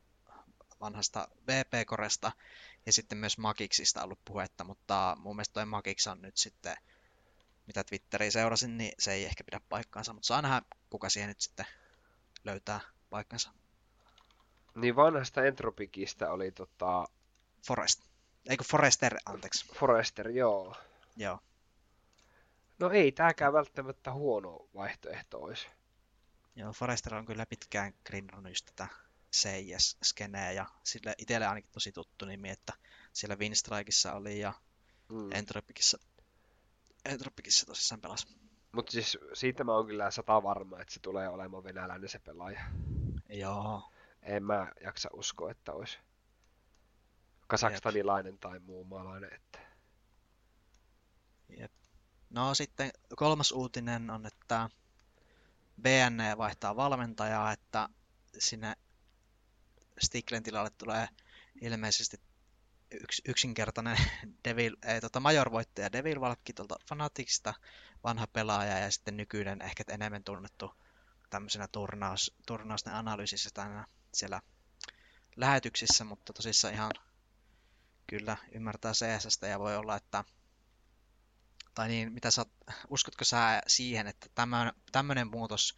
vanhasta 0.82 1.28
VP-koresta 1.48 2.32
ja 2.86 2.94
sitten 2.94 3.18
myös 3.18 3.38
Magiksista 3.38 4.04
ollut 4.04 4.26
puhetta, 4.26 4.64
mutta 4.64 5.18
mun 5.20 5.36
mielestä 5.36 5.54
toi 5.54 5.66
Magix 5.66 6.08
on 6.08 6.22
nyt 6.22 6.38
sitten, 6.38 6.78
mitä 7.72 7.84
Twitteriä 7.84 8.32
seurasin, 8.32 8.78
niin 8.78 8.92
se 9.00 9.12
ei 9.12 9.26
ehkä 9.26 9.44
pidä 9.44 9.62
paikkaansa, 9.70 10.14
mutta 10.14 10.28
saa 10.28 10.42
nähdä, 10.42 10.62
kuka 10.90 11.10
siihen 11.10 11.28
nyt 11.28 11.42
sitten 11.42 11.66
löytää 12.44 12.80
paikkansa. 13.10 13.52
Niin 14.76 14.96
vanhasta 14.96 15.46
Entropikista 15.46 16.32
oli 16.32 16.52
tota, 16.52 17.08
Forest. 17.68 18.02
Eikö 18.50 18.64
Forester, 18.64 19.18
anteeksi. 19.26 19.66
Forester, 19.74 20.30
joo. 20.30 20.76
Joo. 21.18 21.40
No 22.80 22.90
ei 22.90 23.12
tääkään 23.12 23.54
välttämättä 23.54 24.14
huono 24.14 24.68
vaihtoehto 24.76 25.40
olisi. 25.42 25.68
Joo, 26.56 26.74
Forester 26.74 27.16
on 27.16 27.26
kyllä 27.26 27.46
pitkään 27.46 27.94
grindannut 28.06 28.52
just 28.52 28.66
tätä 28.66 28.88
CIS-skeneä 29.36 30.52
ja 30.52 30.66
sille 30.84 31.16
itselle 31.18 31.48
ainakin 31.48 31.72
tosi 31.72 31.92
tuttu 31.92 32.26
nimi, 32.26 32.50
että 32.50 32.74
siellä 33.14 33.36
Winstrikeissa 33.36 34.14
oli 34.14 34.40
ja 34.40 34.54
Mm. 35.12 35.32
Entropicissa, 35.32 35.98
Entropicissa 37.06 37.66
tosissaan 37.66 38.02
pelasi. 38.02 38.28
Mutta 38.72 38.92
siis 38.92 39.18
siitä 39.34 39.64
mä 39.64 39.76
oon 39.76 39.88
kyllä 39.88 40.12
sata 40.12 40.44
varma, 40.44 40.80
että 40.80 40.94
se 40.94 41.00
tulee 41.00 41.30
olemaan 41.30 41.64
venäläinen 41.64 42.10
se 42.10 42.20
pelaaja. 42.20 42.62
Joo, 43.30 43.92
En 44.22 44.44
mä 44.44 44.72
jaksa 44.84 45.10
uskoa, 45.14 45.52
että 45.52 45.74
olisi 45.74 45.98
kasakstanilainen 47.48 48.38
tai 48.38 48.60
muu 48.60 48.84
maalainen. 48.84 49.34
Että... 49.34 49.60
Jep. 51.58 51.72
No 52.30 52.54
sitten 52.54 52.92
kolmas 53.16 53.52
uutinen 53.52 54.10
on, 54.10 54.26
että 54.26 54.70
BN 55.82 56.38
vaihtaa 56.38 56.76
valmentajaa, 56.76 57.52
että 57.52 57.90
sinne 58.40 58.76
Stiklen 60.00 60.44
tilalle 60.44 60.70
tulee 60.70 61.08
ilmeisesti 61.62 62.18
yks, 63.04 63.22
yksinkertainen 63.28 63.98
Devil, 64.46 64.76
ei, 64.86 65.02
tota 65.02 65.20
Major-voittaja 65.20 65.92
Devil 65.92 66.22
Valkki 66.22 66.54
tuolta 66.54 66.76
Fanaticsista, 66.90 67.54
vanha 68.04 68.28
pelaaja 68.28 68.80
ja 68.80 68.92
sitten 68.92 69.18
nykyinen 69.18 69.62
ehkä 69.62 69.84
enemmän 69.88 70.24
tunnettu 70.24 70.72
tämmöisenä 71.30 71.68
turnaus, 71.68 72.36
turnausten 72.46 72.94
analyysissä 72.94 73.50
tänä 73.54 73.86
siellä 74.14 74.42
lähetyksissä, 75.36 76.04
mutta 76.04 76.34
tosissaan 76.34 76.74
ihan 76.74 76.92
kyllä 78.08 78.38
ymmärtää 78.52 78.92
CSstä 78.94 79.48
ja 79.48 79.60
voi 79.60 79.76
olla, 79.76 79.96
että 79.96 80.24
tai 81.76 81.88
niin, 81.88 82.14
mitä 82.14 82.32
sä, 82.32 82.46
uskotko 82.90 83.26
sä 83.26 83.62
siihen, 83.68 84.08
että 84.08 84.28
tämmöinen, 84.92 85.28
muutos 85.28 85.76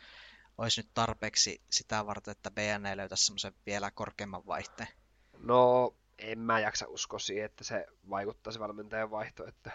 olisi 0.57 0.81
nyt 0.81 0.89
tarpeeksi 0.93 1.61
sitä 1.69 2.05
varten, 2.05 2.31
että 2.31 2.51
BN 2.51 2.97
löytäisi 2.97 3.25
semmoisen 3.25 3.53
vielä 3.65 3.91
korkeamman 3.91 4.45
vaihteen? 4.45 4.89
No, 5.37 5.95
en 6.17 6.39
mä 6.39 6.59
jaksa 6.59 6.87
uskoa 6.87 7.19
siihen, 7.19 7.45
että 7.45 7.63
se 7.63 7.87
vaikuttaisi 8.09 8.59
valmentajan 8.59 9.11
vaihto. 9.11 9.47
Että... 9.47 9.71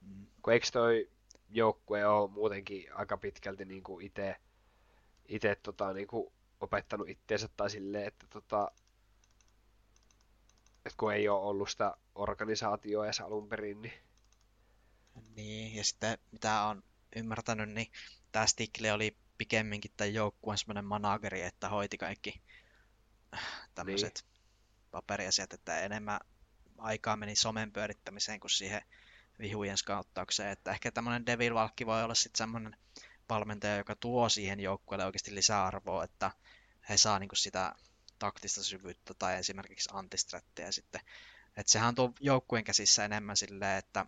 Mm. 0.00 0.26
Kun 0.42 0.52
eikö 0.52 0.66
toi 0.72 1.10
joukkue 1.48 2.06
ole 2.06 2.30
muutenkin 2.30 2.94
aika 2.94 3.16
pitkälti 3.16 3.64
niin 3.64 3.82
kuin 3.82 4.06
itse 4.06 4.36
ite, 5.28 5.54
tota, 5.54 5.92
niin 5.92 6.08
kuin 6.08 6.32
opettanut 6.60 7.08
itteensä 7.08 7.48
tai 7.56 7.70
silleen, 7.70 8.08
että 8.08 8.26
tota, 8.26 8.70
että 10.76 10.96
kun 10.96 11.12
ei 11.12 11.28
ole 11.28 11.40
ollut 11.40 11.70
sitä 11.70 11.96
organisaatioa 12.14 13.04
edes 13.04 13.20
alun 13.20 13.48
perin, 13.48 13.82
niin 13.82 13.92
Niin, 15.36 15.76
ja 15.76 15.84
sitten 15.84 16.18
mitä 16.32 16.62
on 16.62 16.82
ymmärtänyt, 17.16 17.70
niin 17.70 17.92
tämä 18.32 18.46
Stickle 18.46 18.92
oli 18.92 19.16
pikemminkin 19.38 19.90
tämän 19.96 20.14
joukkueen 20.14 20.58
semmoinen 20.58 20.84
manageri, 20.84 21.42
että 21.42 21.68
hoiti 21.68 21.98
kaikki 21.98 22.42
tämmöiset 23.74 24.24
paperiasiat, 24.90 25.52
että 25.52 25.80
enemmän 25.80 26.20
aikaa 26.78 27.16
meni 27.16 27.36
somen 27.36 27.72
pyörittämiseen 27.72 28.40
kuin 28.40 28.50
siihen 28.50 28.82
vihujen 29.38 29.76
skauttaukseen, 29.76 30.50
että 30.50 30.70
ehkä 30.70 30.90
tämmöinen 30.90 31.26
Devil 31.26 31.54
Valkki 31.54 31.86
voi 31.86 32.04
olla 32.04 32.14
sitten 32.14 32.38
semmoinen 32.38 32.76
valmentaja, 33.28 33.76
joka 33.76 33.96
tuo 33.96 34.28
siihen 34.28 34.60
joukkueelle 34.60 35.04
oikeasti 35.06 35.34
lisäarvoa, 35.34 36.04
että 36.04 36.30
he 36.88 36.96
saa 36.96 37.18
niinku 37.18 37.36
sitä 37.36 37.74
taktista 38.18 38.62
syvyyttä 38.62 39.14
tai 39.14 39.36
esimerkiksi 39.36 39.88
antisträttiä 39.92 40.72
sitten. 40.72 41.00
Että 41.56 41.72
sehän 41.72 41.88
on 41.88 41.94
tuo 41.94 42.12
joukkueen 42.20 42.64
käsissä 42.64 43.04
enemmän 43.04 43.36
silleen, 43.36 43.78
että 43.78 44.06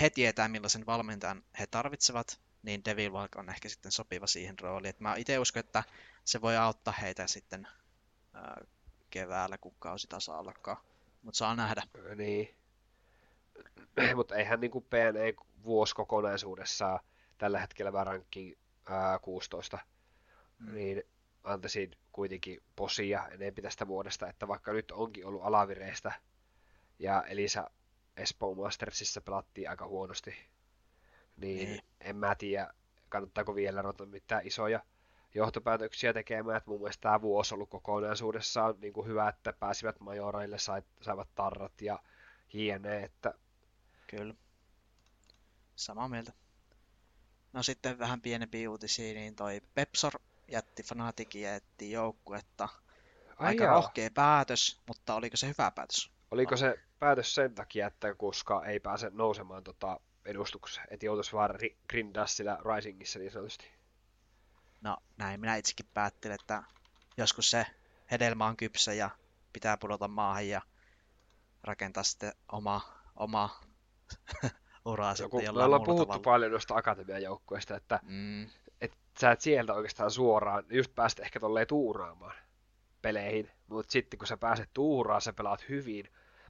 he 0.00 0.10
tietää 0.10 0.48
millaisen 0.48 0.86
valmentajan 0.86 1.44
he 1.58 1.66
tarvitsevat, 1.66 2.40
niin 2.62 2.84
Devil 2.84 3.12
Valk 3.12 3.36
on 3.36 3.48
ehkä 3.48 3.68
sitten 3.68 3.92
sopiva 3.92 4.26
siihen 4.26 4.58
rooliin. 4.58 4.90
Et 4.90 5.00
mä 5.00 5.14
itse 5.16 5.38
uskon, 5.38 5.60
että 5.60 5.84
se 6.24 6.40
voi 6.40 6.56
auttaa 6.56 6.94
heitä 7.00 7.26
sitten 7.26 7.68
keväällä, 9.12 9.58
kun 9.58 9.74
kausi 9.78 10.06
tasa 10.08 10.38
alkaa. 10.38 10.82
Mutta 11.22 11.38
saa 11.38 11.56
nähdä. 11.56 11.82
Niin. 12.16 12.54
Mutta 14.16 14.34
eihän 14.34 14.60
niinku 14.60 14.80
PNE 14.80 15.34
vuosi 15.64 15.94
kokonaisuudessaan 15.94 17.00
tällä 17.38 17.60
hetkellä 17.60 17.92
vaan 17.92 18.06
ranking 18.06 18.54
ää, 18.88 19.18
16, 19.18 19.78
Mm. 20.58 20.74
niin 20.74 21.02
antaisin 21.44 21.90
kuitenkin 22.12 22.62
posia 22.76 23.28
enempi 23.28 23.62
tästä 23.62 23.86
vuodesta, 23.88 24.28
että 24.28 24.48
vaikka 24.48 24.72
nyt 24.72 24.90
onkin 24.90 25.26
ollut 25.26 25.42
alavireistä 25.44 26.12
ja 26.98 27.22
Elisa 27.22 27.70
Espoo 28.16 28.54
Mastersissa 28.54 29.20
pelattiin 29.20 29.70
aika 29.70 29.86
huonosti, 29.86 30.30
niin, 31.36 31.68
Niin. 31.68 31.80
en 32.00 32.16
mä 32.16 32.34
tiedä, 32.34 32.74
kannattaako 33.08 33.54
vielä 33.54 33.82
ruveta 33.82 34.06
mitään 34.06 34.46
isoja, 34.46 34.80
johtopäätöksiä 35.34 36.12
tekemään, 36.12 36.56
että 36.56 36.70
mun 36.70 36.80
mielestä 36.80 37.00
tämä 37.02 37.20
vuosi 37.20 37.54
on 37.54 37.56
ollut 37.56 37.70
kokonaisuudessaan 37.70 38.74
niin 38.80 38.92
kuin 38.92 39.06
hyvä, 39.06 39.28
että 39.28 39.52
pääsivät 39.52 40.00
majoreille, 40.00 40.58
sait, 40.58 40.84
saivat 41.00 41.28
tarrat 41.34 41.82
ja 41.82 41.98
jne, 42.52 43.02
että 43.02 43.34
Kyllä. 44.16 44.34
Samaa 45.76 46.08
mieltä. 46.08 46.32
No 47.52 47.62
sitten 47.62 47.98
vähän 47.98 48.20
pienempi 48.20 48.68
uutisia, 48.68 49.14
niin 49.14 49.34
toi 49.36 49.60
Pepsor 49.74 50.12
jätti 50.48 50.82
Fanatikin 50.82 51.42
ja 51.42 51.52
jätti 51.52 51.90
joukkuetta. 51.90 52.68
Aika 53.36 53.64
jaa. 53.64 53.74
rohkea 53.74 54.10
päätös, 54.14 54.80
mutta 54.88 55.14
oliko 55.14 55.36
se 55.36 55.46
hyvä 55.48 55.70
päätös? 55.70 56.12
Oliko 56.30 56.56
se 56.56 56.78
päätös 56.98 57.34
sen 57.34 57.54
takia, 57.54 57.86
että 57.86 58.14
koska 58.14 58.64
ei 58.64 58.80
pääse 58.80 59.10
nousemaan 59.14 59.64
tota 59.64 60.00
edustukseen, 60.24 60.86
että 60.90 61.06
joutuisi 61.06 61.32
vaan 61.32 61.50
ri- 61.50 61.76
grindaa 61.88 62.26
sillä 62.26 62.58
Risingissa 62.74 63.18
niin 63.18 63.32
sanotusti? 63.32 63.70
No 64.82 64.96
näin 65.16 65.40
minä 65.40 65.56
itsekin 65.56 65.86
päättelin, 65.94 66.34
että 66.34 66.62
joskus 67.16 67.50
se 67.50 67.66
hedelmä 68.10 68.46
on 68.46 68.56
kypsä 68.56 68.92
ja 68.92 69.10
pitää 69.52 69.76
pudota 69.76 70.08
maahan 70.08 70.48
ja 70.48 70.62
rakentaa 71.62 72.02
sitten 72.02 72.32
oma, 72.52 72.80
oma 73.16 73.60
uraa 74.84 75.10
No, 75.10 75.16
sitten 75.16 75.30
kun 75.30 75.40
me 75.40 75.44
jollain 75.44 75.66
ollaan 75.66 75.82
puhuttu 75.82 76.06
tavalla. 76.06 76.22
paljon 76.22 76.52
noista 76.52 76.74
akatemian 76.76 77.22
joukkueista, 77.22 77.76
että 77.76 78.00
Mm, 78.02 78.46
et 78.80 78.92
sä 79.20 79.30
et 79.30 79.40
sieltä 79.40 79.74
oikeastaan 79.74 80.10
suoraan 80.10 80.64
just 80.70 80.94
pääset 80.94 81.20
ehkä 81.20 81.40
tolleen 81.40 81.66
tuuraamaan 81.66 82.34
peleihin, 83.02 83.50
mutta 83.68 83.92
sitten 83.92 84.18
kun 84.18 84.26
sä 84.26 84.36
pääset 84.36 84.70
tuuraan, 84.74 85.20
sä 85.20 85.32
pelaat 85.32 85.68
hyvin, 85.68 86.08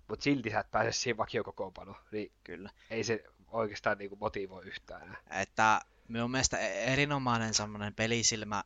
mutta 0.09 0.23
silti 0.25 0.51
sä 0.51 0.61
et 0.61 0.71
pääse 0.71 0.93
siihen 0.93 1.17
vakiokokoonpanoon, 1.17 1.97
niin 2.13 2.33
kyllä. 2.45 2.71
ei 2.91 3.05
se 3.05 3.25
oikeastaan 3.49 3.99
niinku 3.99 4.17
motivoi 4.17 4.65
yhtään. 4.65 5.19
Että 5.31 5.81
minun 6.13 6.31
mielestä 6.31 6.59
e- 6.59 6.93
erinomainen 6.93 7.55
semmoinen 7.55 7.95
pelisilmä 7.95 8.65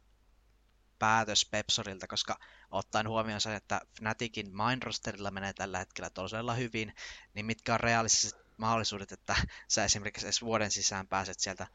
päätös 0.99 1.47
Pepsorilta, 1.51 2.07
koska 2.07 2.39
ottaen 2.71 3.09
huomioon 3.09 3.41
sen, 3.41 3.55
että 3.55 3.81
Fnaticin 3.99 4.57
main 4.57 4.83
rosterilla 4.83 5.31
menee 5.31 5.53
tällä 5.53 5.79
hetkellä 5.79 6.11
todella 6.11 6.55
hyvin, 6.55 6.95
niin 7.35 7.47
mitkä 7.47 7.75
on 7.75 7.81
realistiset 7.81 8.39
mahdollisuudet, 8.57 9.13
että 9.13 9.37
sä 9.69 9.85
esimerkiksi 9.85 10.27
edes 10.27 10.43
vuoden 10.43 10.71
sisään 10.71 11.07
pääset 11.09 11.41
sieltä 11.41 11.67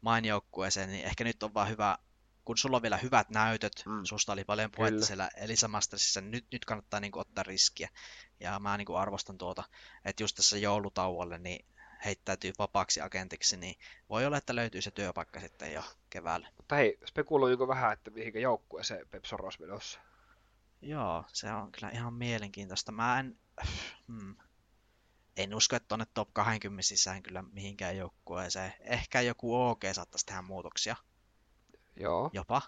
main 0.00 0.24
joukkueeseen, 0.24 0.90
niin 0.90 1.04
ehkä 1.04 1.24
nyt 1.24 1.42
on 1.42 1.54
vaan 1.54 1.68
hyvä, 1.68 1.98
kun 2.44 2.58
sulla 2.58 2.76
on 2.76 2.82
vielä 2.82 2.96
hyvät 2.96 3.30
näytöt, 3.30 3.82
Mm. 3.86 4.04
susta 4.04 4.32
oli 4.32 4.44
paljon 4.44 4.70
puhetta 4.70 4.94
Kyllä. 4.94 5.06
siellä 5.06 5.30
Elisa 5.36 5.68
Mastersissa, 5.68 6.20
niin 6.20 6.30
nyt, 6.30 6.46
nyt 6.52 6.64
kannattaa 6.64 7.00
niin 7.00 7.18
ottaa 7.18 7.44
riskiä. 7.44 7.88
Ja 8.40 8.58
mä 8.58 8.76
niin 8.76 8.96
arvostan 8.96 9.38
tuota, 9.38 9.64
että 10.04 10.22
just 10.22 10.36
tässä 10.36 10.58
joulutauolle 10.58 11.38
niin 11.38 11.66
heittäytyy 12.04 12.52
vapaaksi 12.58 13.00
agentiksi, 13.00 13.56
niin 13.56 13.74
voi 14.10 14.26
olla, 14.26 14.36
että 14.36 14.56
löytyy 14.56 14.82
se 14.82 14.90
työpaikka 14.90 15.40
sitten 15.40 15.72
jo 15.72 15.82
keväällä. 16.10 16.48
Mutta 16.56 16.74
hei, 16.74 16.98
spekuloinko 17.06 17.68
vähän, 17.68 17.92
että 17.92 18.10
mihinkä 18.10 18.38
joukkueeseen 18.38 19.08
Pepson 19.08 19.44
olisi 19.44 19.60
menossa? 19.60 20.00
Joo, 20.82 21.24
se 21.32 21.52
on 21.52 21.72
kyllä 21.72 21.90
ihan 21.90 22.14
mielenkiintoista. 22.14 22.92
Mä 22.92 23.20
en, 23.20 23.38
hmm, 24.08 24.36
en 25.36 25.54
usko, 25.54 25.76
että 25.76 25.88
tonne 25.88 26.06
top 26.14 26.28
20 26.32 26.82
sisään 26.82 27.22
kyllä 27.22 27.42
mihinkään 27.42 27.96
joukkueeseen. 27.96 28.74
Ehkä 28.80 29.20
joku 29.20 29.62
OG 29.62 29.82
saattaisi 29.92 30.26
tehdä 30.26 30.42
muutoksia 30.42 30.96
Joo. 31.96 32.30
jopa. 32.32 32.62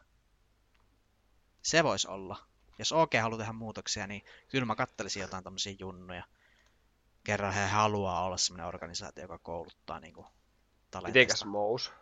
Se 1.62 1.84
voisi 1.84 2.09
olla. 2.09 2.47
Jos 2.78 2.93
OG 2.93 3.11
haluaa 3.20 3.39
tehdä 3.39 3.53
muutoksia, 3.53 4.07
niin 4.07 4.22
kyllä 4.49 4.64
mä 4.66 4.74
kattelisin 4.74 5.20
jotain 5.20 5.45
tämmöisiä 5.45 5.74
junnuja. 5.78 6.24
Kerran 7.27 7.53
he 7.53 7.66
haluaa 7.66 8.24
olla 8.24 8.37
semmoinen 8.37 8.66
organisaatio, 8.66 9.24
joka 9.24 9.39
kouluttaa 9.39 10.01
niinku 10.01 10.27
talenteista. 10.91 11.18
Mitenkäs 11.18 11.45
Mous? 11.45 11.93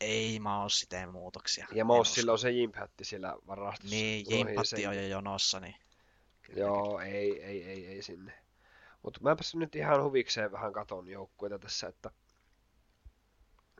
Ei 0.00 0.40
mä 0.40 0.62
oo 0.62 0.68
tee 0.88 1.06
muutoksia. 1.06 1.66
Ja 1.72 1.84
usko. 1.84 2.04
sillä 2.14 2.32
on 2.32 2.38
se 2.38 2.50
impatti 2.50 3.04
sillä 3.04 3.36
varastossa. 3.46 3.94
Niin, 3.96 4.26
Jimpatti 4.30 4.86
on 4.86 4.96
jo 4.96 5.02
jonossa, 5.06 5.60
niin 5.60 5.74
kyllä, 6.42 6.60
Joo, 6.60 7.00
ei, 7.00 7.42
ei, 7.42 7.64
ei, 7.64 7.86
ei 7.86 8.02
sinne. 8.02 8.32
Mutta 9.02 9.20
mäpäs 9.22 9.54
nyt 9.54 9.76
ihan 9.76 10.02
huvikseen 10.04 10.52
vähän 10.52 10.72
katon 10.72 11.08
joukkueita 11.08 11.58
tässä, 11.58 11.86
että 11.88 12.10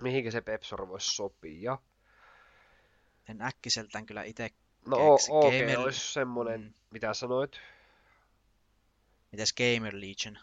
mihinkä 0.01 0.30
se 0.30 0.41
Pepsor 0.41 0.88
voisi 0.88 1.11
sopia. 1.16 1.78
En 3.28 3.43
äkkiseltään 3.43 4.07
kyllä 4.07 4.22
itse 4.22 4.51
No. 4.86 4.97
OG 5.14 5.20
Gamer- 5.53 5.78
olisi 5.78 6.12
semmonen, 6.12 6.61
Mm. 6.61 6.72
mitä 6.91 7.14
sanoit? 7.14 7.61
Mites 9.33 9.53
Gamer 9.53 9.95
Legion? 9.95 10.37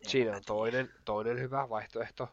En 0.00 0.10
Siinä 0.10 0.36
on 0.36 0.42
toinen, 0.46 0.92
toinen 1.04 1.38
hyvä 1.38 1.68
vaihtoehto. 1.68 2.28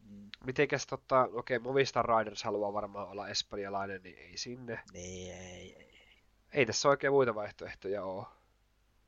Mm, 0.00 0.30
Mitenkäs 0.44 0.86
tota, 0.86 1.28
okei, 1.32 1.58
Movistar 1.58 2.06
Riders 2.06 2.42
haluaa 2.42 2.72
varmaan 2.72 3.08
olla 3.08 3.28
espanjalainen, 3.28 4.02
niin 4.02 4.18
ei 4.18 4.38
sinne. 4.38 4.82
Niin, 4.92 5.34
ei, 5.34 5.74
ei. 5.74 5.92
Ei 6.52 6.66
tässä 6.66 6.88
oikein 6.88 7.12
muita 7.12 7.34
vaihtoehtoja 7.34 8.04
ole. 8.04 8.26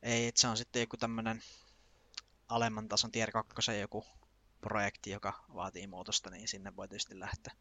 Ei, 0.03 0.33
se 0.35 0.49
on 0.49 0.57
sitten 0.57 0.81
joku 0.81 0.97
tämmönen 0.97 1.43
alemman 2.49 2.89
tason 2.89 3.12
tier 3.12 3.31
2 3.31 3.81
joku 3.81 4.05
projekti, 4.61 5.11
joka 5.11 5.45
vaatii 5.55 5.87
muutosta, 5.87 6.31
niin 6.31 6.49
sinne 6.49 6.77
voi 6.77 6.89
tietysti 6.89 7.21
lähteä. 7.21 7.55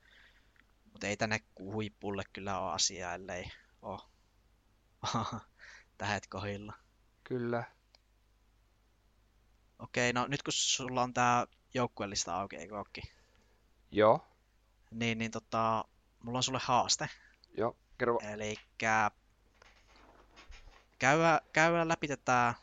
Mutta 0.91 1.07
ei 1.07 1.17
tänne 1.17 1.39
huipulle 1.59 2.23
kyllä 2.33 2.59
ole 2.59 2.73
asiaa, 2.73 3.13
ellei 3.13 3.51
ole 3.81 4.01
tähet 5.97 6.27
kohilla. 6.27 6.73
Kyllä. 7.23 7.63
Okei, 9.83 10.13
no 10.13 10.27
nyt 10.27 10.43
kun 10.43 10.53
sulla 10.53 11.01
on 11.03 11.13
tää 11.13 11.47
joukkueellista 11.73 12.35
auki, 12.35 12.55
eikö 12.55 12.77
ookin? 12.77 13.03
Joo, 13.91 14.27
Niin, 14.91 15.17
niin 15.17 15.31
tota, 15.31 15.85
mulla 16.23 16.39
on 16.39 16.43
sulle 16.43 16.59
haaste. 16.63 17.09
joo. 17.57 17.77
Kerro. 17.97 18.19
Eli 18.33 18.55
käydä, 20.99 21.41
käydä 21.53 21.87
läpi 21.87 22.07
tätä 22.07 22.53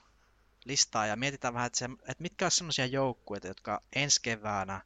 listaa 0.64 1.06
ja 1.06 1.16
mietitään 1.16 1.54
vähän, 1.54 1.66
että, 1.66 1.78
se, 1.78 1.84
että 1.84 2.22
mitkä 2.22 2.44
on 2.44 2.50
sellaisia 2.50 2.86
joukkueita, 2.86 3.46
jotka 3.48 3.80
ensi 3.92 4.22
keväänä 4.22 4.80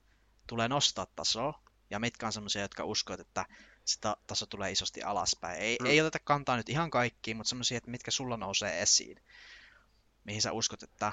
tulee 0.47 0.69
nostaa 0.69 1.07
tasoa, 1.07 1.63
ja 1.91 1.99
mitkä 1.99 2.27
on 2.27 2.33
sellaisia, 2.33 2.63
jotka 2.63 2.85
uskovat, 2.85 3.21
että 3.21 3.47
sitä 3.85 4.17
taso 4.27 4.47
tulee 4.47 4.71
isosti 4.71 5.03
alaspäin. 5.03 5.61
Ei, 5.61 5.79
Mm. 5.81 5.87
ei 5.87 6.01
oteta 6.01 6.19
kantaa 6.19 6.57
nyt 6.57 6.69
ihan 6.69 6.91
kaikkiin, 6.91 7.37
mutta 7.37 7.49
sellaisia, 7.49 7.79
että 7.79 7.91
mitkä 7.91 8.11
sulla 8.11 8.37
nousee 8.37 8.83
esiin. 8.83 9.23
Mihin 10.25 10.43
sä 10.43 10.53
uskot, 10.53 10.83
että 10.83 11.13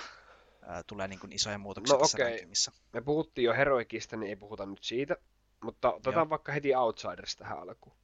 ää, 0.65 0.83
tulee 0.83 1.07
niin 1.07 1.19
kuin 1.19 1.33
isoja 1.33 1.57
muutoksia 1.57 1.93
No 1.95 1.99
tässä 2.01 2.15
okei. 2.17 2.29
rankingissa. 2.29 2.71
Me 2.93 3.01
puhuttiin 3.01 3.45
jo 3.45 3.53
Heroikista, 3.53 4.17
niin 4.17 4.29
ei 4.29 4.35
puhuta 4.35 4.65
nyt 4.65 4.83
siitä. 4.83 5.15
Mutta 5.63 5.93
otetaan 5.93 6.15
Joo. 6.15 6.29
vaikka 6.29 6.51
heti 6.51 6.75
Outsiders 6.75 7.35
tähän 7.35 7.59
alkuun. 7.59 7.95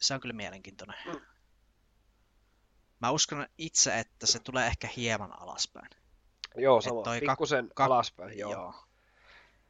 Se 0.00 0.14
on 0.14 0.20
kyllä 0.20 0.32
mielenkiintoinen. 0.32 0.96
Mm. 1.06 1.20
Mä 3.00 3.10
uskon 3.10 3.46
itse, 3.58 3.98
että 3.98 4.26
se 4.26 4.38
tulee 4.38 4.66
ehkä 4.66 4.88
hieman 4.96 5.40
alaspäin. 5.40 5.88
Joo, 6.56 6.78
Et 6.78 6.84
sama. 6.84 7.02
toi 7.02 7.18
kak- 7.20 7.30
Pikkusen 7.30 7.70
kak- 7.70 7.84
alaspäin, 7.84 8.38
joo. 8.38 8.52
Joo. 8.52 8.74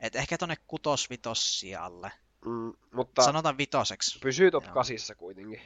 Et 0.01 0.17
ehkä 0.17 0.39
tonne 0.39 0.57
kutos-vitos 0.67 1.61
sijalle. 1.61 2.13
Mm, 2.45 2.73
mutta 2.93 3.23
Sanotaan 3.23 3.59
vitoseksi. 3.59 4.19
pysyy 4.19 4.51
top 4.51 4.65
Joo. 4.65 4.75
8 4.75 5.17
kuitenkin. 5.17 5.61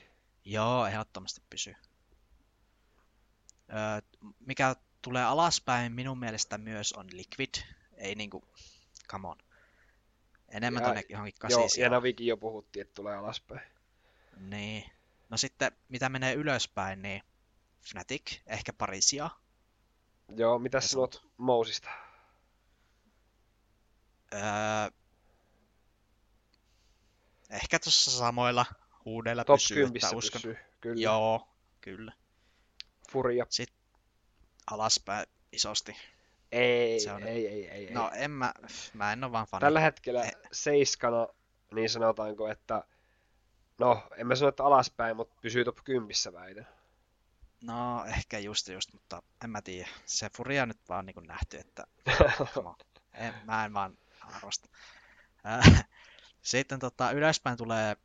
Joo, 0.45 0.87
ehdottomasti 0.87 1.41
pysyy. 1.51 1.75
Öö, 3.71 4.01
mikä 4.39 4.77
tulee 5.07 5.25
alaspäin 5.25 5.93
minun 5.93 6.19
mielestä 6.19 6.59
myös 6.59 6.93
on 6.93 7.07
Liquid. 7.13 7.55
Ei 7.97 8.15
niinku, 8.15 8.45
come 9.09 9.29
on. 9.29 9.37
Enemmän 10.49 10.83
Ja- 10.83 10.87
tonne 10.89 11.03
johonkin 11.09 11.35
Joo, 11.51 11.63
kasi 11.63 11.81
ja 11.81 11.89
Navikin 11.91 12.27
jo 12.27 12.37
puhuttiin, 12.37 12.81
että 12.81 12.95
tulee 12.95 13.17
alaspäin. 13.17 13.61
Niin. 14.37 14.85
No 15.29 15.37
sitten, 15.37 15.73
mitä 15.89 16.09
menee 16.09 16.35
ylöspäin, 16.35 17.03
niin 17.03 17.23
Fnatic, 17.81 18.39
ehkä 18.47 18.73
Parisia. 18.73 19.31
Joo, 20.37 20.59
mitä 20.59 20.81
sanot 20.81 21.27
Mousista? 21.37 21.91
Öö, 24.35 24.41
ehkä 27.51 27.79
tuossa 27.79 28.11
samoilla 28.11 28.67
huudeilla 29.05 29.45
Top 29.45 29.57
pysyy, 29.57 29.77
10 29.77 29.97
että 30.05 30.17
uskon. 30.17 30.41
pysyy. 30.43 30.57
Kyllä. 30.81 31.01
Joo, 31.03 31.49
kyllä. 31.81 32.13
Furia. 33.13 33.47
Alaspäin 34.71 35.27
isosti. 35.53 35.97
Ei, 36.53 37.01
Se 37.01 37.13
on- 37.13 37.23
ei, 37.23 37.49
ei, 37.49 37.69
ei, 37.71 37.87
ei. 37.87 37.95
No 37.95 38.11
en 38.15 38.31
mä, 38.31 38.53
mä 38.95 39.13
en 39.13 39.25
ole 39.25 39.33
vaan 39.33 39.47
fani. 39.47 39.61
Tällä 39.61 39.81
hetkellä 39.81 40.25
Eh. 40.25 40.33
seiskana, 40.53 41.27
niin 41.75 41.91
sanotaanko, 41.91 42.49
että 42.49 42.85
no, 43.79 44.09
en 44.17 44.27
mä 44.27 44.35
sano, 44.35 44.49
että 44.49 44.65
alaspäin, 44.65 45.17
mutta 45.17 45.37
pysyy 45.41 45.65
top 45.65 45.79
10 45.85 46.33
väitän. 46.33 46.69
No 47.61 48.05
ehkä 48.05 48.39
just 48.39 48.69
just, 48.69 48.93
mutta 48.93 49.23
en 49.45 49.51
mä 49.51 49.63
tiedä. 49.63 49.89
Se 50.07 50.31
Furia 50.37 50.67
nyt 50.67 50.79
vaan 50.89 51.07
niin 51.07 51.27
nähty, 51.27 51.59
että 51.59 51.87
en, 53.15 53.35
mä 53.45 53.65
en 53.65 53.73
vaan 53.73 53.99
arvosta. 54.21 54.69
Ää, 55.45 55.63
Sitten 56.43 56.79
tota, 56.79 57.11
ylöspäin 57.11 57.57
tulee 57.59 57.97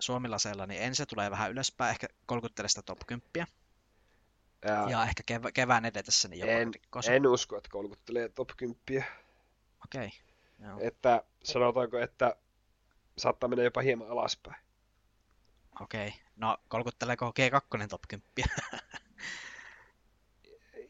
Suomilaseella, 0.00 0.66
niin 0.66 0.82
ensin 0.82 0.96
se 0.96 1.06
tulee 1.06 1.30
vähän 1.30 1.50
ylöspäin, 1.50 1.90
ehkä 1.90 2.06
kolkuttelee 2.26 2.68
sitä 2.68 2.82
top 2.82 2.98
10. 3.06 3.46
Ja 4.66 4.90
Ja 4.90 5.02
ehkä 5.02 5.22
kev- 5.32 5.52
kevään 5.54 5.84
edetessä 5.84 6.28
niin 6.28 6.48
en, 6.48 6.74
rikkoo 6.74 7.02
sen. 7.02 7.14
en 7.14 7.26
usko, 7.26 7.56
että 7.56 7.70
kolkuttelee 7.72 8.28
top 8.28 8.48
10. 8.56 9.04
Okei. 9.84 10.10
Joo. 10.58 10.78
Että 10.80 11.24
sanotaanko, 11.44 11.98
että 11.98 12.36
saattaa 13.18 13.48
mennä 13.48 13.64
jopa 13.64 13.80
hieman 13.80 14.10
alaspäin. 14.10 14.56
Okei. 15.80 16.12
No, 16.36 16.58
kolkutteleeko 16.68 17.32
G2 17.40 17.86
top 17.88 18.02
10? 18.08 18.56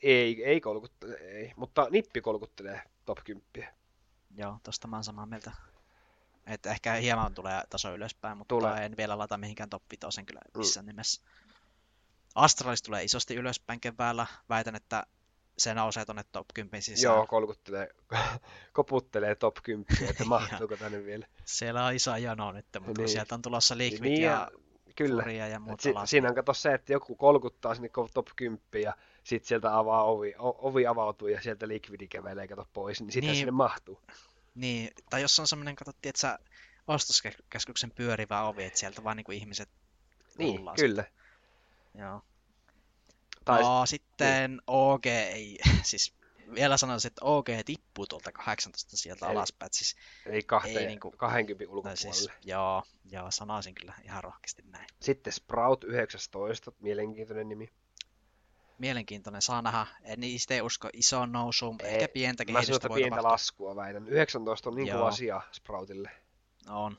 Ei, 0.03 0.45
ei 0.45 0.61
kolkuttele, 0.61 1.15
ei. 1.15 1.53
Mutta 1.57 1.87
Nippi 1.91 2.21
kolkuttelee 2.21 2.83
top 3.05 3.19
10. 3.25 3.75
Joo, 4.37 4.59
tosta 4.63 4.89
mä 4.89 4.97
oon 4.97 5.05
samaa 5.05 5.27
mieltä. 5.27 5.53
Että 6.47 6.71
ehkä 6.71 6.93
hieman 6.93 7.35
tulee 7.35 7.63
taso 7.71 7.95
ylöspäin, 7.95 8.39
mutta 8.39 8.55
Tulee. 8.55 8.85
en 8.87 8.97
vielä 8.97 9.19
laita 9.19 9.39
mihinkään 9.39 9.71
top 9.71 9.83
5 9.91 10.25
kyllä 10.25 10.41
missään 10.57 10.87
nimessä. 10.87 11.23
Astralis 12.37 12.83
tulee 12.83 13.05
isosti 13.05 13.35
ylöspäin 13.35 13.81
keväällä. 13.81 14.27
Väitän, 14.49 14.75
että 14.77 15.07
se 15.59 15.75
nousee 15.75 16.05
tonne 16.05 16.25
top 16.33 16.47
10 16.55 16.83
sisään. 16.83 17.15
Joo, 17.15 17.27
kolkuttelee, 17.27 17.89
koputtelee 18.73 19.35
top 19.35 19.57
10, 19.63 20.11
että 20.11 20.25
mahtuuko 20.35 20.77
tänne 20.77 21.05
vielä. 21.05 21.27
Siellä 21.45 21.85
on 21.85 21.95
iso 21.95 22.17
jono 22.17 22.53
nyt, 22.53 22.67
mutta 22.75 22.87
Niin. 22.87 22.97
niin. 22.97 23.09
sieltä 23.09 23.35
on 23.35 23.43
tulossa 23.43 23.79
Liquid 23.79 24.01
Niin, 24.01 24.23
ja, 24.23 24.31
ja, 24.31 24.51
kyllä. 24.97 25.23
Furia 25.23 25.49
ja 25.49 25.61
muuta 25.61 25.83
si- 25.83 25.93
siinä 26.05 26.29
on 26.29 26.35
kato 26.35 26.55
se, 26.55 26.75
että 26.75 26.93
joku 26.93 27.17
kolkuttaa 27.17 27.75
sinne 27.75 27.89
top 28.15 28.27
10 28.37 28.61
ja 28.83 28.93
sitten 29.25 29.49
sieltä 29.49 29.79
avaa 29.79 30.05
ovi, 30.05 30.35
o- 30.39 30.69
ovi 30.69 30.87
avautuu 30.87 31.29
ja 31.29 31.43
sieltä 31.43 31.69
likvidi 31.69 32.09
kävelee 32.09 32.49
kato 32.49 32.69
pois, 32.73 33.01
niin 33.01 33.13
sitä 33.13 33.27
Niin. 33.27 33.37
sinne 33.37 33.51
mahtuu. 33.53 34.01
Niin, 34.55 34.91
tai 35.11 35.23
jos 35.23 35.41
on 35.41 35.47
semmoinen, 35.49 35.77
katsottiin, 35.77 36.11
että 36.11 36.21
sä 36.21 36.39
ostoskeskuksen 36.89 37.91
pyörivä 37.91 38.43
ovi, 38.43 38.65
että 38.65 38.79
sieltä 38.79 39.05
vaan 39.05 39.17
niinku 39.17 39.33
ihmiset 39.33 39.69
Niin, 40.39 40.57
kyllä. 40.77 41.03
sitten. 41.05 41.16
Joo. 41.99 42.23
Tai 43.45 43.63
no, 43.63 43.87
sitten 43.87 44.63
OG 44.67 45.07
ei, 45.07 45.59
siis 45.83 46.15
vielä 46.55 46.77
sanoisin, 46.77 47.09
että 47.09 47.25
OG 47.25 47.47
tippuu 47.65 48.07
tuolta 48.07 48.33
18 48.33 48.97
sieltä 48.97 49.27
Eli- 49.27 49.33
alaspäin. 49.37 49.71
Siis, 49.73 49.97
ei 50.27 50.43
kahteen, 50.43 50.77
ei 50.77 50.87
niinku- 50.87 51.11
20 51.11 51.65
tai 51.65 51.73
ulkopuolelle. 51.75 51.97
siis, 52.15 52.31
joo, 52.45 52.83
joo, 53.11 53.31
sanoisin 53.31 53.75
kyllä 53.75 53.95
ihan 54.05 54.25
rohkeasti 54.25 54.63
näin. 54.63 54.87
Sitten 55.01 55.33
Sprout 55.33 55.85
19, 55.85 56.73
mielenkiintoinen 56.81 57.49
nimi. 57.49 57.73
Mielenkiintoinen, 58.79 59.43
saa 59.43 59.63
nähdä. 59.63 59.87
En 60.03 60.21
niistä 60.21 60.55
ei 60.55 60.61
usko 60.63 60.89
isoon 60.93 61.33
nousuun, 61.33 61.77
Ei, 61.83 61.95
ehkä 61.95 62.09
pientä 62.09 62.45
Mä 62.45 62.47
sanon, 62.47 62.57
kehitystä 62.61 62.77
että 62.77 62.89
voi 62.89 62.97
pientä 62.99 63.11
tapahtua. 63.17 63.33
laskua 63.33 63.77
väitän. 63.77 64.09
19 64.09 64.71
on 64.71 64.77
niin 64.77 64.93
kova 64.93 65.09
asia 65.09 65.41
Sproutille. 65.53 66.11
On. 66.69 66.97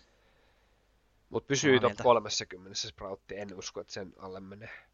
Mutta 1.29 1.47
pysyy 1.47 1.79
top 1.79 1.89
mieltä. 1.89 2.03
30 2.03 2.75
Sproutti, 2.75 3.37
en 3.39 3.55
usko, 3.57 3.81
että 3.81 3.93
sen 3.93 4.13
alle 4.17 4.39
menee. 4.39 4.86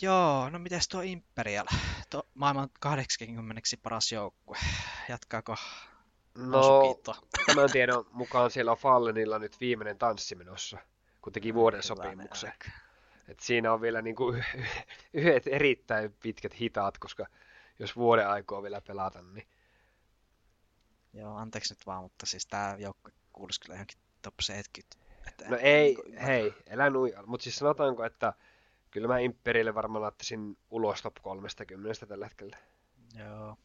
Joo, 0.00 0.50
no 0.50 0.58
mites 0.58 0.88
tuo 0.88 1.00
Imperial? 1.00 1.66
Tuo 2.10 2.22
maailman 2.34 2.68
80 2.80 3.62
paras 3.82 4.12
joukkue. 4.12 4.58
Jatkaako 5.08 5.56
No, 6.36 6.96
tämän 7.46 7.70
tiedon 7.72 8.06
mukaan 8.12 8.50
siellä 8.50 8.72
on 8.72 8.78
Fallenilla 8.78 9.38
nyt 9.38 9.60
viimeinen 9.60 9.98
tanssi 9.98 10.34
menossa, 10.34 10.78
kun 11.22 11.32
teki 11.32 11.54
vuoden 11.54 11.78
Hyvä 11.78 11.82
sopimuksen. 11.82 12.52
Et 13.28 13.40
siinä 13.40 13.72
on 13.72 13.80
vielä 13.80 14.02
niinku 14.02 14.34
yhdet 15.12 15.46
erittäin 15.46 16.12
pitkät 16.22 16.60
hitaat, 16.60 16.98
koska 16.98 17.26
jos 17.78 17.96
vuoden 17.96 18.28
aikoo 18.28 18.62
vielä 18.62 18.80
pelata, 18.80 19.22
niin 19.22 19.48
Joo, 21.16 21.36
anteeksi 21.36 21.74
nyt 21.74 21.86
vaan, 21.86 22.02
mutta 22.02 22.26
siis 22.26 22.46
tää 22.46 22.76
joukkue 22.78 23.12
kuulisi 23.32 23.60
kyllä 23.60 23.74
johonkin 23.74 23.98
top 24.22 24.34
70. 24.40 24.96
Että 25.28 25.48
no 25.48 25.56
ei, 25.60 25.84
niinku 25.84 26.02
ymmärrä. 26.06 26.26
hei, 26.26 26.54
elä 26.66 26.90
nuijalla. 26.90 27.26
Mutta 27.26 27.44
siis 27.44 27.56
sanotaanko, 27.56 28.04
että 28.04 28.32
kyllä 28.96 29.08
mä 29.08 29.18
Imperille 29.18 29.74
varmaan 29.74 30.02
laittaisin 30.02 30.58
ulos 30.70 31.02
top 31.02 31.14
30 31.22 32.06
tällä 32.06 32.26
hetkellä. 32.26 32.56
Joo. 33.14 33.56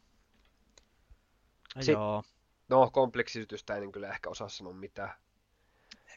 No 1.76 1.82
Sit- 1.82 1.92
joo, 1.92 2.22
No, 2.68 2.90
kompleksisyytystä 2.90 3.76
en 3.76 3.92
kyllä 3.92 4.08
ehkä 4.08 4.30
osaa 4.30 4.48
sanoa 4.48 4.72
mitään. 4.72 5.14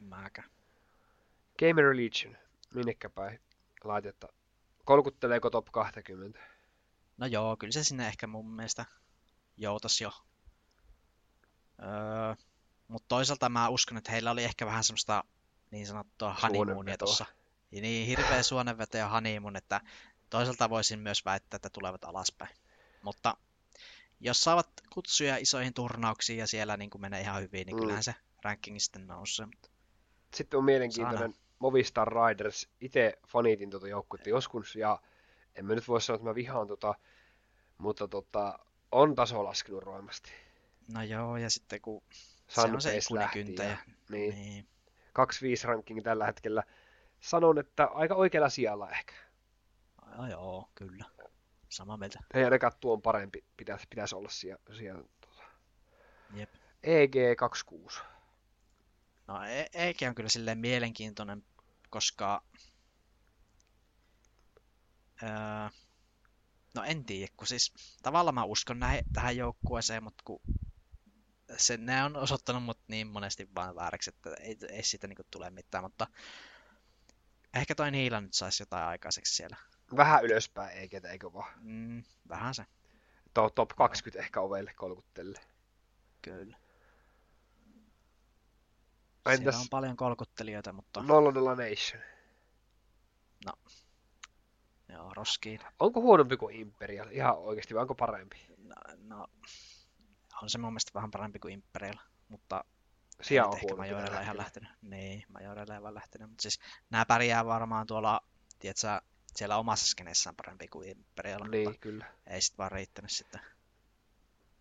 en 0.01 0.07
mäkään. 0.07 0.49
Gamer 1.59 1.86
Legion, 1.95 2.38
minnekä 2.74 3.09
päin 3.09 3.39
laitetta. 3.84 4.28
Kolkutteleeko 4.86 5.49
top 5.49 5.68
20? 5.72 6.39
No 7.18 7.26
joo, 7.26 7.57
kyllä 7.57 7.72
se 7.72 7.84
sinne 7.84 8.07
ehkä 8.07 8.28
mun 8.28 8.49
mielestä 8.49 8.86
joutas 9.57 10.01
jo. 10.01 10.11
Öö, 11.84 12.36
mutta 12.88 13.07
toisaalta 13.07 13.49
mä 13.49 13.70
uskon, 13.70 13.97
että 13.97 14.11
heillä 14.11 14.32
oli 14.32 14.43
ehkä 14.43 14.66
vähän 14.66 14.84
semmoista 14.84 15.24
niin 15.72 15.88
sanottua 15.88 16.34
honeymoonia 16.34 16.97
tuossa. 16.97 17.26
Ja 17.76 17.82
niin 17.82 18.07
hirveä 18.07 18.43
suonenveto 18.43 18.97
ja 18.97 19.07
honeymoon, 19.09 19.55
että 19.55 19.82
toisaalta 20.30 20.69
voisin 20.69 20.99
myös 20.99 21.26
väittää, 21.26 21.55
että 21.55 21.69
tulevat 21.69 22.03
alaspäin. 22.03 22.55
Mutta 23.01 23.38
jos 24.19 24.41
saavat 24.41 24.67
kutsuja 24.93 25.38
isoihin 25.38 25.73
turnauksiin 25.73 26.39
ja 26.39 26.47
siellä 26.47 26.78
niin 26.78 26.89
kuin 26.89 27.01
menee 27.01 27.21
ihan 27.21 27.41
hyvin, 27.41 27.65
niin 27.65 27.76
Mm. 27.76 27.80
kyllähän 27.82 28.03
se 28.03 28.15
rankingi 28.43 28.80
sitten 28.80 29.07
nousee. 29.07 29.45
Mutta 29.45 29.69
Sitten 30.36 30.57
on 30.57 30.65
mielenkiintoinen 30.65 31.34
Movistar 31.59 32.07
Riders. 32.07 32.69
Itse 32.82 33.19
fanitin 33.28 33.69
tuota 33.69 33.88
joukkuetta 33.88 34.30
joskus 34.30 34.76
ja 34.76 35.01
en 35.55 35.65
mä 35.65 35.76
nyt 35.76 35.88
voi 35.88 36.01
sanoa, 36.01 36.15
että 36.15 36.28
mä 36.30 36.36
vihaan 36.36 36.67
tota, 36.67 36.95
mutta 37.78 38.07
tota, 38.07 38.59
on 38.91 39.15
taso 39.15 39.43
laskenut 39.43 39.84
roimasti. 39.84 40.32
no 40.93 41.03
joo, 41.03 41.38
ja 41.38 41.49
sitten 41.49 41.82
kun 41.82 42.03
se 42.47 42.61
on 42.61 42.82
se 42.82 42.97
ikunikyntäjä. 42.97 43.69
ja 43.69 43.78
niin, 44.09 44.36
Niin. 44.36 44.67
2-5 45.13 45.67
ranking 45.67 46.03
tällä 46.03 46.26
hetkellä. 46.26 46.63
Sanon, 47.26 47.59
että 47.59 47.86
aika 47.86 48.15
oikealla 48.15 48.49
sijalla 48.49 48.89
ehkä. 48.89 49.13
No 50.17 50.28
joo, 50.28 50.69
kyllä. 50.76 51.05
Samaa 51.69 51.97
mieltä. 51.97 52.19
Ei 52.34 52.43
ainakaan 52.43 52.71
tuon 52.80 53.01
parempi 53.01 53.43
pitäisi, 53.57 53.88
pitäisi 53.89 54.15
olla 54.15 54.30
siellä. 54.30 54.61
siellä. 54.78 55.03
E 56.34 56.39
Jep. 56.39 56.49
EG26. 56.84 57.99
No 59.28 59.43
E- 59.43 59.69
Eike 59.73 60.09
on 60.09 60.15
kyllä 60.15 60.30
silleen 60.30 60.57
mielenkiintoinen, 60.57 61.45
koska... 61.89 62.43
Öö, 65.23 65.30
no 66.73 66.84
en 66.84 67.05
tiedä, 67.05 67.34
kun 67.38 67.47
siis 67.47 67.73
tavallaan 68.03 68.36
mä 68.36 68.43
uskon 68.43 68.80
näin, 68.80 69.05
tähän 69.13 69.38
joukkueeseen, 69.38 70.03
mutta 70.03 70.23
kun 70.26 70.41
se, 71.57 71.78
ne 71.78 72.03
on 72.03 72.15
osoittanut 72.15 72.63
mut 72.63 72.80
niin 72.88 73.07
monesti 73.07 73.49
vaan 73.55 73.76
vääräksi, 73.76 74.09
että 74.09 74.30
ei, 74.39 74.57
ei 74.69 74.84
siitä 74.84 75.07
niinku 75.07 75.23
tule 75.32 75.49
mitään, 75.49 75.84
mutta 75.84 76.07
ehkä 77.56 77.76
toi 77.76 77.91
Niila 77.91 78.22
nyt 78.22 78.34
saisi 78.34 78.62
jotain 78.64 78.86
aikaiseksi 78.86 79.36
siellä. 79.36 79.58
Vähän 79.97 80.26
ylöspäin 80.26 80.78
EGtä, 80.78 81.10
eikö 81.10 81.34
vaan? 81.34 81.53
Mm, 81.62 82.03
vähän 82.30 82.53
se, 82.53 82.66
Tuo 83.34 83.49
top 83.49 83.70
20 83.70 84.24
ehkä 84.24 84.41
ovelle 84.41 84.74
kolkuttelle. 84.74 85.39
kyllä. 86.22 86.58
Entäs 89.26 89.38
Siellä 89.38 89.60
on 89.60 89.70
paljon 89.70 89.97
kolkuttelijoita, 89.97 90.74
mutta 90.74 91.01
Nolla 91.03 91.56
Nation? 91.56 92.03
joo, 94.89 95.14
roskiin. 95.14 95.60
Onko 95.80 96.01
huonompi 96.01 96.38
kuin 96.38 96.56
Imperial? 96.56 97.08
Ihan 97.12 97.38
oikeasti, 97.38 97.76
vai 97.76 97.82
onko 97.82 97.95
parempi? 97.95 98.38
No, 98.58 98.76
no, 98.97 99.28
on 100.41 100.49
se 100.49 100.58
mun 100.58 100.72
mielestä 100.72 100.91
vähän 100.93 101.12
parempi 101.12 101.39
kuin 101.39 101.53
Imperial, 101.53 101.95
mutta 102.30 102.64
Sija 103.22 103.43
ei 103.43 103.47
on 103.47 103.61
huonompi 103.61 103.93
Majorella 103.93 104.22
ihan 104.22 104.38
lähtenyt. 104.38 104.70
Niin, 104.82 105.24
Majorella 105.28 105.76
ei 105.76 105.82
vaan 105.82 105.95
lähtenyt, 105.95 106.30
mutta 106.30 106.41
siis 106.41 106.59
nämä 106.89 107.05
pärjää 107.05 107.45
varmaan 107.45 107.88
tuolla, 107.88 108.22
tiedätkö, 108.59 109.01
siellä 109.36 109.57
omassa 109.57 109.88
skeneessään 109.88 110.36
parempi 110.36 110.68
kuin 110.68 110.89
Imperial, 110.89 111.47
Niin, 111.49 111.68
mutta 111.70 111.80
kyllä. 111.80 112.05
ei 112.28 112.41
sitten 112.41 112.57
vaan 112.57 112.72
riittänyt 112.72 113.11
sitten 113.11 113.41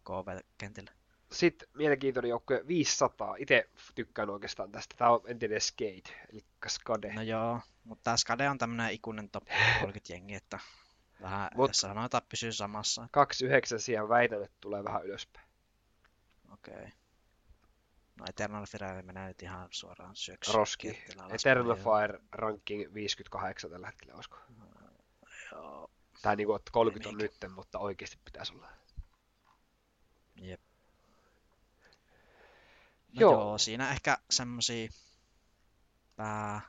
KV-kentillä. 0.04 0.90
Sitten 1.32 1.68
mielenkiintoinen 1.74 2.28
joukkue 2.30 2.64
500. 2.66 3.36
Itse 3.38 3.68
tykkään 3.94 4.30
oikeastaan 4.30 4.72
tästä. 4.72 4.94
Tämä 4.98 5.10
on 5.10 5.20
entinen 5.26 5.60
Skate, 5.60 6.26
eli 6.32 6.44
Skade. 6.68 7.12
No 7.12 7.22
joo, 7.22 7.60
mutta 7.84 8.02
tämä 8.04 8.16
Skade 8.16 8.50
on 8.50 8.58
tämmönen 8.58 8.92
ikuinen 8.92 9.30
top 9.30 9.44
30 9.80 10.12
jengi, 10.12 10.34
että 10.34 10.58
vähän, 11.22 11.50
Mut- 11.54 11.72
sanotaan, 11.72 12.04
että 12.06 12.28
pysyy 12.28 12.52
samassa. 12.52 13.08
29 13.10 13.80
sijaan 13.80 14.08
väitän, 14.08 14.44
että 14.44 14.56
tulee 14.60 14.84
vähän 14.84 15.04
ylöspäin. 15.04 15.46
Okei. 16.52 16.74
Okay. 16.74 16.90
No 18.18 18.24
Eternal 18.28 18.66
Fire 18.66 19.02
menee 19.02 19.28
nyt 19.28 19.42
ihan 19.42 19.68
suoraan 19.70 20.16
syöksy. 20.16 20.52
Roski. 20.52 21.02
Eternal. 21.32 21.76
Fire 21.76 22.20
ranking 22.32 22.94
58 22.94 23.70
tällä 23.70 23.86
hetkellä, 23.86 24.14
olisiko? 24.14 24.38
Joo, 25.52 25.90
Tai 26.22 26.36
niinku, 26.36 26.54
että 26.54 26.70
30 26.72 27.08
on 27.08 27.18
nytten, 27.18 27.52
mutta 27.52 27.78
oikeasti 27.78 28.18
pitäisi 28.24 28.54
olla. 28.54 28.68
jep. 30.36 30.60
No 33.12 33.20
Joo. 33.20 33.32
joo. 33.32 33.58
siinä 33.58 33.90
ehkä 33.90 34.18
semmosia 34.30 34.88
pää, 36.16 36.60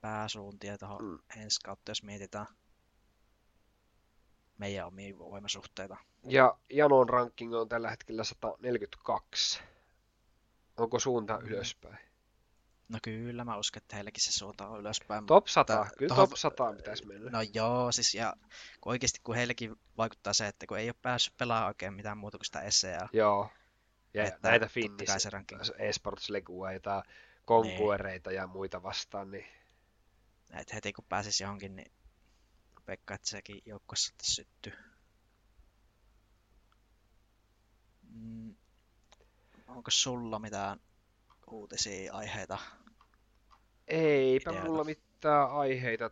pääsuuntia 0.00 0.78
tuohon 0.78 1.04
mm. 1.04 1.18
ensi 1.36 1.60
kautta, 1.64 1.90
jos 1.90 2.02
mietitään 2.02 2.46
meidän 4.58 4.86
omia 4.86 5.18
voimasuhteita. 5.18 5.96
Ja 6.24 6.58
Janon 6.70 7.08
ranking 7.08 7.54
on 7.54 7.68
tällä 7.68 7.90
hetkellä 7.90 8.24
142. 8.24 9.60
Onko 10.76 10.98
suunta 10.98 11.38
Mm. 11.38 11.46
ylöspäin? 11.46 11.98
No 12.88 12.98
kyllä, 13.02 13.44
mä 13.44 13.56
uskon, 13.56 13.82
että 13.82 13.96
heilläkin 13.96 14.24
se 14.24 14.32
suunta 14.32 14.68
on 14.68 14.80
ylöspäin. 14.80 15.26
Top 15.26 15.46
100. 15.48 15.74
Tää- 15.76 15.90
Kyllä 15.98 16.14
tohon- 16.14 16.28
top 16.28 16.36
100 16.38 16.72
pitäisi 16.72 17.06
mennä. 17.06 17.30
No 17.30 17.38
joo, 17.54 17.92
siis 17.92 18.14
ja 18.14 18.36
kun 18.80 18.90
oikeasti 18.90 19.20
kun 19.24 19.34
heillekin 19.36 19.76
vaikuttaa 19.96 20.32
se, 20.32 20.46
että 20.46 20.66
kun 20.66 20.78
ei 20.78 20.88
ole 20.88 20.94
päässyt 21.02 21.36
pelaamaan 21.36 21.68
oikein 21.68 21.94
mitään 21.94 22.18
muuta 22.18 22.38
kuin 22.38 22.44
sitä 22.44 22.70
SEA, 22.70 23.08
Joo. 23.12 23.50
Ja 24.14 24.24
Että 24.24 24.48
näitä 24.48 24.66
Finnish 24.68 25.16
eSports 25.78 26.30
Legua 26.30 26.72
ja 26.72 26.80
tää 26.80 27.02
konkuereita 27.44 28.32
ja 28.32 28.46
muita 28.46 28.82
vastaan, 28.82 29.30
niin 29.30 29.46
Et 30.60 30.72
heti 30.74 30.92
kun 30.92 31.04
pääsisi 31.08 31.44
johonkin, 31.44 31.76
niin 31.76 31.92
Pekka, 32.86 33.14
että 33.14 33.28
sekin 33.28 33.62
joukkueessa 33.66 34.14
syttyy. 34.22 34.72
Mm, 38.10 38.54
onko 39.76 39.90
sulla 39.90 40.38
mitään 40.38 40.80
uutisia, 41.50 42.12
aiheita? 42.12 42.58
eipä 43.88 44.50
Ideoita. 44.50 44.68
mulla 44.68 44.84
mitään 44.84 45.50
aiheita 45.50 46.10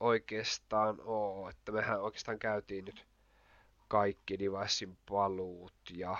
oikeastaan 0.00 1.00
oo, 1.04 1.48
että 1.48 1.72
mehän 1.72 2.02
oikeastaan 2.02 2.38
käytiin 2.38 2.84
nyt 2.84 3.06
kaikki 3.88 4.38
Devicein 4.38 4.98
paluut 5.08 5.74
ja 5.90 6.16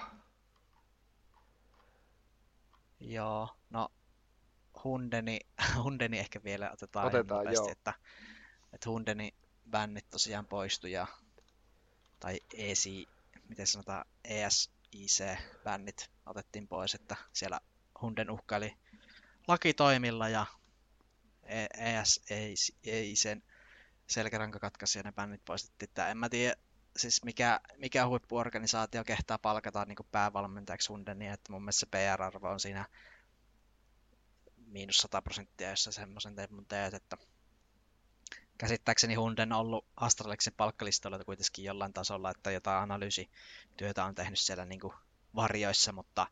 Joo, 3.00 3.48
no 3.70 3.88
Hundeni, 4.84 5.40
Hundeni 5.82 6.18
ehkä 6.18 6.40
vielä 6.44 6.70
otetaan, 6.70 7.06
Otetaan, 7.06 7.44
nopeasti, 7.44 7.70
että, 7.70 7.94
että 8.72 8.90
Hundeni 8.90 9.34
bännit 9.70 10.10
tosiaan 10.10 10.46
poistui 10.46 10.92
ja, 10.92 11.06
tai 12.20 12.40
ESI, 12.54 13.08
miten 13.48 13.66
sanotaan, 13.66 14.04
ESIC-bännit 14.24 16.15
otettiin 16.26 16.68
pois, 16.68 16.94
että 16.94 17.16
siellä 17.32 17.60
Hunden 18.02 18.30
uhkaili 18.30 18.76
lakitoimilla 19.48 20.28
ja 20.28 20.46
E- 21.46 21.98
ES 21.98 22.20
ei, 22.30 22.54
ei 22.84 23.16
sen 23.16 23.42
selkäranka 24.06 24.58
katkaisi 24.58 24.98
ja 24.98 25.02
ne 25.02 25.12
bännit 25.12 25.44
poistettiin. 25.44 25.90
Tää 25.94 26.10
en 26.10 26.18
mä 26.18 26.28
tiedä, 26.28 26.56
siis 26.96 27.24
mikä, 27.24 27.60
mikä 27.76 28.06
huippuorganisaatio 28.06 29.04
kehtaa 29.04 29.38
palkata 29.38 29.84
niin 29.84 29.96
päävalmentajaksi 30.12 30.88
Hundenia, 30.88 31.32
että 31.32 31.52
mun 31.52 31.62
mielestä 31.62 31.80
se 31.80 31.86
PR-arvo 31.86 32.48
on 32.50 32.60
siinä 32.60 32.86
miinus 34.66 34.96
100 34.96 35.22
prosenttia, 35.22 35.70
jos 35.70 35.88
semmoisen 35.90 36.36
tempun 36.36 36.66
teet, 36.66 36.94
että 36.94 37.16
käsittääkseni 38.58 39.14
Hunden 39.14 39.52
on 39.52 39.60
ollut 39.60 39.86
Astralexin 39.96 40.54
palkkalistoilla 40.56 41.24
kuitenkin 41.24 41.64
jollain 41.64 41.92
tasolla, 41.92 42.30
että 42.30 42.50
jotain 42.50 42.82
analyysityötä 42.82 44.04
on 44.04 44.14
tehnyt 44.14 44.38
siellä 44.38 44.64
niin 44.64 44.80
kuin 44.80 44.94
varjoissa, 45.36 45.92
mutta 45.92 46.26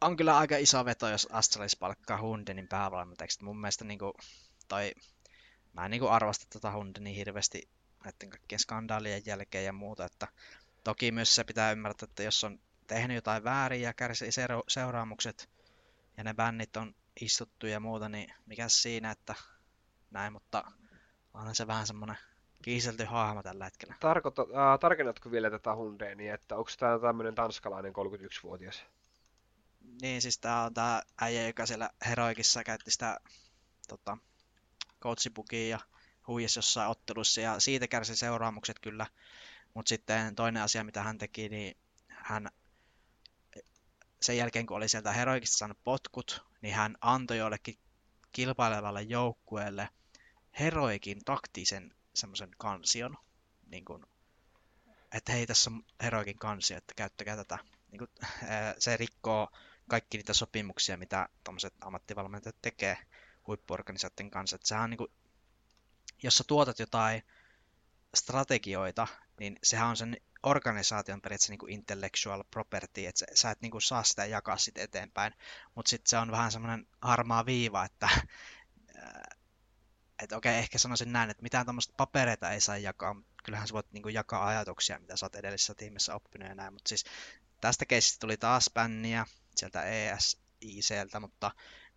on 0.00 0.16
kyllä 0.16 0.38
aika 0.38 0.56
iso 0.56 0.84
veto, 0.84 1.08
jos 1.08 1.28
Astralis 1.30 1.76
palkkaa 1.76 2.20
Hundenin 2.20 2.68
päävalmentajaksi. 2.68 3.44
Mun 3.44 3.60
mielestä 3.60 3.84
niin 3.84 3.98
kuin, 3.98 4.12
toi, 4.68 4.92
mä 5.72 5.84
en 5.84 5.90
niin 5.90 6.00
kuin 6.00 6.12
arvosta 6.12 6.46
tuota 6.52 6.72
Hundenin 6.72 7.14
hirveästi 7.14 7.68
näiden 8.04 8.30
kaikkien 8.30 8.58
skandaalien 8.58 9.22
jälkeen 9.26 9.64
ja 9.64 9.72
muuta, 9.72 10.04
että 10.04 10.28
toki 10.84 11.12
myös 11.12 11.34
se 11.34 11.44
pitää 11.44 11.72
ymmärtää, 11.72 12.06
että 12.10 12.22
jos 12.22 12.44
on 12.44 12.60
tehnyt 12.86 13.14
jotain 13.14 13.44
väärin 13.44 13.82
ja 13.82 13.94
kärsii 13.94 14.32
seura- 14.32 14.62
seuraamukset 14.68 15.50
ja 16.16 16.24
ne 16.24 16.34
bännit 16.34 16.76
on 16.76 16.94
istuttu 17.20 17.66
ja 17.66 17.80
muuta, 17.80 18.08
niin 18.08 18.34
mikä 18.46 18.68
siinä, 18.68 19.10
että 19.10 19.34
näin, 20.10 20.32
mutta 20.32 20.64
onhan 21.34 21.54
se 21.54 21.66
vähän 21.66 21.86
semmoinen 21.86 22.16
kiiselty 22.62 23.04
hahmo 23.04 23.42
tällä 23.42 23.64
hetkellä. 23.64 23.94
tarkoita, 24.00 24.42
äh, 24.42 24.78
tarkennatko 24.80 25.30
vielä 25.30 25.50
tätä 25.50 25.76
Hundeenia, 25.76 26.34
että 26.34 26.56
onko 26.56 26.70
tämä 26.78 26.98
tämmöinen 26.98 27.34
tanskalainen 27.34 27.92
31-vuotias? 27.92 28.84
Niin, 30.02 30.22
siis 30.22 30.38
tää 30.38 30.62
on 30.62 30.74
tää 30.74 31.02
äijä, 31.20 31.46
joka 31.46 31.66
siellä 31.66 31.90
Heroikissa 32.06 32.64
käytti 32.64 32.90
sitä 32.90 33.20
tota, 33.88 34.16
coachibukia 35.00 35.68
ja 35.68 35.78
huijasi 36.26 36.58
jossain 36.58 36.90
ottelussa 36.90 37.40
ja 37.40 37.60
siitä 37.60 37.88
kärsi 37.88 38.16
seuraamukset 38.16 38.78
kyllä. 38.78 39.06
Mutta 39.74 39.88
sitten 39.88 40.34
toinen 40.34 40.62
asia, 40.62 40.84
mitä 40.84 41.02
hän 41.02 41.18
teki, 41.18 41.48
niin 41.48 41.76
hän 42.08 42.48
sen 44.22 44.36
jälkeen, 44.36 44.66
kun 44.66 44.76
oli 44.76 44.88
sieltä 44.88 45.12
Heroikista 45.12 45.58
saanut 45.58 45.78
potkut, 45.84 46.44
niin 46.60 46.74
hän 46.74 46.96
antoi 47.00 47.38
jollekin 47.38 47.78
kilpailevalle 48.32 49.02
joukkueelle 49.02 49.88
Heroikin 50.60 51.24
taktisen 51.24 51.94
semmoisen 52.14 52.50
kansion, 52.58 53.16
niin 53.66 53.84
kuin, 53.84 54.06
että 55.12 55.32
hei, 55.32 55.46
tässä 55.46 55.70
on 55.70 55.84
Heroikin 56.02 56.38
kansio, 56.38 56.76
että 56.76 56.94
käyttäkää 56.96 57.36
tätä. 57.36 57.58
Niin 57.90 57.98
kuin, 57.98 58.10
se 58.78 58.96
rikkoo 58.96 59.48
kaikki 59.88 60.18
niitä 60.18 60.34
sopimuksia, 60.34 60.96
mitä 60.96 61.28
tuommoiset 61.44 61.74
ammattivalmentajat 61.80 62.62
tekee 62.62 62.98
huippuorganisaatioiden 63.46 64.30
kanssa. 64.30 64.56
Että 64.56 64.68
sehän 64.68 64.84
on 64.84 64.90
niin 64.90 64.98
kuin, 64.98 65.10
jos 66.22 66.36
sä 66.36 66.44
tuotat 66.46 66.78
jotain 66.78 67.22
strategioita, 68.14 69.08
niin 69.40 69.58
sehän 69.62 69.88
on 69.88 69.96
sen 69.96 70.16
organisaation 70.42 71.20
periaatteessa 71.20 71.52
niin 71.52 71.58
kuin 71.58 71.72
intellectual 71.72 72.44
property, 72.50 73.06
että 73.06 73.24
sä 73.34 73.50
et 73.50 73.60
niin 73.60 73.70
kuin 73.70 73.82
saa 73.82 74.02
sitä 74.04 74.24
jakaa 74.24 74.56
sit 74.56 74.78
eteenpäin, 74.78 75.34
mutta 75.74 75.90
sitten 75.90 76.10
se 76.10 76.18
on 76.18 76.30
vähän 76.30 76.52
semmoinen 76.52 76.86
harmaa 77.00 77.46
viiva, 77.46 77.84
että 77.84 78.08
että 80.24 80.36
okei, 80.36 80.58
ehkä 80.58 80.78
sanoisin 80.78 81.12
näin, 81.12 81.30
että 81.30 81.42
mitään 81.42 81.66
tämmöistä 81.66 81.94
papereita 81.96 82.50
ei 82.50 82.60
saa 82.60 82.78
jakaa, 82.78 83.14
mutta 83.14 83.32
kyllähän 83.44 83.68
sä 83.68 83.74
voit 83.74 83.92
niin 83.92 84.02
kuin 84.02 84.14
jakaa 84.14 84.46
ajatuksia, 84.46 84.98
mitä 84.98 85.16
sä 85.16 85.26
oot 85.26 85.34
edellisessä 85.34 85.74
tiimissä 85.74 86.14
oppinut 86.14 86.48
ja 86.48 86.54
näin, 86.54 86.72
mutta 86.72 86.88
siis 86.88 87.04
tästä 87.60 87.86
keisistä 87.86 88.20
tuli 88.20 88.36
taas 88.36 88.70
bänniä 88.74 89.26
sieltä 89.56 89.82
ESICltä, 89.84 91.20
mutta 91.20 91.50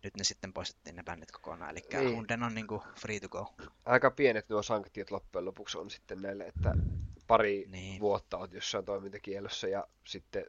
nyt 0.04 0.16
ne 0.16 0.24
sitten 0.24 0.52
poistettiin 0.52 0.96
ne 0.96 1.02
bännit 1.02 1.30
kokonaan, 1.32 1.70
eli 1.70 1.80
Niin. 1.92 2.14
Hunden 2.16 2.42
on 2.42 2.54
niin 2.54 2.66
kuin 2.66 2.82
free 3.00 3.20
to 3.20 3.28
go. 3.28 3.54
Aika 3.84 4.10
pienet 4.10 4.48
nuo 4.48 4.62
sanktiot 4.62 5.10
loppujen 5.10 5.44
lopuksi 5.44 5.78
on 5.78 5.90
sitten 5.90 6.22
näille, 6.22 6.44
että 6.44 6.74
pari 7.26 7.64
Niin. 7.68 8.00
vuotta 8.00 8.36
oot 8.36 8.52
jossain 8.52 8.84
toimintakielossa 8.84 9.68
ja 9.68 9.86
sitten 10.06 10.44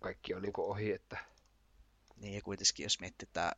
kaikki 0.00 0.34
on 0.34 0.42
niin 0.42 0.52
kuin 0.52 0.66
ohi, 0.66 0.92
että 0.92 1.18
Niin 2.16 2.34
ja 2.34 2.42
kuitenkin 2.42 2.82
jos 2.84 3.00
miettii, 3.00 3.26
että 3.26 3.52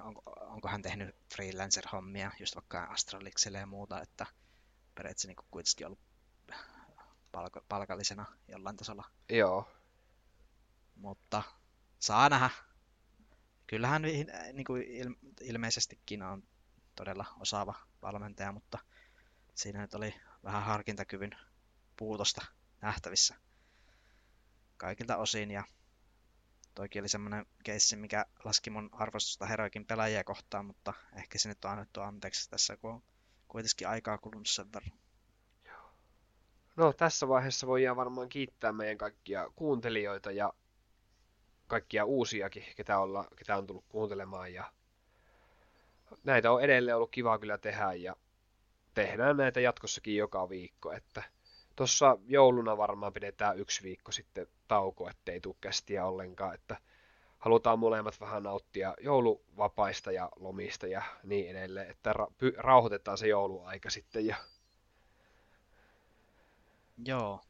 onko, 0.00 0.22
onko 0.26 0.68
hän 0.68 0.82
tehnyt 0.82 1.16
freelancer-hommia 1.34 2.30
just 2.40 2.54
vaikka 2.54 2.84
Astralixille 2.84 3.58
ja 3.58 3.66
muuta, 3.66 4.00
että 4.00 4.26
periaatteessa 4.94 5.28
niin 5.28 5.36
kuitenkin 5.50 5.86
ollut 5.86 6.00
palko, 7.32 7.60
palkallisena 7.68 8.26
jollain 8.48 8.76
tasolla, 8.76 9.10
joo, 9.28 9.68
mutta 10.96 11.42
saa 11.98 12.28
nähdä. 12.28 12.50
Kyllähän 13.66 14.02
niin 14.02 14.64
kuin 14.66 14.82
il, 14.82 15.14
ilmeisestikin 15.40 16.22
on 16.22 16.42
todella 16.96 17.26
osaava 17.40 17.74
valmentaja, 18.02 18.52
mutta 18.52 18.78
siinä 19.54 19.80
nyt 19.80 19.94
oli 19.94 20.14
vähän 20.44 20.62
harkintakyvyn 20.62 21.30
puutosta 21.96 22.46
nähtävissä 22.80 23.34
kaikilta 24.76 25.16
osin 25.16 25.50
ja 25.50 25.64
toikin 26.74 27.02
oli 27.02 27.08
semmoinen 27.08 27.46
keissi, 27.64 27.96
mikä 27.96 28.26
laski 28.44 28.70
mun 28.70 28.90
arvostusta 28.92 29.46
Heroikin 29.46 29.86
pelaajia 29.86 30.24
kohtaan, 30.24 30.66
mutta 30.66 30.94
ehkä 31.16 31.38
se 31.38 31.48
nyt 31.48 31.64
on 31.64 31.70
annettu 31.70 32.00
anteeksi 32.00 32.50
tässä, 32.50 32.76
kun 32.76 32.90
on 32.90 33.02
kuitenkin 33.48 33.88
aikaa 33.88 34.18
kulunut 34.18 34.46
sen 34.46 34.72
verran. 34.72 34.98
No 36.76 36.92
tässä 36.92 37.28
vaiheessa 37.28 37.66
voidaan 37.66 37.96
varmaan 37.96 38.28
kiittää 38.28 38.72
meidän 38.72 38.98
kaikkia 38.98 39.50
kuuntelijoita 39.56 40.30
ja 40.30 40.52
kaikkia 41.66 42.04
uusiakin, 42.04 42.64
ketä, 42.76 42.98
olla, 42.98 43.28
ketä 43.36 43.56
on 43.56 43.66
tullut 43.66 43.84
kuuntelemaan. 43.88 44.54
Ja 44.54 44.72
näitä 46.24 46.52
on 46.52 46.62
edelleen 46.62 46.96
ollut 46.96 47.10
kiva 47.10 47.38
kyllä 47.38 47.58
tehdä 47.58 47.92
ja 47.92 48.16
tehdään 48.94 49.36
näitä 49.36 49.60
jatkossakin 49.60 50.16
joka 50.16 50.48
viikko. 50.48 50.92
Että 50.92 51.22
tuossa 51.76 52.18
jouluna 52.26 52.76
varmaan 52.76 53.12
pidetään 53.12 53.58
yksi 53.58 53.82
viikko 53.82 54.12
sitten 54.12 54.46
tauko, 54.68 55.08
ettei 55.10 55.40
tule 55.40 55.56
kästiä 55.60 56.06
ollenkaan. 56.06 56.54
Että 56.54 56.76
halutaan 57.38 57.78
molemmat 57.78 58.20
vähän 58.20 58.42
nauttia 58.42 58.94
jouluvapaista 59.00 60.12
ja 60.12 60.28
lomista 60.36 60.86
ja 60.86 61.02
niin 61.22 61.50
edelleen, 61.50 61.90
että 61.90 62.12
ra- 62.12 62.32
py- 62.32 62.56
rauhoitetaan 62.56 63.18
se 63.18 63.28
jouluaika 63.28 63.90
sitten 63.90 64.26
ja 64.26 64.36
Joo. 67.04 67.40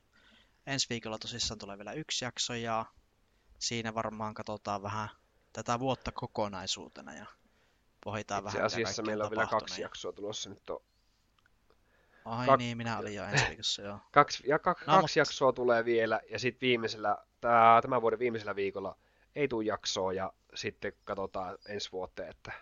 Ensi 0.66 0.86
viikolla 0.90 1.18
tosissaan 1.18 1.58
tulee 1.58 1.78
vielä 1.78 1.92
yksi 1.92 2.24
jakso 2.24 2.54
ja 2.54 2.84
siinä 3.58 3.94
varmaan 3.94 4.34
katsotaan 4.34 4.82
vähän 4.82 5.08
tätä 5.52 5.78
vuotta 5.78 6.12
kokonaisuutena 6.12 7.14
ja 7.14 7.26
pohditaan 8.04 8.44
Itse 8.44 8.44
vähän, 8.44 8.66
mitä 8.66 8.66
asiassa 8.66 9.02
meillä 9.02 9.24
on 9.24 9.30
vielä 9.30 9.46
kaksi 9.46 9.80
ja- 9.80 9.84
jaksoa 9.84 10.12
tulossa 10.12 10.50
nyt 10.50 10.70
on 10.70 10.82
Ai 12.24 12.46
Kak- 12.46 12.56
niin, 12.58 12.76
minä 12.76 12.98
olin 12.98 13.14
jo 13.14 13.24
ensi 13.24 13.44
viikossa, 13.48 13.82
joo. 13.82 13.98
Kaksi, 14.12 14.42
ja 14.46 14.58
kak, 14.58 14.80
No, 14.86 14.86
kaksi 14.86 15.20
mut- 15.20 15.20
jaksoa 15.20 15.52
tulee 15.52 15.84
vielä, 15.84 16.20
ja 16.30 16.38
sitten 16.38 16.66
viimeisellä, 16.66 17.18
tää, 17.40 17.82
tämän 17.82 18.02
vuoden 18.02 18.18
viimeisellä 18.18 18.56
viikolla 18.56 18.96
ei 19.34 19.48
tule 19.48 19.64
jaksoa, 19.64 20.12
ja 20.12 20.32
sitten 20.54 20.92
katsotaan 21.04 21.58
ensi 21.68 21.92
vuoteen, 21.92 22.30
että 22.30 22.52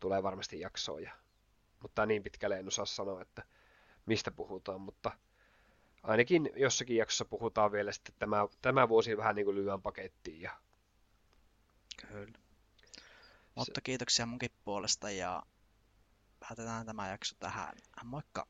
tulee 0.00 0.22
varmasti 0.22 0.60
jaksoa. 0.60 1.00
Ja, 1.00 1.12
mutta 1.80 2.06
niin 2.06 2.22
pitkälle 2.22 2.58
en 2.58 2.68
osaa 2.68 2.84
sanoa, 2.86 3.22
että 3.22 3.42
mistä 4.06 4.30
puhutaan, 4.30 4.80
mutta 4.80 5.10
ainakin 6.02 6.50
jossakin 6.56 6.96
jaksossa 6.96 7.24
puhutaan 7.24 7.72
vielä 7.72 7.92
sitten 7.92 8.14
tämä, 8.18 8.36
tämä 8.62 8.88
vuosi 8.88 9.16
vähän 9.16 9.34
niin 9.36 9.44
kuin 9.44 9.54
lyhyen 9.56 9.82
pakettiin. 9.82 10.40
Ja 10.40 10.50
Kyllä. 12.08 12.38
Mutta 13.54 13.80
kiitoksia 13.80 14.26
munkin 14.26 14.50
puolesta 14.64 15.10
ja 15.10 15.42
päätetään 16.48 16.86
tämä 16.86 17.08
jakso 17.08 17.36
tähän. 17.38 17.72
Moikka! 18.04 18.46